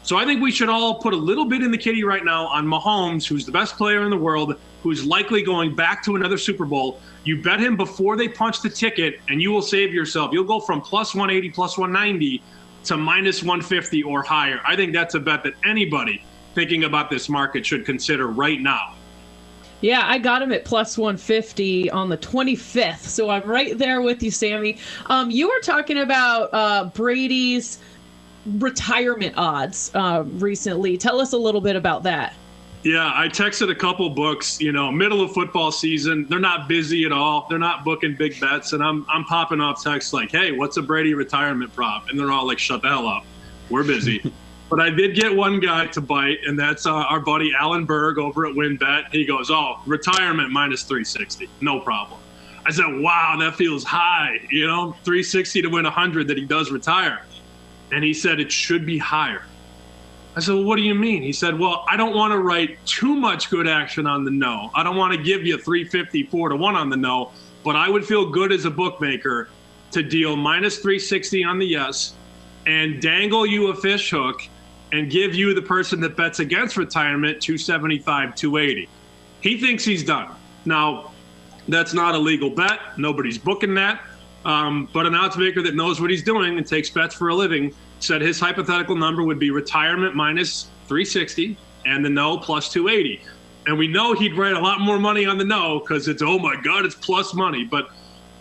So 0.04 0.18
I 0.18 0.26
think 0.26 0.42
we 0.42 0.52
should 0.52 0.70
all 0.70 0.96
put 0.96 1.14
a 1.14 1.18
little 1.18 1.46
bit 1.46 1.62
in 1.62 1.72
the 1.72 1.78
kitty 1.78 2.04
right 2.04 2.24
now 2.24 2.48
on 2.48 2.66
Mahomes, 2.66 3.28
who's 3.28 3.46
the 3.46 3.52
best 3.52 3.78
player 3.78 4.04
in 4.04 4.10
the 4.10 4.18
world, 4.18 4.56
who's 4.82 5.06
likely 5.06 5.44
going 5.44 5.76
back 5.76 6.04
to 6.06 6.16
another 6.16 6.38
Super 6.38 6.66
Bowl. 6.66 7.00
You 7.26 7.42
bet 7.42 7.60
him 7.60 7.78
before 7.78 8.16
they 8.16 8.28
punch 8.28 8.62
the 8.62 8.70
ticket, 8.70 9.20
and 9.30 9.42
you 9.42 9.52
will 9.52 9.62
save 9.62 9.94
yourself. 9.94 10.32
You'll 10.34 10.46
go 10.46 10.60
from 10.60 10.82
plus 10.82 11.14
180, 11.14 11.54
plus 11.54 11.78
190 11.78 12.42
to 12.86 12.98
minus 12.98 13.42
150 13.42 14.04
or 14.04 14.24
higher. 14.24 14.62
I 14.66 14.76
think 14.76 14.94
that's 14.94 15.16
a 15.16 15.20
bet 15.20 15.44
that 15.44 15.54
anybody 15.66 16.24
thinking 16.56 16.84
about 16.84 17.10
this 17.10 17.30
market 17.30 17.66
should 17.66 17.86
consider 17.86 18.28
right 18.28 18.60
now. 18.60 18.96
Yeah, 19.82 20.04
I 20.04 20.18
got 20.18 20.42
him 20.42 20.52
at 20.52 20.66
plus 20.66 20.98
150 20.98 21.90
on 21.92 22.10
the 22.10 22.18
25th. 22.18 23.00
So 23.00 23.30
I'm 23.30 23.44
right 23.44 23.78
there 23.78 24.02
with 24.02 24.22
you, 24.22 24.32
Sammy. 24.32 24.78
Um, 25.06 25.32
you 25.32 25.48
were 25.48 25.62
talking 25.62 26.00
about 26.00 26.50
uh, 26.52 26.86
Brady's 26.94 27.80
retirement 28.46 29.36
odds 29.38 29.92
uh, 29.94 30.24
recently. 30.34 30.98
Tell 30.98 31.22
us 31.22 31.32
a 31.34 31.38
little 31.38 31.62
bit 31.62 31.76
about 31.76 32.04
that. 32.04 32.34
Yeah, 32.84 33.12
I 33.14 33.28
texted 33.28 33.70
a 33.70 33.76
couple 33.76 34.10
books, 34.10 34.62
you 34.62 34.72
know, 34.72 34.90
middle 34.90 35.22
of 35.22 35.34
football 35.34 35.70
season. 35.70 36.26
They're 36.30 36.40
not 36.40 36.70
busy 36.70 37.04
at 37.04 37.12
all. 37.12 37.46
They're 37.50 37.60
not 37.60 37.84
booking 37.84 38.16
big 38.16 38.40
bets. 38.40 38.72
And 38.72 38.82
I'm, 38.82 39.06
I'm 39.10 39.26
popping 39.26 39.60
off 39.60 39.84
texts 39.84 40.14
like, 40.14 40.32
hey, 40.32 40.54
what's 40.54 40.78
a 40.78 40.82
Brady 40.82 41.14
retirement 41.14 41.74
prop? 41.76 42.08
And 42.08 42.18
they're 42.18 42.32
all 42.32 42.48
like, 42.48 42.58
shut 42.58 42.82
the 42.82 42.88
hell 42.88 43.06
up. 43.06 43.26
We're 43.70 43.84
busy. 43.84 44.32
but 44.70 44.80
I 44.80 44.90
did 44.90 45.14
get 45.14 45.36
one 45.36 45.60
guy 45.60 45.88
to 45.88 46.00
bite, 46.00 46.40
and 46.46 46.58
that's 46.58 46.86
uh, 46.86 46.94
our 46.94 47.20
buddy 47.20 47.52
Alan 47.54 47.84
Berg 47.84 48.18
over 48.18 48.46
at 48.46 48.56
WynnBET. 48.56 49.12
He 49.12 49.26
goes, 49.26 49.52
oh, 49.52 49.82
retirement 49.86 50.52
minus 50.52 50.84
360. 50.84 51.50
No 51.60 51.82
problem. 51.82 52.22
I 52.66 52.72
said, 52.72 52.86
wow, 52.88 53.36
that 53.40 53.56
feels 53.56 53.84
high. 53.84 54.40
You 54.52 54.68
know, 54.68 54.92
360 55.04 55.64
to 55.64 55.68
win 55.68 55.84
100 55.84 56.30
that 56.30 56.38
he 56.38 56.46
does 56.46 56.72
retire. 56.72 57.26
And 57.92 58.06
he 58.06 58.14
said 58.14 58.40
it 58.40 58.52
should 58.52 58.86
be 58.86 58.98
higher. 58.98 59.44
I 60.36 60.42
said, 60.42 60.56
well, 60.56 60.64
what 60.64 60.76
do 60.76 60.84
you 60.84 60.96
mean? 60.96 61.22
He 61.22 61.34
said, 61.34 61.58
well, 61.58 61.86
I 61.90 61.98
don't 61.98 62.16
want 62.16 62.32
to 62.32 62.40
write 62.40 62.84
too 62.86 63.16
much 63.16 63.50
good 63.50 63.68
action 63.68 64.06
on 64.06 64.24
the 64.24 64.32
no. 64.32 64.70
I 64.76 64.84
don't 64.84 64.96
want 64.96 65.14
to 65.14 65.22
give 65.22 65.46
you 65.46 65.58
354 65.58 66.50
to 66.50 66.56
1 66.56 66.76
on 66.76 66.90
the 66.90 66.98
no, 66.98 67.32
but 67.64 67.76
I 67.76 67.90
would 67.90 68.06
feel 68.06 68.30
good 68.30 68.52
as 68.52 68.66
a 68.66 68.72
bookmaker 68.72 69.50
to 69.92 70.04
deal 70.04 70.36
minus 70.36 70.78
360 70.78 71.44
on 71.44 71.60
the 71.60 71.66
yes 71.66 72.14
and 72.66 73.02
dangle 73.02 73.46
you 73.46 73.68
a 73.68 73.76
fish 73.76 74.10
hook 74.12 74.42
and 74.92 75.10
give 75.10 75.36
you 75.36 75.54
the 75.54 75.62
person 75.62 76.00
that 76.02 76.16
bets 76.16 76.40
against 76.40 76.78
retirement 76.78 77.42
275 77.42 78.36
280 78.36 78.90
he 79.42 79.58
thinks 79.58 79.84
he's 79.84 80.04
done 80.04 80.30
now 80.66 81.12
that's 81.68 81.94
not 81.94 82.16
a 82.16 82.18
legal 82.18 82.50
bet 82.50 82.80
nobody's 82.98 83.38
booking 83.38 83.74
that 83.74 84.02
um, 84.46 84.88
but 84.94 85.06
an 85.06 85.16
odds 85.16 85.38
maker 85.38 85.62
that 85.62 85.76
knows 85.76 86.00
what 86.00 86.10
he's 86.10 86.24
doing 86.24 86.58
and 86.58 86.68
takes 86.68 86.90
bets 86.90 87.16
for 87.16 87.30
a 87.30 87.36
living 87.36 87.74
said 88.00 88.22
his 88.22 88.40
hypothetical 88.40 88.96
number 88.96 89.24
would 89.24 89.40
be 89.40 89.52
retirement 89.52 90.16
minus 90.16 90.68
360 90.88 91.58
and 91.86 92.04
the 92.04 92.10
no 92.10 92.38
plus 92.38 92.72
280. 92.72 93.22
And 93.68 93.78
we 93.78 93.88
know 93.88 94.14
he'd 94.14 94.36
write 94.36 94.54
a 94.54 94.60
lot 94.60 94.82
more 94.82 94.98
money 94.98 95.26
on 95.26 95.38
the 95.38 95.46
no 95.46 95.80
because 95.80 96.08
it's, 96.08 96.22
oh 96.22 96.40
my 96.40 96.56
God, 96.62 96.86
it's 96.86 96.96
plus 96.96 97.34
money. 97.34 97.64
But 97.64 97.90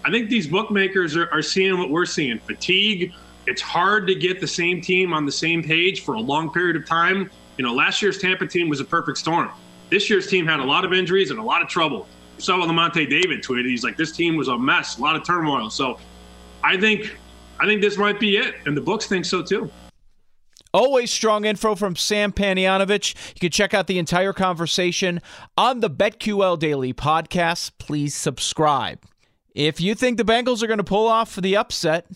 I 0.04 0.10
think 0.10 0.30
these 0.30 0.46
bookmakers 0.46 1.16
are, 1.16 1.30
are 1.32 1.42
seeing 1.42 1.78
what 1.78 1.90
we're 1.90 2.06
seeing 2.06 2.38
fatigue. 2.38 3.12
It's 3.46 3.60
hard 3.60 4.06
to 4.06 4.14
get 4.14 4.40
the 4.40 4.46
same 4.46 4.80
team 4.80 5.12
on 5.12 5.26
the 5.26 5.32
same 5.32 5.62
page 5.62 6.04
for 6.04 6.14
a 6.14 6.20
long 6.20 6.50
period 6.52 6.76
of 6.76 6.86
time. 6.86 7.30
You 7.56 7.64
know, 7.64 7.74
last 7.74 8.00
year's 8.00 8.18
Tampa 8.18 8.46
team 8.46 8.68
was 8.68 8.80
a 8.80 8.84
perfect 8.84 9.18
storm. 9.18 9.50
This 9.90 10.08
year's 10.08 10.28
team 10.28 10.46
had 10.46 10.60
a 10.60 10.64
lot 10.64 10.84
of 10.84 10.92
injuries 10.92 11.30
and 11.30 11.38
a 11.38 11.42
lot 11.42 11.62
of 11.62 11.68
trouble 11.68 12.06
You 12.36 12.42
saw 12.42 12.58
what 12.58 12.68
Lavonte 12.68 13.08
David 13.08 13.42
tweeted. 13.42 13.66
He's 13.66 13.82
like, 13.82 13.96
this 13.96 14.12
team 14.12 14.36
was 14.36 14.48
a 14.48 14.58
mess, 14.58 14.98
a 14.98 15.02
lot 15.02 15.16
of 15.16 15.26
turmoil. 15.26 15.70
So 15.70 15.98
I 16.62 16.76
think 16.76 17.18
I 17.60 17.66
think 17.66 17.80
this 17.80 17.98
might 17.98 18.20
be 18.20 18.36
it. 18.36 18.54
And 18.66 18.76
the 18.76 18.80
books 18.80 19.06
think 19.06 19.24
so 19.24 19.42
too. 19.42 19.70
Always 20.74 21.10
strong 21.10 21.44
info 21.46 21.74
from 21.74 21.96
Sam 21.96 22.30
Panayotovich. 22.32 23.14
You 23.34 23.40
can 23.40 23.50
check 23.50 23.72
out 23.72 23.86
the 23.86 23.98
entire 23.98 24.34
conversation 24.34 25.20
on 25.56 25.80
the 25.80 25.88
BetQL 25.88 26.58
Daily 26.58 26.92
podcast. 26.92 27.72
Please 27.78 28.14
subscribe. 28.14 29.00
If 29.54 29.80
you 29.80 29.94
think 29.94 30.18
the 30.18 30.24
Bengals 30.24 30.62
are 30.62 30.66
going 30.66 30.78
to 30.78 30.84
pull 30.84 31.08
off 31.08 31.36
the 31.36 31.56
upset, 31.56 32.06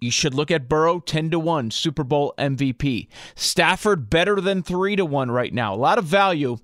you 0.00 0.10
should 0.10 0.34
look 0.34 0.50
at 0.50 0.68
Burrow 0.68 1.00
10 1.00 1.30
to 1.30 1.38
1 1.38 1.70
Super 1.70 2.02
Bowl 2.02 2.34
MVP. 2.38 3.08
Stafford 3.36 4.10
better 4.10 4.40
than 4.40 4.62
3 4.62 4.96
to 4.96 5.04
1 5.04 5.30
right 5.30 5.52
now. 5.52 5.74
A 5.74 5.76
lot 5.76 5.98
of 5.98 6.04
value 6.04 6.56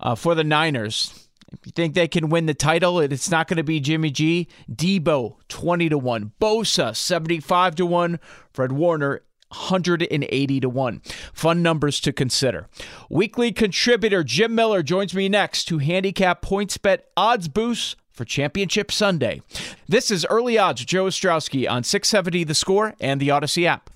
uh, 0.00 0.14
for 0.14 0.34
the 0.34 0.42
Niners. 0.42 1.28
If 1.52 1.66
you 1.66 1.72
think 1.72 1.94
they 1.94 2.08
can 2.08 2.28
win 2.28 2.46
the 2.46 2.54
title, 2.54 3.00
it's 3.00 3.30
not 3.30 3.48
going 3.48 3.56
to 3.56 3.64
be 3.64 3.80
Jimmy 3.80 4.10
G. 4.10 4.48
Deebo, 4.72 5.36
20 5.48 5.88
to 5.88 5.98
1. 5.98 6.32
Bosa, 6.40 6.96
75 6.96 7.74
to 7.76 7.86
1. 7.86 8.20
Fred 8.52 8.72
Warner, 8.72 9.22
180 9.48 10.60
to 10.60 10.68
1. 10.68 11.02
Fun 11.32 11.62
numbers 11.62 12.00
to 12.00 12.12
consider. 12.12 12.68
Weekly 13.08 13.52
contributor 13.52 14.22
Jim 14.22 14.54
Miller 14.54 14.82
joins 14.82 15.12
me 15.14 15.28
next 15.28 15.64
to 15.64 15.78
handicap 15.78 16.42
PointsBet 16.42 17.00
odds 17.16 17.48
boost 17.48 17.96
for 18.12 18.24
Championship 18.24 18.92
Sunday. 18.92 19.42
This 19.88 20.10
is 20.10 20.26
Early 20.26 20.56
Odds 20.56 20.84
Joe 20.84 21.06
Ostrowski 21.06 21.68
on 21.68 21.82
670 21.82 22.44
The 22.44 22.54
Score 22.54 22.94
and 23.00 23.20
the 23.20 23.28
Audacy 23.28 23.66
app. 23.66 23.90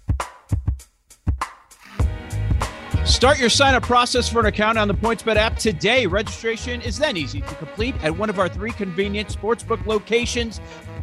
Start 3.05 3.39
your 3.39 3.51
sign 3.51 3.75
up 3.75 3.83
process 3.83 4.31
for 4.31 4.41
an 4.41 4.47
account 4.47 4.79
on 4.79 4.89
the 4.89 4.95
PointsBet 4.95 5.37
app 5.37 5.59
today. 5.59 6.07
Registration 6.07 6.81
is 6.81 6.97
then 6.97 7.19
easy 7.19 7.43
to 7.43 7.55
complete 7.57 7.95
at 8.03 8.17
one 8.17 8.31
of 8.31 8.39
our 8.39 8.49
three 8.49 8.73
convenient 8.73 9.29
sportsbook 9.29 9.85
locations, 9.85 10.59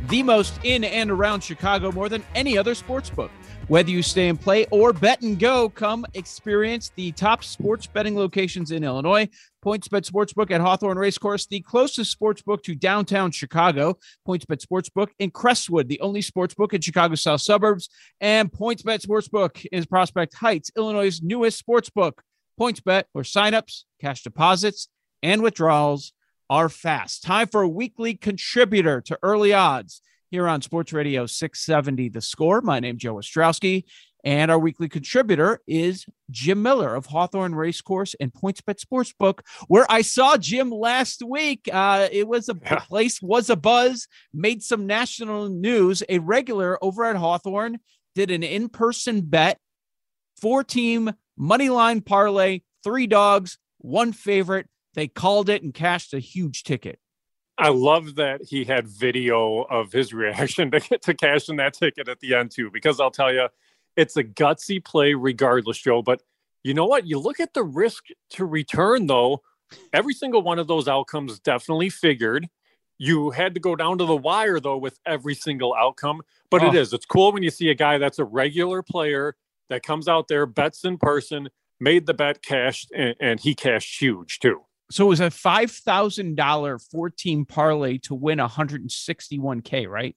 the 0.09 0.23
most 0.23 0.59
in 0.63 0.83
and 0.83 1.11
around 1.11 1.43
Chicago 1.43 1.91
more 1.91 2.09
than 2.09 2.23
any 2.33 2.57
other 2.57 2.73
sportsbook. 2.73 3.29
Whether 3.67 3.91
you 3.91 4.01
stay 4.01 4.29
and 4.29 4.41
play 4.41 4.65
or 4.71 4.93
bet 4.93 5.21
and 5.21 5.37
go, 5.37 5.69
come 5.69 6.03
experience 6.15 6.91
the 6.95 7.11
top 7.11 7.43
sports 7.43 7.85
betting 7.85 8.15
locations 8.15 8.71
in 8.71 8.83
Illinois. 8.83 9.29
PointsBet 9.63 10.09
Sportsbook 10.09 10.49
at 10.49 10.59
Hawthorne 10.59 10.97
Racecourse, 10.97 11.45
the 11.45 11.61
closest 11.61 12.19
sportsbook 12.19 12.63
to 12.63 12.73
downtown 12.73 13.29
Chicago. 13.31 13.97
PointsBet 14.27 14.65
Sportsbook 14.65 15.09
in 15.19 15.29
Crestwood, 15.29 15.87
the 15.87 15.99
only 16.01 16.21
sportsbook 16.21 16.73
in 16.73 16.81
Chicago's 16.81 17.21
south 17.21 17.41
suburbs. 17.41 17.89
And 18.19 18.51
PointsBet 18.51 19.05
Sportsbook 19.05 19.65
is 19.71 19.85
Prospect 19.85 20.33
Heights, 20.33 20.71
Illinois' 20.75 21.21
newest 21.21 21.63
sportsbook. 21.63 22.13
PointsBet, 22.59 23.03
where 23.13 23.23
signups, 23.23 23.83
cash 23.99 24.23
deposits, 24.23 24.87
and 25.21 25.43
withdrawals 25.43 26.13
are 26.49 26.67
fast. 26.67 27.23
Time 27.23 27.47
for 27.47 27.61
a 27.61 27.69
weekly 27.69 28.15
contributor 28.15 28.99
to 29.01 29.17
early 29.21 29.53
odds 29.53 30.01
here 30.31 30.47
on 30.47 30.61
Sports 30.61 30.93
Radio 30.93 31.25
670 31.25 32.09
The 32.09 32.21
Score. 32.21 32.61
My 32.61 32.79
name 32.79 32.95
is 32.95 33.01
Joe 33.01 33.15
Ostrowski, 33.15 33.83
and 34.23 34.51
our 34.51 34.59
weekly 34.59 34.87
contributor 34.87 35.61
is 35.67 36.05
Jim 36.29 36.61
Miller 36.61 36.95
of 36.95 37.07
Hawthorne 37.07 37.55
Racecourse 37.55 38.15
and 38.19 38.33
PointsBet 38.33 38.79
Sportsbook, 38.79 39.39
where 39.67 39.85
I 39.89 40.01
saw 40.01 40.37
Jim 40.37 40.69
last 40.69 41.23
week. 41.23 41.67
Uh, 41.71 42.07
it 42.11 42.27
was 42.27 42.49
a 42.49 42.55
yeah. 42.61 42.79
place 42.79 43.21
was 43.21 43.49
a 43.49 43.55
buzz, 43.55 44.07
made 44.33 44.61
some 44.63 44.85
national 44.85 45.49
news. 45.49 46.03
A 46.09 46.19
regular 46.19 46.83
over 46.83 47.05
at 47.05 47.15
Hawthorne 47.15 47.79
did 48.13 48.29
an 48.31 48.43
in-person 48.43 49.21
bet, 49.21 49.59
four-team 50.39 51.11
money 51.37 51.69
line 51.69 52.01
parlay, 52.01 52.61
three 52.83 53.07
dogs, 53.07 53.57
one 53.79 54.13
favorite. 54.13 54.67
They 54.93 55.07
called 55.07 55.49
it 55.49 55.63
and 55.63 55.73
cashed 55.73 56.13
a 56.13 56.19
huge 56.19 56.63
ticket. 56.63 56.99
I 57.57 57.69
love 57.69 58.15
that 58.15 58.41
he 58.43 58.63
had 58.63 58.87
video 58.87 59.61
of 59.61 59.91
his 59.91 60.13
reaction 60.13 60.71
to 60.71 60.79
get 60.79 61.01
to 61.03 61.13
cashing 61.13 61.57
that 61.57 61.73
ticket 61.73 62.07
at 62.07 62.19
the 62.19 62.35
end 62.35 62.51
too, 62.51 62.69
because 62.71 62.99
I'll 62.99 63.11
tell 63.11 63.33
you, 63.33 63.47
it's 63.95 64.17
a 64.17 64.23
gutsy 64.23 64.83
play 64.83 65.13
regardless, 65.13 65.77
Joe. 65.77 66.01
But 66.01 66.21
you 66.63 66.73
know 66.73 66.85
what? 66.85 67.07
You 67.07 67.19
look 67.19 67.39
at 67.39 67.53
the 67.53 67.63
risk 67.63 68.05
to 68.31 68.45
return 68.45 69.07
though. 69.07 69.41
Every 69.93 70.13
single 70.13 70.41
one 70.41 70.59
of 70.59 70.67
those 70.67 70.87
outcomes 70.87 71.39
definitely 71.39 71.89
figured. 71.89 72.47
You 72.97 73.31
had 73.31 73.55
to 73.55 73.59
go 73.59 73.75
down 73.75 73.97
to 73.97 74.05
the 74.05 74.15
wire 74.15 74.59
though 74.59 74.77
with 74.77 74.99
every 75.05 75.33
single 75.33 75.73
outcome, 75.73 76.21
but 76.49 76.61
oh. 76.61 76.67
it 76.67 76.75
is. 76.75 76.93
It's 76.93 77.05
cool 77.05 77.31
when 77.31 77.43
you 77.43 77.49
see 77.49 77.69
a 77.69 77.75
guy 77.75 77.97
that's 77.97 78.19
a 78.19 78.25
regular 78.25 78.83
player 78.83 79.35
that 79.69 79.83
comes 79.83 80.07
out 80.07 80.27
there, 80.27 80.45
bets 80.45 80.83
in 80.83 80.97
person, 80.97 81.49
made 81.79 82.05
the 82.05 82.13
bet, 82.13 82.43
cashed, 82.43 82.91
and, 82.95 83.15
and 83.19 83.39
he 83.39 83.55
cashed 83.55 83.99
huge 83.99 84.39
too. 84.39 84.61
So 84.91 85.05
it 85.05 85.09
was 85.09 85.21
a 85.21 85.31
five 85.31 85.71
thousand 85.71 86.35
dollar 86.35 86.77
fourteen 86.77 87.45
parlay 87.45 87.97
to 87.99 88.13
win 88.13 88.39
161k, 88.39 89.87
right? 89.87 90.15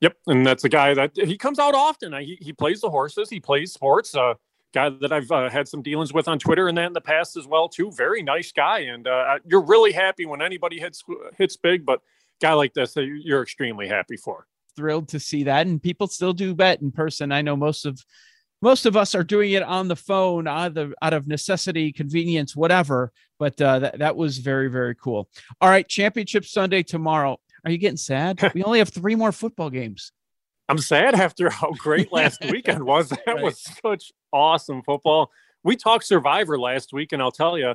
Yep, 0.00 0.16
and 0.28 0.46
that's 0.46 0.64
a 0.64 0.68
guy 0.68 0.94
that 0.94 1.12
he 1.14 1.36
comes 1.36 1.58
out 1.58 1.74
often. 1.74 2.12
He, 2.14 2.38
he 2.40 2.52
plays 2.52 2.80
the 2.80 2.90
horses, 2.90 3.28
he 3.28 3.40
plays 3.40 3.72
sports. 3.72 4.14
Uh, 4.14 4.34
guy 4.72 4.88
that 4.88 5.12
I've 5.12 5.30
uh, 5.30 5.50
had 5.50 5.68
some 5.68 5.82
dealings 5.82 6.12
with 6.12 6.28
on 6.28 6.38
Twitter 6.38 6.68
and 6.68 6.78
that 6.78 6.86
in 6.86 6.92
the 6.92 7.00
past 7.00 7.36
as 7.36 7.46
well 7.46 7.68
too. 7.68 7.90
Very 7.92 8.22
nice 8.22 8.52
guy, 8.52 8.80
and 8.80 9.06
uh, 9.06 9.38
you're 9.46 9.64
really 9.64 9.92
happy 9.92 10.26
when 10.26 10.42
anybody 10.42 10.78
hits 10.78 11.04
hits 11.36 11.56
big. 11.56 11.84
But 11.84 12.00
guy 12.40 12.52
like 12.54 12.74
this, 12.74 12.96
you're 12.96 13.42
extremely 13.42 13.88
happy 13.88 14.16
for. 14.16 14.46
Thrilled 14.76 15.08
to 15.08 15.20
see 15.20 15.44
that, 15.44 15.66
and 15.66 15.82
people 15.82 16.06
still 16.06 16.32
do 16.32 16.54
bet 16.54 16.80
in 16.80 16.92
person. 16.92 17.32
I 17.32 17.42
know 17.42 17.56
most 17.56 17.84
of 17.84 18.04
most 18.62 18.86
of 18.86 18.96
us 18.96 19.14
are 19.14 19.24
doing 19.24 19.52
it 19.52 19.62
on 19.62 19.88
the 19.88 19.96
phone 19.96 20.46
out 20.46 20.76
of, 20.76 20.94
out 21.00 21.14
of 21.14 21.26
necessity, 21.26 21.92
convenience, 21.92 22.54
whatever. 22.54 23.10
But 23.38 23.60
uh, 23.60 23.78
that 23.80 23.98
that 23.98 24.16
was 24.16 24.38
very 24.38 24.68
very 24.68 24.94
cool. 24.94 25.28
All 25.60 25.68
right, 25.68 25.86
Championship 25.86 26.44
Sunday 26.44 26.82
tomorrow. 26.82 27.40
Are 27.64 27.70
you 27.70 27.78
getting 27.78 27.96
sad? 27.96 28.40
we 28.54 28.62
only 28.62 28.78
have 28.78 28.88
three 28.88 29.14
more 29.14 29.32
football 29.32 29.70
games. 29.70 30.12
I'm 30.68 30.78
sad 30.78 31.14
after 31.14 31.50
how 31.50 31.72
great 31.72 32.12
last 32.12 32.44
weekend 32.50 32.84
was. 32.84 33.08
That 33.10 33.26
right. 33.26 33.42
was 33.42 33.60
such 33.82 34.12
awesome 34.32 34.82
football. 34.82 35.30
We 35.64 35.76
talked 35.76 36.04
Survivor 36.04 36.58
last 36.58 36.92
week, 36.92 37.12
and 37.12 37.20
I'll 37.20 37.32
tell 37.32 37.58
you, 37.58 37.74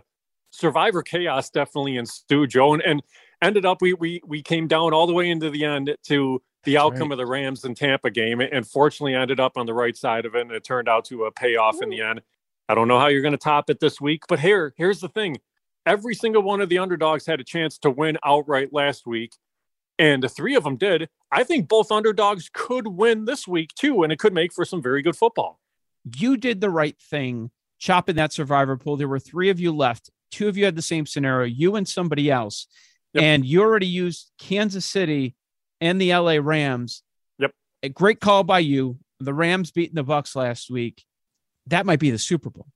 Survivor 0.52 1.04
chaos 1.04 1.50
definitely 1.50 1.98
ensued, 1.98 2.50
Joe, 2.50 2.74
and, 2.74 2.82
and 2.84 3.04
ended 3.42 3.66
up 3.66 3.82
we 3.82 3.94
we 3.94 4.22
we 4.26 4.42
came 4.42 4.68
down 4.68 4.94
all 4.94 5.08
the 5.08 5.14
way 5.14 5.30
into 5.30 5.50
the 5.50 5.66
end 5.66 5.94
to 6.04 6.42
the 6.64 6.78
outcome 6.78 7.10
right. 7.10 7.12
of 7.12 7.18
the 7.18 7.26
Rams 7.26 7.66
and 7.66 7.76
Tampa 7.76 8.10
game, 8.10 8.40
and 8.40 8.66
fortunately 8.66 9.14
ended 9.14 9.40
up 9.40 9.58
on 9.58 9.66
the 9.66 9.74
right 9.74 9.96
side 9.96 10.26
of 10.26 10.34
it, 10.36 10.42
and 10.42 10.52
it 10.52 10.64
turned 10.64 10.88
out 10.88 11.06
to 11.06 11.26
a 11.26 11.32
payoff 11.32 11.76
Ooh. 11.76 11.82
in 11.82 11.90
the 11.90 12.02
end. 12.02 12.22
I 12.70 12.74
don't 12.76 12.88
know 12.88 12.98
how 12.98 13.08
you're 13.08 13.22
going 13.22 13.34
to 13.34 13.38
top 13.38 13.70
it 13.70 13.80
this 13.82 14.00
week, 14.00 14.24
but 14.30 14.40
here 14.40 14.74
here's 14.78 15.02
the 15.02 15.10
thing: 15.10 15.38
every 15.86 16.16
single 16.16 16.42
one 16.42 16.62
of 16.62 16.70
the 16.70 16.78
underdogs 16.78 17.26
had 17.26 17.42
a 17.42 17.44
chance 17.44 17.78
to 17.80 17.90
win 17.90 18.18
outright 18.24 18.72
last 18.72 19.06
week 19.06 19.34
and 19.98 20.24
the 20.24 20.30
three 20.30 20.56
of 20.56 20.64
them 20.64 20.78
did. 20.78 21.10
I 21.32 21.44
think 21.44 21.68
both 21.68 21.92
underdogs 21.92 22.50
could 22.54 22.88
win 22.88 23.26
this 23.26 23.48
week 23.48 23.74
too, 23.76 24.04
and 24.04 24.12
it 24.12 24.20
could 24.20 24.34
make 24.34 24.54
for 24.54 24.66
some 24.66 24.82
very 24.82 25.02
good 25.02 25.16
football. 25.16 25.60
You 26.16 26.38
did 26.38 26.62
the 26.62 26.70
right 26.70 26.98
thing 27.00 27.52
chopping 27.80 28.16
that 28.16 28.34
survivor 28.34 28.78
pool. 28.78 28.98
There 28.98 29.08
were 29.08 29.20
three 29.20 29.50
of 29.50 29.60
you 29.60 29.76
left. 29.76 30.10
Two 30.32 30.48
of 30.48 30.58
you 30.58 30.66
had 30.66 30.76
the 30.76 30.82
same 30.82 31.06
scenario, 31.06 31.46
you 31.46 31.76
and 31.76 31.88
somebody 31.88 32.32
else. 32.32 32.68
Yep. 33.14 33.24
And 33.24 33.46
you 33.46 33.62
already 33.62 33.88
used 33.88 34.32
Kansas 34.38 34.86
City 34.86 35.36
and 35.80 36.00
the 36.00 36.14
LA 36.14 36.38
Rams. 36.42 37.04
Yep. 37.40 37.52
A 37.84 37.90
great 37.90 38.20
call 38.20 38.44
by 38.44 38.60
you. 38.60 38.98
The 39.20 39.34
Rams 39.34 39.72
beating 39.72 39.96
the 39.96 40.04
Bucs 40.04 40.36
last 40.36 40.70
week. 40.70 41.04
That 41.68 41.86
might 41.86 42.00
be 42.00 42.12
the 42.12 42.20
Super 42.20 42.50
Bowl. 42.50 42.68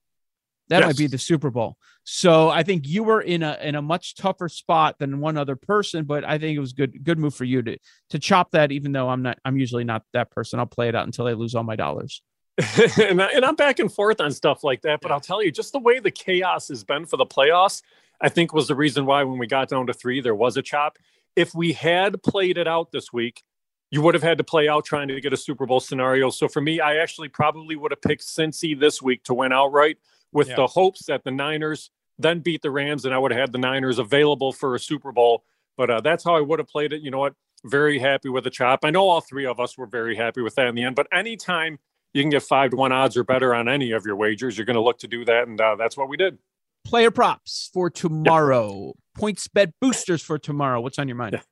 That 0.70 0.80
yes. 0.80 0.86
might 0.86 0.96
be 0.96 1.08
the 1.08 1.18
Super 1.18 1.50
Bowl. 1.50 1.76
So 2.04 2.48
I 2.48 2.62
think 2.62 2.86
you 2.86 3.02
were 3.02 3.20
in 3.20 3.42
a 3.42 3.58
in 3.60 3.74
a 3.74 3.82
much 3.82 4.14
tougher 4.14 4.48
spot 4.48 4.96
than 5.00 5.20
one 5.20 5.36
other 5.36 5.56
person, 5.56 6.04
but 6.04 6.24
I 6.24 6.38
think 6.38 6.56
it 6.56 6.60
was 6.60 6.72
good 6.72 7.04
good 7.04 7.18
move 7.18 7.34
for 7.34 7.44
you 7.44 7.60
to 7.62 7.76
to 8.10 8.18
chop 8.18 8.52
that. 8.52 8.70
Even 8.70 8.92
though 8.92 9.08
I'm 9.08 9.22
not, 9.22 9.38
I'm 9.44 9.56
usually 9.56 9.84
not 9.84 10.04
that 10.12 10.30
person. 10.30 10.60
I'll 10.60 10.66
play 10.66 10.88
it 10.88 10.94
out 10.94 11.06
until 11.06 11.26
I 11.26 11.32
lose 11.32 11.56
all 11.56 11.64
my 11.64 11.76
dollars. 11.76 12.22
and, 13.00 13.20
I, 13.20 13.26
and 13.34 13.44
I'm 13.44 13.56
back 13.56 13.78
and 13.78 13.92
forth 13.92 14.20
on 14.20 14.30
stuff 14.30 14.62
like 14.62 14.82
that. 14.82 15.00
But 15.00 15.10
I'll 15.10 15.20
tell 15.20 15.42
you, 15.42 15.50
just 15.50 15.72
the 15.72 15.80
way 15.80 15.98
the 15.98 16.10
chaos 16.10 16.68
has 16.68 16.84
been 16.84 17.04
for 17.04 17.16
the 17.16 17.26
playoffs, 17.26 17.82
I 18.20 18.28
think 18.28 18.52
was 18.52 18.68
the 18.68 18.76
reason 18.76 19.06
why 19.06 19.24
when 19.24 19.38
we 19.38 19.48
got 19.48 19.68
down 19.68 19.88
to 19.88 19.92
three, 19.92 20.20
there 20.20 20.34
was 20.34 20.56
a 20.56 20.62
chop. 20.62 20.98
If 21.34 21.52
we 21.54 21.72
had 21.72 22.22
played 22.22 22.58
it 22.58 22.68
out 22.68 22.92
this 22.92 23.12
week, 23.12 23.42
you 23.90 24.02
would 24.02 24.14
have 24.14 24.22
had 24.22 24.38
to 24.38 24.44
play 24.44 24.68
out 24.68 24.84
trying 24.84 25.08
to 25.08 25.20
get 25.20 25.32
a 25.32 25.36
Super 25.36 25.66
Bowl 25.66 25.80
scenario. 25.80 26.30
So 26.30 26.46
for 26.46 26.60
me, 26.60 26.80
I 26.80 26.98
actually 26.98 27.28
probably 27.28 27.74
would 27.74 27.90
have 27.90 28.02
picked 28.02 28.22
Cincy 28.22 28.78
this 28.78 29.02
week 29.02 29.24
to 29.24 29.34
win 29.34 29.52
outright 29.52 29.98
with 30.32 30.48
yeah. 30.48 30.56
the 30.56 30.66
hopes 30.66 31.06
that 31.06 31.24
the 31.24 31.30
Niners 31.30 31.90
then 32.18 32.40
beat 32.40 32.62
the 32.62 32.70
Rams 32.70 33.04
and 33.04 33.14
I 33.14 33.18
would 33.18 33.32
have 33.32 33.40
had 33.40 33.52
the 33.52 33.58
Niners 33.58 33.98
available 33.98 34.52
for 34.52 34.74
a 34.74 34.78
Super 34.78 35.12
Bowl. 35.12 35.44
But 35.76 35.90
uh, 35.90 36.00
that's 36.00 36.24
how 36.24 36.34
I 36.34 36.40
would 36.40 36.58
have 36.58 36.68
played 36.68 36.92
it. 36.92 37.00
You 37.02 37.10
know 37.10 37.18
what? 37.18 37.34
Very 37.64 37.98
happy 37.98 38.28
with 38.28 38.44
the 38.44 38.50
chop. 38.50 38.80
I 38.84 38.90
know 38.90 39.08
all 39.08 39.20
three 39.20 39.46
of 39.46 39.60
us 39.60 39.76
were 39.76 39.86
very 39.86 40.16
happy 40.16 40.42
with 40.42 40.54
that 40.56 40.66
in 40.66 40.74
the 40.74 40.84
end. 40.84 40.96
But 40.96 41.08
anytime 41.12 41.78
you 42.12 42.22
can 42.22 42.30
get 42.30 42.42
five 42.42 42.70
to 42.70 42.76
one 42.76 42.92
odds 42.92 43.16
or 43.16 43.24
better 43.24 43.54
on 43.54 43.68
any 43.68 43.92
of 43.92 44.04
your 44.04 44.16
wagers, 44.16 44.56
you're 44.56 44.66
going 44.66 44.76
to 44.76 44.82
look 44.82 44.98
to 44.98 45.08
do 45.08 45.24
that. 45.24 45.48
And 45.48 45.60
uh, 45.60 45.76
that's 45.76 45.96
what 45.96 46.08
we 46.08 46.16
did. 46.16 46.38
Player 46.84 47.10
props 47.10 47.70
for 47.72 47.90
tomorrow, 47.90 48.86
yep. 48.86 48.94
PointsBet 49.18 49.72
boosters 49.80 50.22
for 50.22 50.38
tomorrow. 50.38 50.80
What's 50.80 50.98
on 50.98 51.08
your 51.08 51.16
mind? 51.16 51.34
Yeah. 51.34 51.42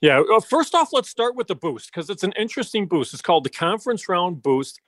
Yeah. 0.00 0.22
Well, 0.28 0.40
first 0.40 0.74
off, 0.74 0.92
let's 0.92 1.08
start 1.08 1.34
with 1.34 1.46
the 1.46 1.54
boost 1.54 1.90
because 1.90 2.10
it's 2.10 2.22
an 2.22 2.32
interesting 2.38 2.86
boost. 2.86 3.14
It's 3.14 3.22
called 3.22 3.44
the 3.44 3.50
conference 3.50 4.08
round 4.08 4.42
boost. 4.42 4.80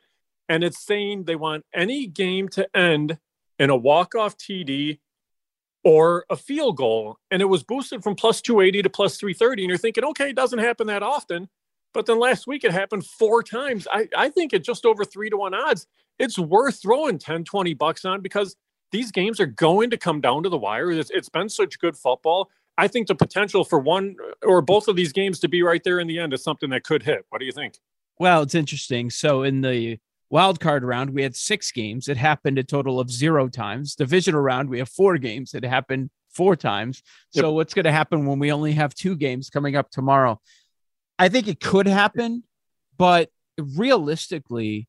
And 0.48 0.62
it's 0.62 0.84
saying 0.84 1.24
they 1.24 1.36
want 1.36 1.64
any 1.74 2.06
game 2.06 2.48
to 2.50 2.68
end 2.76 3.18
in 3.58 3.70
a 3.70 3.76
walk-off 3.76 4.36
TD 4.36 4.98
or 5.84 6.24
a 6.30 6.36
field 6.36 6.76
goal. 6.76 7.16
And 7.30 7.40
it 7.40 7.46
was 7.46 7.62
boosted 7.62 8.02
from 8.02 8.16
plus 8.16 8.40
280 8.40 8.82
to 8.82 8.90
plus 8.90 9.16
330. 9.18 9.62
And 9.62 9.68
you're 9.68 9.78
thinking, 9.78 10.04
okay, 10.04 10.30
it 10.30 10.36
doesn't 10.36 10.58
happen 10.58 10.88
that 10.88 11.02
often. 11.02 11.48
But 11.94 12.06
then 12.06 12.18
last 12.18 12.46
week 12.46 12.64
it 12.64 12.72
happened 12.72 13.06
four 13.06 13.42
times. 13.42 13.86
I, 13.90 14.08
I 14.16 14.28
think 14.28 14.52
at 14.52 14.64
just 14.64 14.84
over 14.84 15.04
three 15.04 15.30
to 15.30 15.36
one 15.36 15.54
odds, 15.54 15.86
it's 16.18 16.38
worth 16.38 16.82
throwing 16.82 17.18
10, 17.18 17.44
20 17.44 17.74
bucks 17.74 18.04
on 18.04 18.20
because 18.20 18.56
these 18.92 19.10
games 19.10 19.40
are 19.40 19.46
going 19.46 19.90
to 19.90 19.96
come 19.96 20.20
down 20.20 20.42
to 20.42 20.48
the 20.48 20.58
wire. 20.58 20.90
It's, 20.90 21.10
it's 21.10 21.28
been 21.28 21.48
such 21.48 21.78
good 21.78 21.96
football. 21.96 22.50
I 22.78 22.88
think 22.88 23.06
the 23.06 23.14
potential 23.14 23.64
for 23.64 23.78
one 23.78 24.16
or 24.44 24.60
both 24.60 24.88
of 24.88 24.96
these 24.96 25.12
games 25.12 25.40
to 25.40 25.48
be 25.48 25.62
right 25.62 25.82
there 25.82 25.98
in 25.98 26.06
the 26.06 26.18
end 26.18 26.34
is 26.34 26.42
something 26.42 26.70
that 26.70 26.84
could 26.84 27.02
hit. 27.02 27.24
What 27.30 27.38
do 27.38 27.46
you 27.46 27.52
think? 27.52 27.78
Well, 28.18 28.42
it's 28.42 28.54
interesting. 28.54 29.10
So 29.10 29.42
in 29.42 29.60
the 29.62 29.98
Wild 30.28 30.58
card 30.58 30.82
round, 30.82 31.10
we 31.10 31.22
had 31.22 31.36
six 31.36 31.70
games. 31.70 32.08
It 32.08 32.16
happened 32.16 32.58
a 32.58 32.64
total 32.64 32.98
of 32.98 33.10
zero 33.10 33.48
times. 33.48 33.94
Divisional 33.94 34.40
round, 34.40 34.68
we 34.68 34.78
have 34.78 34.88
four 34.88 35.18
games. 35.18 35.54
It 35.54 35.64
happened 35.64 36.10
four 36.30 36.56
times. 36.56 37.02
Yep. 37.32 37.42
So 37.42 37.52
what's 37.52 37.74
going 37.74 37.84
to 37.84 37.92
happen 37.92 38.26
when 38.26 38.38
we 38.38 38.52
only 38.52 38.72
have 38.72 38.94
two 38.94 39.16
games 39.16 39.50
coming 39.50 39.76
up 39.76 39.90
tomorrow? 39.90 40.40
I 41.18 41.28
think 41.28 41.48
it 41.48 41.60
could 41.60 41.86
happen, 41.86 42.42
but 42.98 43.30
realistically, 43.56 44.88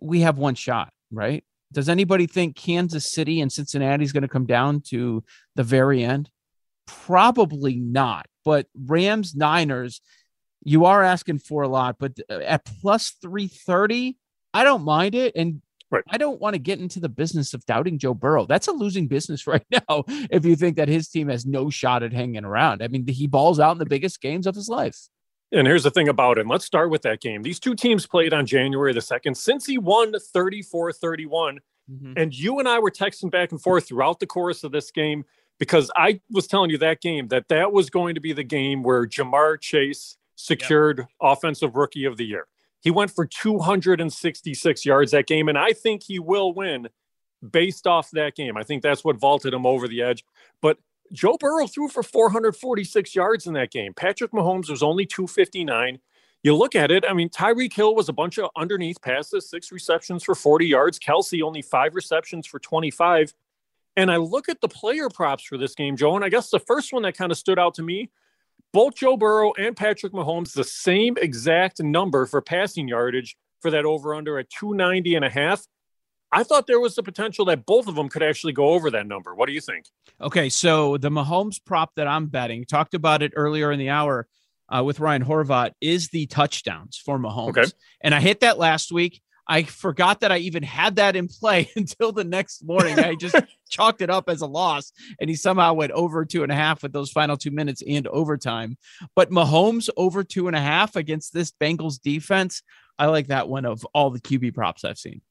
we 0.00 0.20
have 0.20 0.38
one 0.38 0.54
shot, 0.54 0.92
right? 1.10 1.44
Does 1.72 1.88
anybody 1.88 2.26
think 2.26 2.56
Kansas 2.56 3.10
City 3.10 3.40
and 3.40 3.50
Cincinnati 3.50 4.04
is 4.04 4.12
going 4.12 4.22
to 4.22 4.28
come 4.28 4.44
down 4.44 4.82
to 4.88 5.24
the 5.56 5.62
very 5.62 6.04
end? 6.04 6.30
Probably 6.86 7.76
not. 7.76 8.26
But 8.44 8.66
Rams, 8.76 9.34
Niners, 9.34 10.02
you 10.64 10.84
are 10.84 11.02
asking 11.02 11.38
for 11.38 11.62
a 11.62 11.68
lot, 11.68 11.96
but 11.98 12.18
at 12.28 12.64
plus 12.64 13.16
330, 13.22 14.16
I 14.54 14.64
don't 14.64 14.84
mind 14.84 15.14
it. 15.14 15.34
And 15.36 15.62
right. 15.90 16.04
I 16.10 16.18
don't 16.18 16.40
want 16.40 16.54
to 16.54 16.58
get 16.58 16.80
into 16.80 17.00
the 17.00 17.08
business 17.08 17.54
of 17.54 17.64
doubting 17.66 17.98
Joe 17.98 18.14
Burrow. 18.14 18.46
That's 18.46 18.68
a 18.68 18.72
losing 18.72 19.08
business 19.08 19.46
right 19.46 19.66
now. 19.70 20.04
If 20.08 20.44
you 20.44 20.56
think 20.56 20.76
that 20.76 20.88
his 20.88 21.08
team 21.08 21.28
has 21.28 21.46
no 21.46 21.70
shot 21.70 22.02
at 22.02 22.12
hanging 22.12 22.44
around, 22.44 22.82
I 22.82 22.88
mean, 22.88 23.06
he 23.06 23.26
balls 23.26 23.60
out 23.60 23.72
in 23.72 23.78
the 23.78 23.86
biggest 23.86 24.20
games 24.20 24.46
of 24.46 24.54
his 24.54 24.68
life. 24.68 25.08
And 25.52 25.66
here's 25.66 25.82
the 25.82 25.90
thing 25.90 26.08
about 26.08 26.38
him. 26.38 26.48
Let's 26.48 26.64
start 26.64 26.90
with 26.90 27.02
that 27.02 27.20
game. 27.20 27.42
These 27.42 27.60
two 27.60 27.74
teams 27.74 28.06
played 28.06 28.32
on 28.32 28.46
January 28.46 28.94
the 28.94 29.00
2nd. 29.00 29.32
Cincy 29.32 29.78
won 29.78 30.14
34 30.18 30.92
31, 30.92 31.60
mm-hmm. 31.90 32.14
and 32.16 32.34
you 32.34 32.58
and 32.58 32.66
I 32.66 32.78
were 32.78 32.90
texting 32.90 33.30
back 33.30 33.52
and 33.52 33.60
forth 33.60 33.88
throughout 33.88 34.18
the 34.18 34.26
course 34.26 34.64
of 34.64 34.72
this 34.72 34.90
game 34.90 35.24
because 35.58 35.90
I 35.94 36.22
was 36.30 36.46
telling 36.46 36.70
you 36.70 36.78
that 36.78 37.02
game 37.02 37.28
that 37.28 37.48
that 37.48 37.70
was 37.70 37.90
going 37.90 38.14
to 38.14 38.20
be 38.20 38.32
the 38.32 38.42
game 38.42 38.82
where 38.82 39.06
Ja'Marr 39.06 39.60
Chase 39.60 40.16
secured 40.36 40.98
yep. 40.98 41.08
Offensive 41.20 41.76
Rookie 41.76 42.06
of 42.06 42.16
the 42.16 42.24
Year. 42.24 42.46
He 42.82 42.90
went 42.90 43.12
for 43.12 43.24
266 43.24 44.84
yards 44.84 45.12
that 45.12 45.26
game, 45.26 45.48
and 45.48 45.56
I 45.56 45.72
think 45.72 46.02
he 46.02 46.18
will 46.18 46.52
win 46.52 46.88
based 47.48 47.86
off 47.86 48.10
that 48.10 48.34
game. 48.34 48.56
I 48.56 48.64
think 48.64 48.82
that's 48.82 49.04
what 49.04 49.16
vaulted 49.16 49.54
him 49.54 49.64
over 49.66 49.88
the 49.88 50.02
edge. 50.02 50.24
But 50.60 50.78
Joe 51.12 51.36
Burrow 51.38 51.66
threw 51.66 51.88
for 51.88 52.02
446 52.02 53.14
yards 53.14 53.46
in 53.46 53.54
that 53.54 53.70
game. 53.70 53.94
Patrick 53.94 54.32
Mahomes 54.32 54.68
was 54.68 54.82
only 54.82 55.06
259. 55.06 56.00
You 56.42 56.56
look 56.56 56.74
at 56.74 56.90
it, 56.90 57.04
I 57.08 57.12
mean, 57.12 57.28
Tyreek 57.28 57.72
Hill 57.72 57.94
was 57.94 58.08
a 58.08 58.12
bunch 58.12 58.38
of 58.38 58.50
underneath 58.56 59.00
passes, 59.00 59.48
six 59.48 59.70
receptions 59.70 60.24
for 60.24 60.34
40 60.34 60.66
yards. 60.66 60.98
Kelce 60.98 61.40
only 61.40 61.62
five 61.62 61.94
receptions 61.94 62.48
for 62.48 62.58
25. 62.58 63.32
And 63.96 64.10
I 64.10 64.16
look 64.16 64.48
at 64.48 64.60
the 64.60 64.68
player 64.68 65.08
props 65.08 65.44
for 65.44 65.56
this 65.56 65.76
game, 65.76 65.96
Joe, 65.96 66.16
and 66.16 66.24
I 66.24 66.30
guess 66.30 66.50
the 66.50 66.58
first 66.58 66.92
one 66.92 67.02
that 67.02 67.16
kind 67.16 67.30
of 67.30 67.38
stood 67.38 67.60
out 67.60 67.74
to 67.74 67.82
me 67.82 68.10
both 68.72 68.96
Joe 68.96 69.16
Burrow 69.16 69.52
and 69.58 69.76
Patrick 69.76 70.12
Mahomes 70.12 70.52
the 70.52 70.64
same 70.64 71.16
exact 71.20 71.82
number 71.82 72.26
for 72.26 72.40
passing 72.40 72.88
yardage 72.88 73.36
for 73.60 73.70
that 73.70 73.84
over 73.84 74.14
under 74.14 74.38
at 74.38 74.50
290 74.50 75.14
and 75.14 75.24
a 75.24 75.30
half. 75.30 75.64
I 76.32 76.42
thought 76.42 76.66
there 76.66 76.80
was 76.80 76.94
the 76.94 77.02
potential 77.02 77.44
that 77.46 77.66
both 77.66 77.86
of 77.86 77.94
them 77.94 78.08
could 78.08 78.22
actually 78.22 78.54
go 78.54 78.70
over 78.70 78.90
that 78.90 79.06
number. 79.06 79.34
What 79.34 79.46
do 79.46 79.52
you 79.52 79.60
think? 79.60 79.84
Okay, 80.20 80.48
so 80.48 80.96
the 80.96 81.10
Mahomes 81.10 81.60
prop 81.64 81.94
that 81.96 82.08
I'm 82.08 82.26
betting, 82.26 82.64
talked 82.64 82.94
about 82.94 83.22
it 83.22 83.32
earlier 83.36 83.70
in 83.70 83.78
the 83.78 83.90
hour 83.90 84.26
uh, 84.74 84.82
with 84.82 84.98
Ryan 84.98 85.24
Horvat, 85.24 85.72
is 85.82 86.08
the 86.08 86.26
touchdowns 86.26 86.96
for 86.96 87.18
Mahomes. 87.18 87.50
Okay. 87.50 87.64
And 88.00 88.14
I 88.14 88.20
hit 88.20 88.40
that 88.40 88.58
last 88.58 88.90
week. 88.90 89.20
I 89.46 89.64
forgot 89.64 90.20
that 90.20 90.32
I 90.32 90.38
even 90.38 90.62
had 90.62 90.96
that 90.96 91.16
in 91.16 91.28
play 91.28 91.70
until 91.76 92.12
the 92.12 92.24
next 92.24 92.64
morning. 92.64 92.98
I 92.98 93.14
just 93.14 93.36
chalked 93.68 94.02
it 94.02 94.10
up 94.10 94.28
as 94.28 94.40
a 94.40 94.46
loss, 94.46 94.92
and 95.20 95.28
he 95.28 95.36
somehow 95.36 95.74
went 95.74 95.92
over 95.92 96.24
two 96.24 96.42
and 96.42 96.52
a 96.52 96.54
half 96.54 96.82
with 96.82 96.92
those 96.92 97.10
final 97.10 97.36
two 97.36 97.50
minutes 97.50 97.82
and 97.86 98.06
overtime. 98.08 98.76
But 99.14 99.30
Mahomes 99.30 99.88
over 99.96 100.24
two 100.24 100.46
and 100.46 100.56
a 100.56 100.60
half 100.60 100.96
against 100.96 101.32
this 101.32 101.52
Bengals 101.52 102.00
defense, 102.00 102.62
I 102.98 103.06
like 103.06 103.28
that 103.28 103.48
one 103.48 103.64
of 103.64 103.86
all 103.94 104.10
the 104.10 104.20
QB 104.20 104.54
props 104.54 104.84
I've 104.84 104.98
seen. 104.98 105.22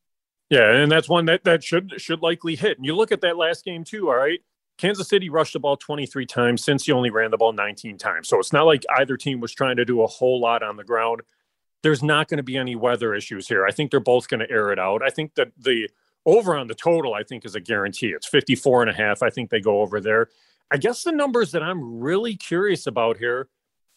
Yeah, 0.50 0.70
and 0.70 0.92
that's 0.92 1.08
one 1.08 1.26
that 1.26 1.46
that 1.46 1.64
should 1.64 1.94
should 1.98 2.22
likely 2.22 2.56
hit. 2.56 2.78
And 2.78 2.86
you 2.86 2.96
look 2.96 3.14
at 3.14 3.22
that 3.22 3.38
last 3.38 3.64
game 3.64 3.86
too. 3.86 4.10
All 4.10 4.18
right, 4.18 4.42
Kansas 4.78 5.08
City 5.08 5.30
rushed 5.30 5.54
the 5.54 5.60
ball 5.60 5.78
23 5.78 6.26
times 6.26 6.66
Cincy 6.66 6.92
only 6.92 7.12
ran 7.12 7.32
the 7.32 7.38
ball 7.38 7.54
19 7.54 7.98
times. 7.98 8.28
So 8.28 8.40
it's 8.40 8.52
not 8.52 8.66
like 8.66 8.84
either 8.98 9.16
team 9.16 9.40
was 9.40 9.54
trying 9.54 9.78
to 9.78 9.86
do 9.86 10.02
a 10.02 10.08
whole 10.08 10.42
lot 10.42 10.64
on 10.64 10.76
the 10.76 10.84
ground. 10.84 11.22
There's 11.84 12.04
not 12.04 12.28
going 12.28 12.38
to 12.38 12.44
be 12.44 12.58
any 12.58 12.76
weather 12.76 13.14
issues 13.14 13.48
here. 13.48 13.66
I 13.66 13.72
think 13.72 13.92
they're 13.92 14.00
both 14.00 14.28
going 14.28 14.42
to 14.42 14.52
air 14.52 14.72
it 14.72 14.80
out. 14.80 15.02
I 15.04 15.10
think 15.10 15.36
that 15.36 15.52
the 15.58 15.90
over 16.26 16.56
on 16.56 16.68
the 16.68 16.76
total, 16.76 17.14
I 17.14 17.24
think, 17.24 17.46
is 17.46 17.56
a 17.56 17.60
guarantee. 17.60 18.10
It's 18.10 18.28
54 18.28 18.84
and 18.84 18.92
a 18.92 18.94
half. 18.94 19.24
I 19.24 19.30
think 19.30 19.50
they 19.50 19.60
go 19.60 19.82
over 19.82 20.00
there. 20.00 20.30
I 20.70 20.78
guess 20.78 21.04
the 21.04 21.12
numbers 21.12 21.52
that 21.52 21.64
I'm 21.64 22.00
really 22.00 22.36
curious 22.36 22.88
about 22.88 23.18
here 23.18 23.50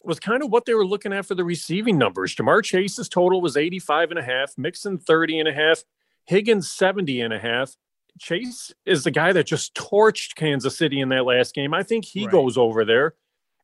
was 0.03 0.19
kind 0.19 0.43
of 0.43 0.51
what 0.51 0.65
they 0.65 0.73
were 0.73 0.85
looking 0.85 1.13
at 1.13 1.25
for 1.25 1.35
the 1.35 1.43
receiving 1.43 1.97
numbers. 1.97 2.35
Ja'Marr 2.35 2.63
Chase's 2.63 3.09
total 3.09 3.41
was 3.41 3.57
85 3.57 4.11
and 4.11 4.19
a 4.19 4.23
half, 4.23 4.57
Mixon 4.57 4.97
30 4.97 5.39
and 5.39 5.49
a 5.49 5.53
half, 5.53 5.83
Higgins 6.25 6.69
70 6.69 7.21
and 7.21 7.33
a 7.33 7.39
half. 7.39 7.75
Chase 8.19 8.73
is 8.85 9.03
the 9.03 9.11
guy 9.11 9.33
that 9.33 9.45
just 9.45 9.75
torched 9.75 10.35
Kansas 10.35 10.77
City 10.77 11.01
in 11.01 11.09
that 11.09 11.25
last 11.25 11.53
game. 11.53 11.73
I 11.73 11.83
think 11.83 12.05
he 12.05 12.23
right. 12.23 12.31
goes 12.31 12.57
over 12.57 12.85
there. 12.85 13.15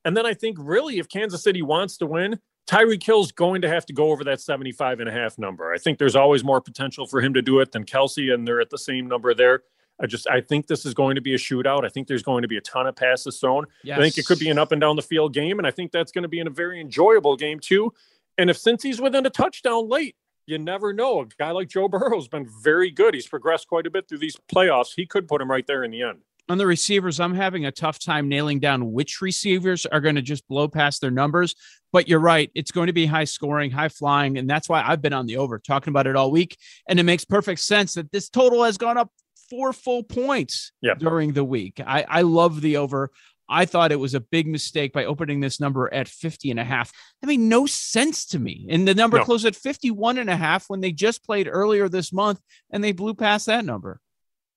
And 0.03 0.17
then 0.17 0.25
I 0.25 0.33
think 0.33 0.57
really 0.59 0.99
if 0.99 1.07
Kansas 1.07 1.43
City 1.43 1.61
wants 1.61 1.97
to 1.97 2.05
win, 2.05 2.39
Tyreek 2.67 3.03
Hill's 3.03 3.31
going 3.31 3.61
to 3.63 3.69
have 3.69 3.85
to 3.87 3.93
go 3.93 4.11
over 4.11 4.23
that 4.23 4.39
75 4.39 4.99
and 4.99 5.09
a 5.09 5.11
half 5.11 5.37
number. 5.37 5.73
I 5.73 5.77
think 5.77 5.97
there's 5.97 6.15
always 6.15 6.43
more 6.43 6.61
potential 6.61 7.05
for 7.05 7.21
him 7.21 7.33
to 7.33 7.41
do 7.41 7.59
it 7.59 7.71
than 7.71 7.85
Kelce, 7.85 8.33
and 8.33 8.47
they're 8.47 8.61
at 8.61 8.69
the 8.69 8.77
same 8.77 9.07
number 9.07 9.33
there. 9.33 9.63
I 10.01 10.07
just 10.07 10.27
I 10.27 10.41
think 10.41 10.67
this 10.67 10.85
is 10.85 10.93
going 10.93 11.15
to 11.15 11.21
be 11.21 11.33
a 11.33 11.37
shootout. 11.37 11.85
I 11.85 11.89
think 11.89 12.07
there's 12.07 12.23
going 12.23 12.41
to 12.41 12.47
be 12.47 12.57
a 12.57 12.61
ton 12.61 12.87
of 12.87 12.95
passes 12.95 13.39
thrown. 13.39 13.65
Yes. 13.83 13.99
I 13.99 14.01
think 14.01 14.17
it 14.17 14.25
could 14.25 14.39
be 14.39 14.49
an 14.49 14.57
up 14.57 14.71
and 14.71 14.81
down 14.81 14.95
the 14.95 15.01
field 15.01 15.33
game, 15.33 15.59
and 15.59 15.67
I 15.67 15.71
think 15.71 15.91
that's 15.91 16.11
going 16.11 16.23
to 16.23 16.27
be 16.27 16.39
in 16.39 16.47
a 16.47 16.51
very 16.51 16.81
enjoyable 16.81 17.35
game 17.35 17.59
too. 17.59 17.93
And 18.37 18.49
if 18.49 18.57
Cincy's 18.57 18.99
within 18.99 19.25
a 19.25 19.29
touchdown 19.29 19.89
late, 19.89 20.15
you 20.47 20.57
never 20.57 20.93
know. 20.93 21.21
A 21.21 21.25
guy 21.37 21.51
like 21.51 21.69
Joe 21.69 21.87
Burrow's 21.87 22.27
been 22.27 22.47
very 22.63 22.89
good. 22.89 23.13
He's 23.13 23.27
progressed 23.27 23.67
quite 23.67 23.85
a 23.85 23.91
bit 23.91 24.07
through 24.07 24.19
these 24.19 24.37
playoffs. 24.53 24.93
He 24.95 25.05
could 25.05 25.27
put 25.27 25.41
him 25.41 25.51
right 25.51 25.65
there 25.67 25.83
in 25.83 25.91
the 25.91 26.01
end. 26.01 26.19
On 26.49 26.57
the 26.57 26.65
receivers, 26.65 27.19
I'm 27.19 27.33
having 27.33 27.65
a 27.65 27.71
tough 27.71 27.99
time 27.99 28.27
nailing 28.27 28.59
down 28.59 28.91
which 28.91 29.21
receivers 29.21 29.85
are 29.85 30.01
going 30.01 30.15
to 30.15 30.21
just 30.21 30.47
blow 30.47 30.67
past 30.67 30.99
their 30.99 31.11
numbers. 31.11 31.55
But 31.93 32.07
you're 32.07 32.19
right. 32.19 32.51
It's 32.55 32.71
going 32.71 32.87
to 32.87 32.93
be 32.93 33.05
high 33.05 33.25
scoring, 33.25 33.71
high 33.71 33.89
flying. 33.89 34.37
And 34.37 34.49
that's 34.49 34.67
why 34.67 34.83
I've 34.85 35.01
been 35.01 35.13
on 35.13 35.27
the 35.27 35.37
over 35.37 35.59
talking 35.59 35.91
about 35.91 36.07
it 36.07 36.15
all 36.15 36.31
week. 36.31 36.57
And 36.89 36.99
it 36.99 37.03
makes 37.03 37.25
perfect 37.25 37.61
sense 37.61 37.93
that 37.93 38.11
this 38.11 38.29
total 38.29 38.63
has 38.63 38.77
gone 38.77 38.97
up 38.97 39.11
four 39.49 39.73
full 39.73 40.03
points 40.03 40.71
yep. 40.81 40.99
during 40.99 41.33
the 41.33 41.43
week. 41.43 41.81
I, 41.85 42.05
I 42.07 42.21
love 42.21 42.61
the 42.61 42.77
over. 42.77 43.11
I 43.51 43.65
thought 43.65 43.91
it 43.91 43.99
was 43.99 44.13
a 44.13 44.21
big 44.21 44.47
mistake 44.47 44.93
by 44.93 45.03
opening 45.03 45.41
this 45.41 45.59
number 45.59 45.93
at 45.93 46.07
50 46.07 46.51
and 46.51 46.59
a 46.59 46.63
half. 46.63 46.93
I 47.21 47.27
mean, 47.27 47.49
no 47.49 47.65
sense 47.65 48.25
to 48.27 48.39
me. 48.39 48.65
And 48.69 48.87
the 48.87 48.95
number 48.95 49.17
no. 49.17 49.25
closed 49.25 49.45
at 49.45 49.57
51 49.57 50.17
and 50.17 50.29
a 50.29 50.37
half 50.37 50.69
when 50.69 50.79
they 50.79 50.93
just 50.93 51.25
played 51.25 51.49
earlier 51.51 51.89
this 51.89 52.13
month 52.13 52.39
and 52.71 52.81
they 52.81 52.93
blew 52.93 53.13
past 53.13 53.47
that 53.47 53.65
number. 53.65 53.99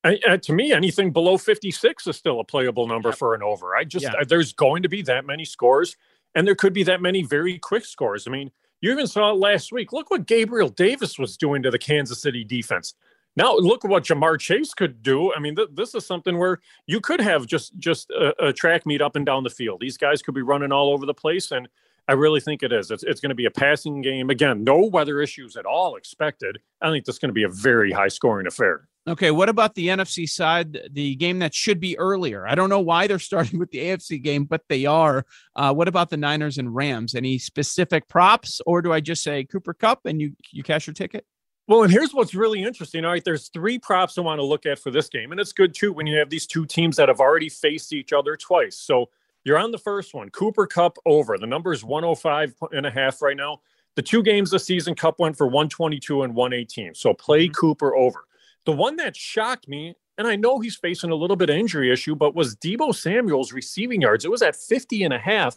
I, 0.05 0.19
uh, 0.29 0.37
to 0.37 0.53
me, 0.53 0.73
anything 0.73 1.13
below 1.13 1.39
56 1.39 2.07
is 2.07 2.17
still 2.17 2.39
a 2.39 2.45
playable 2.45 2.87
number 2.87 3.09
yeah. 3.09 3.15
for 3.15 3.35
an 3.35 3.43
over. 3.43 3.75
I 3.75 3.85
just, 3.85 4.05
yeah. 4.05 4.13
I, 4.21 4.25
there's 4.25 4.53
going 4.53 4.83
to 4.83 4.89
be 4.89 5.03
that 5.03 5.25
many 5.25 5.45
scores 5.45 5.97
and 6.35 6.47
there 6.47 6.55
could 6.55 6.73
be 6.73 6.83
that 6.85 7.01
many 7.01 7.23
very 7.23 7.59
quick 7.59 7.85
scores. 7.85 8.27
I 8.27 8.31
mean, 8.31 8.51
you 8.81 8.93
even 8.93 9.07
saw 9.07 9.31
it 9.31 9.37
last 9.37 9.73
week. 9.73 9.93
Look 9.93 10.11
what 10.11 10.27
Gabriel 10.27 10.69
Davis 10.69 11.19
was 11.19 11.37
doing 11.37 11.63
to 11.63 11.71
the 11.71 11.79
Kansas 11.79 12.21
City 12.21 12.45
defense. 12.45 12.95
Now 13.37 13.57
look 13.57 13.83
what 13.83 14.05
Ja'Marr 14.05 14.39
Chase 14.39 14.75
could 14.75 15.03
do. 15.03 15.33
I 15.35 15.41
mean, 15.41 15.57
th- 15.57 15.71
this 15.73 15.95
is 15.95 16.07
something 16.07 16.39
where 16.39 16.61
you 16.87 17.01
could 17.01 17.21
have 17.21 17.47
just 17.47 17.77
just 17.79 18.11
a, 18.11 18.49
a, 18.49 18.53
track 18.53 18.87
meet 18.87 19.03
up 19.03 19.17
and 19.17 19.27
down 19.27 19.43
the 19.43 19.51
field. 19.51 19.81
These 19.81 19.97
guys 19.97 20.23
could 20.23 20.35
be 20.35 20.43
running 20.43 20.71
all 20.71 20.93
over 20.93 21.05
the 21.05 21.15
place, 21.15 21.51
and 21.51 21.69
I 22.07 22.13
really 22.13 22.41
think 22.41 22.63
it 22.63 22.73
is. 22.73 22.93
It's, 22.93 23.03
it's 23.03 23.21
going 23.21 23.31
to 23.31 23.35
be 23.35 23.47
a 23.47 23.51
passing 23.51 24.03
game 24.03 24.31
again. 24.31 24.63
No 24.63 24.79
weather 24.79 25.21
issues 25.21 25.57
at 25.57 25.67
all 25.67 25.97
expected. 25.97 26.59
I 26.81 26.91
think 26.91 27.07
this 27.07 27.17
is 27.17 27.19
going 27.19 27.31
to 27.31 27.35
be 27.35 27.43
a 27.43 27.49
very 27.49 27.91
high 27.91 28.09
scoring 28.09 28.47
affair. 28.47 28.87
Okay, 29.07 29.31
what 29.31 29.51
about 29.51 29.75
the 29.75 29.89
NFC 29.89 30.27
side? 30.27 30.79
The 30.91 31.15
game 31.17 31.41
that 31.41 31.55
should 31.55 31.79
be 31.79 31.99
earlier. 31.99 32.47
I 32.47 32.55
don't 32.55 32.71
know 32.71 32.81
why 32.81 33.07
they're 33.07 33.19
starting 33.19 33.59
with 33.59 33.71
the 33.71 33.79
AFC 33.79 34.23
game, 34.23 34.45
but 34.45 34.63
they 34.69 34.87
are. 34.87 35.27
Uh, 35.55 35.75
what 35.75 35.89
about 35.89 36.11
the 36.11 36.17
Niners 36.17 36.59
and 36.59 36.75
Rams? 36.75 37.15
Any 37.15 37.39
specific 37.39 38.09
props, 38.09 38.61
or 38.67 38.81
do 38.81 38.93
I 38.93 39.01
just 39.01 39.23
say 39.23 39.45
Cooper 39.45 39.75
Kupp 39.75 40.07
and 40.07 40.21
you 40.21 40.33
you 40.53 40.63
cash 40.63 40.87
your 40.87 40.95
ticket? 40.95 41.27
Well, 41.67 41.83
and 41.83 41.91
here's 41.91 42.13
what's 42.13 42.35
really 42.35 42.63
interesting. 42.63 43.05
All 43.05 43.13
right, 43.13 43.25
there's 43.25 43.49
three 43.49 43.79
props 43.79 44.19
I 44.19 44.21
want 44.21 44.39
to 44.39 44.45
look 44.45 44.67
at 44.67 44.79
for 44.79 44.91
this 44.91 45.09
game. 45.09 45.33
And 45.33 45.41
it's 45.41 45.53
good 45.53 45.75
too 45.75 45.95
when 45.95 46.07
you 46.07 46.19
have 46.19 46.29
these 46.29 46.47
two 46.47 46.67
teams 46.67 46.97
that 46.97 47.09
have 47.09 47.21
already 47.21 47.49
faced 47.49 47.95
each 47.95 48.13
other 48.13 48.37
twice. 48.37 48.77
So 48.77 49.09
you're 49.45 49.59
on 49.59 49.71
the 49.71 49.79
first 49.79 50.13
one, 50.15 50.29
Cooper 50.31 50.67
Kupp 50.67 50.99
over. 51.07 51.39
The 51.39 51.47
number 51.47 51.73
is 51.73 51.83
105 51.83 52.55
and 52.73 52.87
a 52.87 52.91
half 52.91 53.23
right 53.23 53.37
now. 53.37 53.61
The 53.97 54.03
two 54.03 54.23
games 54.23 54.51
this 54.51 54.65
season, 54.65 54.95
Kupp 54.95 55.19
went 55.19 55.39
for 55.39 55.47
122 55.47 56.23
and 56.23 56.35
118. 56.35 56.95
So 56.95 57.15
play 57.15 57.47
mm-hmm. 57.47 57.53
Cooper 57.53 57.95
over. 57.97 58.25
The 58.65 58.73
one 58.73 58.97
that 58.97 59.17
shocked 59.17 59.69
me, 59.69 59.95
and 60.17 60.27
I 60.27 60.37
know 60.37 60.61
he's 60.61 60.77
facing 60.77 61.11
a 61.11 61.15
little 61.15 61.37
bit 61.37 61.51
of 61.51 61.57
injury 61.57 61.93
issue, 61.93 62.15
but 62.15 62.35
was 62.35 62.57
Deebo 62.57 62.95
Samuel's 62.95 63.53
receiving 63.53 64.01
yards. 64.01 64.25
It 64.25 64.31
was 64.31 64.43
at 64.43 64.57
50 64.57 65.03
and 65.05 65.13
a 65.13 65.19
half. 65.19 65.57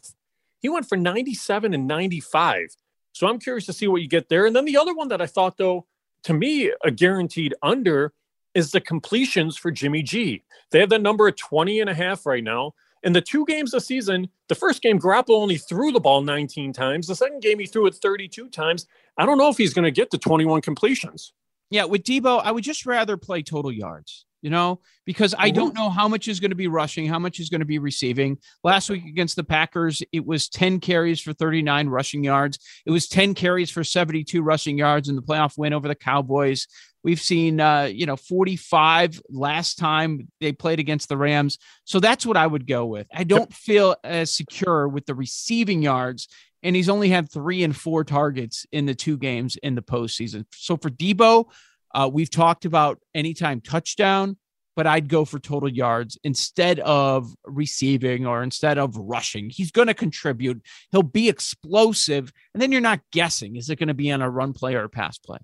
He 0.59 0.69
went 0.69 0.89
for 0.89 0.97
97 0.97 1.73
and 1.73 1.87
95. 1.87 2.75
So 3.13 3.27
I'm 3.27 3.39
curious 3.39 3.65
to 3.67 3.73
see 3.73 3.87
what 3.87 4.01
you 4.01 4.07
get 4.07 4.29
there. 4.29 4.45
And 4.45 4.55
then 4.55 4.65
the 4.65 4.77
other 4.77 4.93
one 4.93 5.07
that 5.09 5.21
I 5.21 5.25
thought, 5.25 5.57
though, 5.57 5.85
to 6.23 6.33
me, 6.33 6.71
a 6.83 6.91
guaranteed 6.91 7.53
under 7.61 8.13
is 8.53 8.71
the 8.71 8.81
completions 8.81 9.55
for 9.55 9.71
Jimmy 9.71 10.01
G. 10.01 10.43
They 10.71 10.79
have 10.79 10.89
that 10.89 11.01
number 11.01 11.27
at 11.27 11.37
20 11.37 11.79
and 11.79 11.89
a 11.89 11.93
half 11.93 12.25
right 12.25 12.43
now. 12.43 12.73
In 13.03 13.13
the 13.13 13.21
two 13.21 13.45
games 13.45 13.71
this 13.71 13.85
season, 13.85 14.29
the 14.47 14.55
first 14.55 14.81
game, 14.81 14.99
Garoppolo 14.99 15.37
only 15.37 15.57
threw 15.57 15.91
the 15.91 15.99
ball 15.99 16.21
19 16.21 16.73
times. 16.73 17.07
The 17.07 17.15
second 17.15 17.41
game, 17.41 17.59
he 17.59 17.67
threw 17.67 17.85
it 17.85 17.95
32 17.95 18.49
times. 18.49 18.87
I 19.17 19.25
don't 19.25 19.37
know 19.37 19.49
if 19.49 19.57
he's 19.57 19.73
going 19.73 19.85
to 19.85 19.91
get 19.91 20.11
to 20.11 20.17
21 20.17 20.61
completions. 20.61 21.33
Yeah, 21.69 21.85
with 21.85 22.03
Deebo, 22.03 22.41
I 22.43 22.51
would 22.51 22.63
just 22.63 22.85
rather 22.85 23.17
play 23.17 23.43
total 23.43 23.71
yards 23.71 24.25
you 24.41 24.49
know, 24.49 24.79
because 25.05 25.33
I 25.37 25.49
don't 25.49 25.69
mm-hmm. 25.69 25.83
know 25.83 25.89
how 25.89 26.07
much 26.07 26.27
is 26.27 26.39
going 26.39 26.51
to 26.51 26.55
be 26.55 26.67
rushing, 26.67 27.07
how 27.07 27.19
much 27.19 27.39
is 27.39 27.49
going 27.49 27.61
to 27.61 27.65
be 27.65 27.79
receiving. 27.79 28.37
Last 28.63 28.89
week 28.89 29.05
against 29.05 29.35
the 29.35 29.43
Packers, 29.43 30.03
it 30.11 30.25
was 30.25 30.47
10 30.47 30.79
carries 30.79 31.19
for 31.19 31.33
39 31.33 31.89
rushing 31.89 32.23
yards. 32.23 32.59
It 32.85 32.91
was 32.91 33.07
10 33.07 33.33
carries 33.33 33.71
for 33.71 33.83
72 33.83 34.41
rushing 34.41 34.77
yards 34.77 35.09
in 35.09 35.15
the 35.15 35.21
playoff 35.21 35.57
win 35.57 35.73
over 35.73 35.87
the 35.87 35.95
Cowboys. 35.95 36.67
We've 37.03 37.21
seen, 37.21 37.59
uh, 37.59 37.83
you 37.83 38.05
know, 38.05 38.15
45 38.15 39.21
last 39.29 39.75
time 39.77 40.27
they 40.41 40.51
played 40.51 40.79
against 40.79 41.09
the 41.09 41.17
Rams. 41.17 41.57
So 41.85 41.99
that's 41.99 42.25
what 42.25 42.37
I 42.37 42.45
would 42.45 42.67
go 42.67 42.85
with. 42.85 43.07
I 43.13 43.23
don't 43.23 43.53
feel 43.53 43.95
as 44.03 44.31
secure 44.31 44.87
with 44.87 45.05
the 45.05 45.15
receiving 45.15 45.81
yards. 45.81 46.27
And 46.63 46.75
he's 46.75 46.89
only 46.89 47.09
had 47.09 47.31
three 47.31 47.63
and 47.63 47.75
four 47.75 48.03
targets 48.03 48.65
in 48.71 48.85
the 48.85 48.95
two 48.95 49.17
games 49.17 49.57
in 49.57 49.75
the 49.75 49.81
postseason. 49.81 50.45
So 50.53 50.77
for 50.77 50.89
Deebo, 50.89 51.45
uh, 51.93 52.09
we've 52.11 52.29
talked 52.29 52.65
about 52.65 52.99
anytime 53.13 53.61
touchdown, 53.61 54.37
but 54.75 54.87
I'd 54.87 55.09
go 55.09 55.25
for 55.25 55.39
total 55.39 55.69
yards 55.69 56.17
instead 56.23 56.79
of 56.79 57.33
receiving 57.45 58.25
or 58.25 58.43
instead 58.43 58.77
of 58.77 58.95
rushing. 58.95 59.49
He's 59.49 59.71
going 59.71 59.87
to 59.87 59.93
contribute. 59.93 60.61
He'll 60.91 61.03
be 61.03 61.29
explosive. 61.29 62.31
And 62.53 62.61
then 62.61 62.71
you're 62.71 62.81
not 62.81 63.01
guessing 63.11 63.55
is 63.55 63.69
it 63.69 63.77
going 63.77 63.87
to 63.87 63.93
be 63.93 64.11
on 64.11 64.21
a 64.21 64.29
run 64.29 64.53
play 64.53 64.75
or 64.75 64.83
a 64.83 64.89
pass 64.89 65.17
play? 65.17 65.39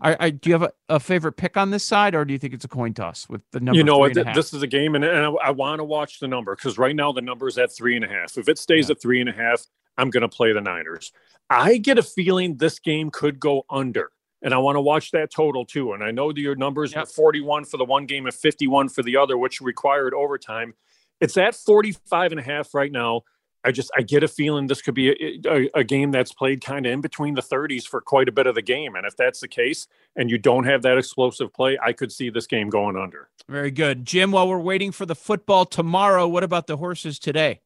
Are, 0.00 0.16
are, 0.18 0.30
do 0.30 0.50
you 0.50 0.54
have 0.54 0.62
a, 0.62 0.72
a, 0.88 1.00
favorite 1.00 1.32
pick 1.32 1.56
on 1.56 1.70
this 1.70 1.84
side, 1.84 2.14
or 2.14 2.24
do 2.24 2.32
you 2.32 2.38
think 2.38 2.54
it's 2.54 2.64
a 2.64 2.68
coin 2.68 2.94
toss 2.94 3.28
with 3.28 3.42
the 3.52 3.60
number? 3.60 3.76
You 3.76 3.84
know, 3.84 4.08
th- 4.08 4.34
this 4.34 4.52
is 4.54 4.62
a 4.62 4.66
game, 4.66 4.94
and, 4.94 5.04
and 5.04 5.24
I, 5.24 5.30
I 5.30 5.50
want 5.50 5.80
to 5.80 5.84
watch 5.84 6.20
the 6.20 6.28
number 6.28 6.54
because 6.54 6.78
right 6.78 6.94
now 6.94 7.12
the 7.12 7.20
number 7.20 7.48
is 7.48 7.58
at 7.58 7.74
three 7.74 7.96
and 7.96 8.04
a 8.04 8.08
half. 8.08 8.36
If 8.38 8.48
it 8.48 8.58
stays 8.58 8.88
yeah. 8.88 8.92
at 8.92 9.02
three 9.02 9.20
and 9.20 9.28
a 9.28 9.32
half, 9.32 9.64
I'm 9.96 10.10
going 10.10 10.22
to 10.22 10.28
play 10.28 10.52
the 10.52 10.60
Niners. 10.60 11.12
I 11.50 11.76
get 11.76 11.98
a 11.98 12.02
feeling 12.02 12.56
this 12.56 12.78
game 12.78 13.10
could 13.10 13.38
go 13.38 13.64
under 13.68 14.10
and 14.44 14.52
I 14.52 14.58
want 14.58 14.76
to 14.76 14.80
watch 14.80 15.10
that 15.12 15.32
total 15.32 15.64
too. 15.64 15.94
And 15.94 16.04
I 16.04 16.10
know 16.10 16.30
that 16.30 16.40
your 16.40 16.54
numbers 16.54 16.92
yep. 16.92 17.08
41 17.08 17.64
for 17.64 17.78
the 17.78 17.84
one 17.84 18.06
game 18.06 18.26
and 18.26 18.34
51 18.34 18.90
for 18.90 19.02
the 19.02 19.16
other, 19.16 19.36
which 19.38 19.60
required 19.60 20.14
overtime. 20.14 20.74
It's 21.20 21.36
at 21.38 21.54
45 21.54 22.32
and 22.32 22.40
a 22.40 22.42
half 22.42 22.74
right 22.74 22.92
now. 22.92 23.22
I 23.66 23.72
just 23.72 23.90
I 23.96 24.02
get 24.02 24.22
a 24.22 24.28
feeling 24.28 24.66
this 24.66 24.82
could 24.82 24.94
be 24.94 25.08
a, 25.08 25.50
a, 25.50 25.70
a 25.76 25.84
game 25.84 26.10
that's 26.10 26.34
played 26.34 26.62
kind 26.62 26.84
of 26.84 26.92
in 26.92 27.00
between 27.00 27.34
the 27.34 27.40
30s 27.40 27.84
for 27.84 28.02
quite 28.02 28.28
a 28.28 28.32
bit 28.32 28.46
of 28.46 28.54
the 28.54 28.60
game. 28.60 28.94
And 28.94 29.06
if 29.06 29.16
that's 29.16 29.40
the 29.40 29.48
case, 29.48 29.86
and 30.16 30.30
you 30.30 30.36
don't 30.36 30.64
have 30.64 30.82
that 30.82 30.98
explosive 30.98 31.50
play, 31.54 31.78
I 31.82 31.94
could 31.94 32.12
see 32.12 32.28
this 32.28 32.46
game 32.46 32.68
going 32.68 32.96
under. 32.96 33.30
Very 33.48 33.70
good, 33.70 34.04
Jim. 34.04 34.32
While 34.32 34.48
we're 34.48 34.58
waiting 34.58 34.92
for 34.92 35.06
the 35.06 35.14
football 35.14 35.64
tomorrow, 35.64 36.28
what 36.28 36.44
about 36.44 36.66
the 36.66 36.76
horses 36.76 37.18
today? 37.18 37.62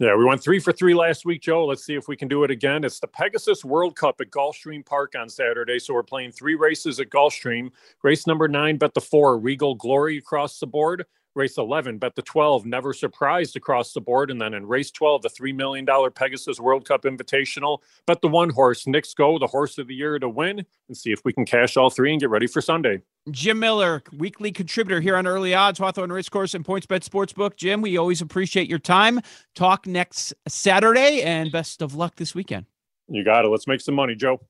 Yeah, 0.00 0.16
we 0.16 0.24
went 0.24 0.42
three 0.42 0.60
for 0.60 0.72
three 0.72 0.94
last 0.94 1.26
week, 1.26 1.42
Joe. 1.42 1.66
Let's 1.66 1.84
see 1.84 1.94
if 1.94 2.08
we 2.08 2.16
can 2.16 2.26
do 2.26 2.42
it 2.42 2.50
again. 2.50 2.84
It's 2.84 3.00
the 3.00 3.06
Pegasus 3.06 3.66
World 3.66 3.96
Cup 3.96 4.18
at 4.22 4.30
Gulfstream 4.30 4.84
Park 4.84 5.12
on 5.14 5.28
Saturday. 5.28 5.78
So 5.78 5.92
we're 5.92 6.02
playing 6.02 6.32
three 6.32 6.54
races 6.54 7.00
at 7.00 7.10
Gulfstream. 7.10 7.70
Race 8.02 8.26
number 8.26 8.48
nine, 8.48 8.78
bet 8.78 8.94
the 8.94 9.02
four, 9.02 9.38
Regal 9.38 9.74
Glory 9.74 10.16
across 10.16 10.58
the 10.58 10.66
board. 10.66 11.04
Race 11.34 11.58
11, 11.58 11.98
bet 11.98 12.14
the 12.16 12.22
12, 12.22 12.66
never 12.66 12.92
surprised 12.92 13.56
across 13.56 13.92
the 13.92 14.00
board. 14.00 14.30
And 14.30 14.40
then 14.40 14.54
in 14.54 14.66
race 14.66 14.90
12, 14.90 15.22
the 15.22 15.28
$3 15.28 15.54
million 15.54 15.86
Pegasus 16.14 16.58
World 16.58 16.86
Cup 16.86 17.02
Invitational, 17.02 17.78
bet 18.06 18.20
the 18.20 18.28
one 18.28 18.50
horse, 18.50 18.86
Knicks 18.86 19.14
Go, 19.14 19.38
the 19.38 19.46
horse 19.46 19.78
of 19.78 19.86
the 19.86 19.94
year 19.94 20.18
to 20.18 20.28
win, 20.28 20.64
and 20.88 20.96
see 20.96 21.12
if 21.12 21.20
we 21.24 21.32
can 21.32 21.44
cash 21.44 21.76
all 21.76 21.90
three 21.90 22.10
and 22.10 22.20
get 22.20 22.30
ready 22.30 22.46
for 22.46 22.60
Sunday. 22.60 23.00
Jim 23.30 23.58
Miller, 23.58 24.02
weekly 24.16 24.50
contributor 24.50 25.00
here 25.00 25.16
on 25.16 25.26
Early 25.26 25.54
Odds, 25.54 25.78
Hawthorne 25.78 26.12
Race 26.12 26.28
Course 26.28 26.54
and 26.54 26.64
PointsBet 26.64 27.08
Sportsbook. 27.08 27.56
Jim, 27.56 27.80
we 27.82 27.96
always 27.96 28.20
appreciate 28.20 28.68
your 28.68 28.78
time. 28.78 29.20
Talk 29.54 29.86
next 29.86 30.34
Saturday, 30.48 31.22
and 31.22 31.52
best 31.52 31.82
of 31.82 31.94
luck 31.94 32.16
this 32.16 32.34
weekend. 32.34 32.66
You 33.08 33.24
got 33.24 33.44
it. 33.44 33.48
Let's 33.48 33.66
make 33.66 33.80
some 33.80 33.94
money, 33.94 34.14
Joe. 34.14 34.40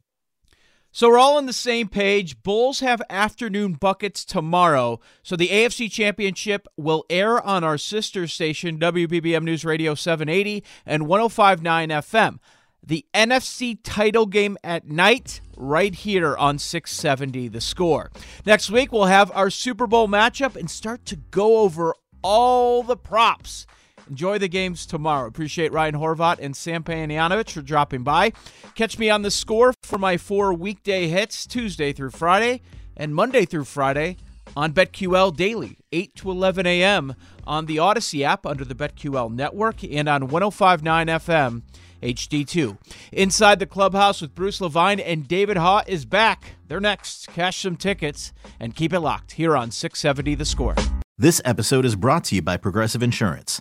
So 0.93 1.09
we're 1.09 1.19
all 1.19 1.37
on 1.37 1.47
the 1.47 1.53
same 1.53 1.89
page. 1.89 2.43
Bulls 2.43 2.81
have 2.81 3.01
afternoon 3.09 3.75
buckets 3.75 4.25
tomorrow. 4.25 4.99
So 5.23 5.37
the 5.37 5.49
AFC 5.49 5.91
Championship 5.91 6.67
will 6.77 7.05
air 7.09 7.41
on 7.41 7.63
our 7.63 7.79
sister 7.79 8.27
station, 8.27 8.77
WBBM 8.77 9.45
News 9.45 9.65
Radio 9.65 9.95
780 9.95 10.65
and 10.85 11.07
1059 11.07 11.91
FM. 11.91 12.39
The 12.85 13.07
NFC 13.15 13.79
title 13.85 14.27
game 14.27 14.59
at 14.65 14.89
night, 14.89 15.41
right 15.57 15.95
here 15.95 16.37
on 16.37 16.59
670 16.59 17.47
The 17.47 17.61
Score. 17.61 18.11
Next 18.45 18.69
week, 18.69 18.91
we'll 18.91 19.05
have 19.05 19.31
our 19.33 19.51
Super 19.51 19.87
Bowl 19.87 20.09
matchup 20.09 20.57
and 20.57 20.69
start 20.69 21.05
to 21.05 21.17
go 21.17 21.59
over 21.59 21.95
all 22.23 22.83
the 22.83 22.97
props. 22.97 23.65
Enjoy 24.11 24.39
the 24.39 24.49
games 24.49 24.87
tomorrow. 24.87 25.29
Appreciate 25.29 25.73
Ryan 25.73 25.95
Horvat 25.95 26.41
and 26.41 26.57
Sam 26.57 26.83
Panayotovich 26.83 27.53
for 27.53 27.63
dropping 27.63 28.03
by. 28.03 28.33
Catch 28.75 28.99
me 28.99 29.09
on 29.09 29.23
the 29.23 29.31
score 29.31 29.73
for 29.85 29.99
my 29.99 30.17
four 30.17 30.53
weekday 30.53 31.07
hits 31.07 31.47
Tuesday 31.47 31.93
through 31.93 32.11
Friday 32.11 32.61
and 32.97 33.15
Monday 33.15 33.45
through 33.45 33.65
Friday 33.67 34.17
on 34.57 34.73
BetQL 34.73 35.37
Daily, 35.37 35.79
8 35.93 36.17
to 36.17 36.31
11 36.33 36.67
a.m. 36.67 37.15
on 37.47 37.67
the 37.67 37.77
Audacy 37.77 38.23
app 38.23 38.45
under 38.45 38.65
the 38.65 38.75
BetQL 38.75 39.33
network 39.33 39.85
and 39.85 40.09
on 40.09 40.27
1059 40.27 41.07
FM 41.07 41.63
HD2. 42.03 42.79
Inside 43.13 43.61
the 43.61 43.67
clubhouse 43.67 44.21
with 44.21 44.35
Bruce 44.35 44.61
Levine 44.61 44.99
and 44.99 45.29
David 45.29 45.57
Haugh 45.57 45.85
is 45.87 46.05
back. 46.05 46.57
They're 46.67 46.81
next. 46.81 47.29
Cash 47.29 47.63
some 47.63 47.77
tickets 47.77 48.33
and 48.59 48.75
keep 48.75 48.93
it 48.93 48.99
locked 48.99 49.33
here 49.33 49.57
on 49.57 49.71
670 49.71 50.35
The 50.35 50.45
Score. 50.45 50.75
This 51.17 51.41
episode 51.45 51.85
is 51.85 51.95
brought 51.95 52.25
to 52.25 52.35
you 52.35 52.43
by 52.43 52.57
Progressive 52.57 53.05
Insurance. 53.05 53.61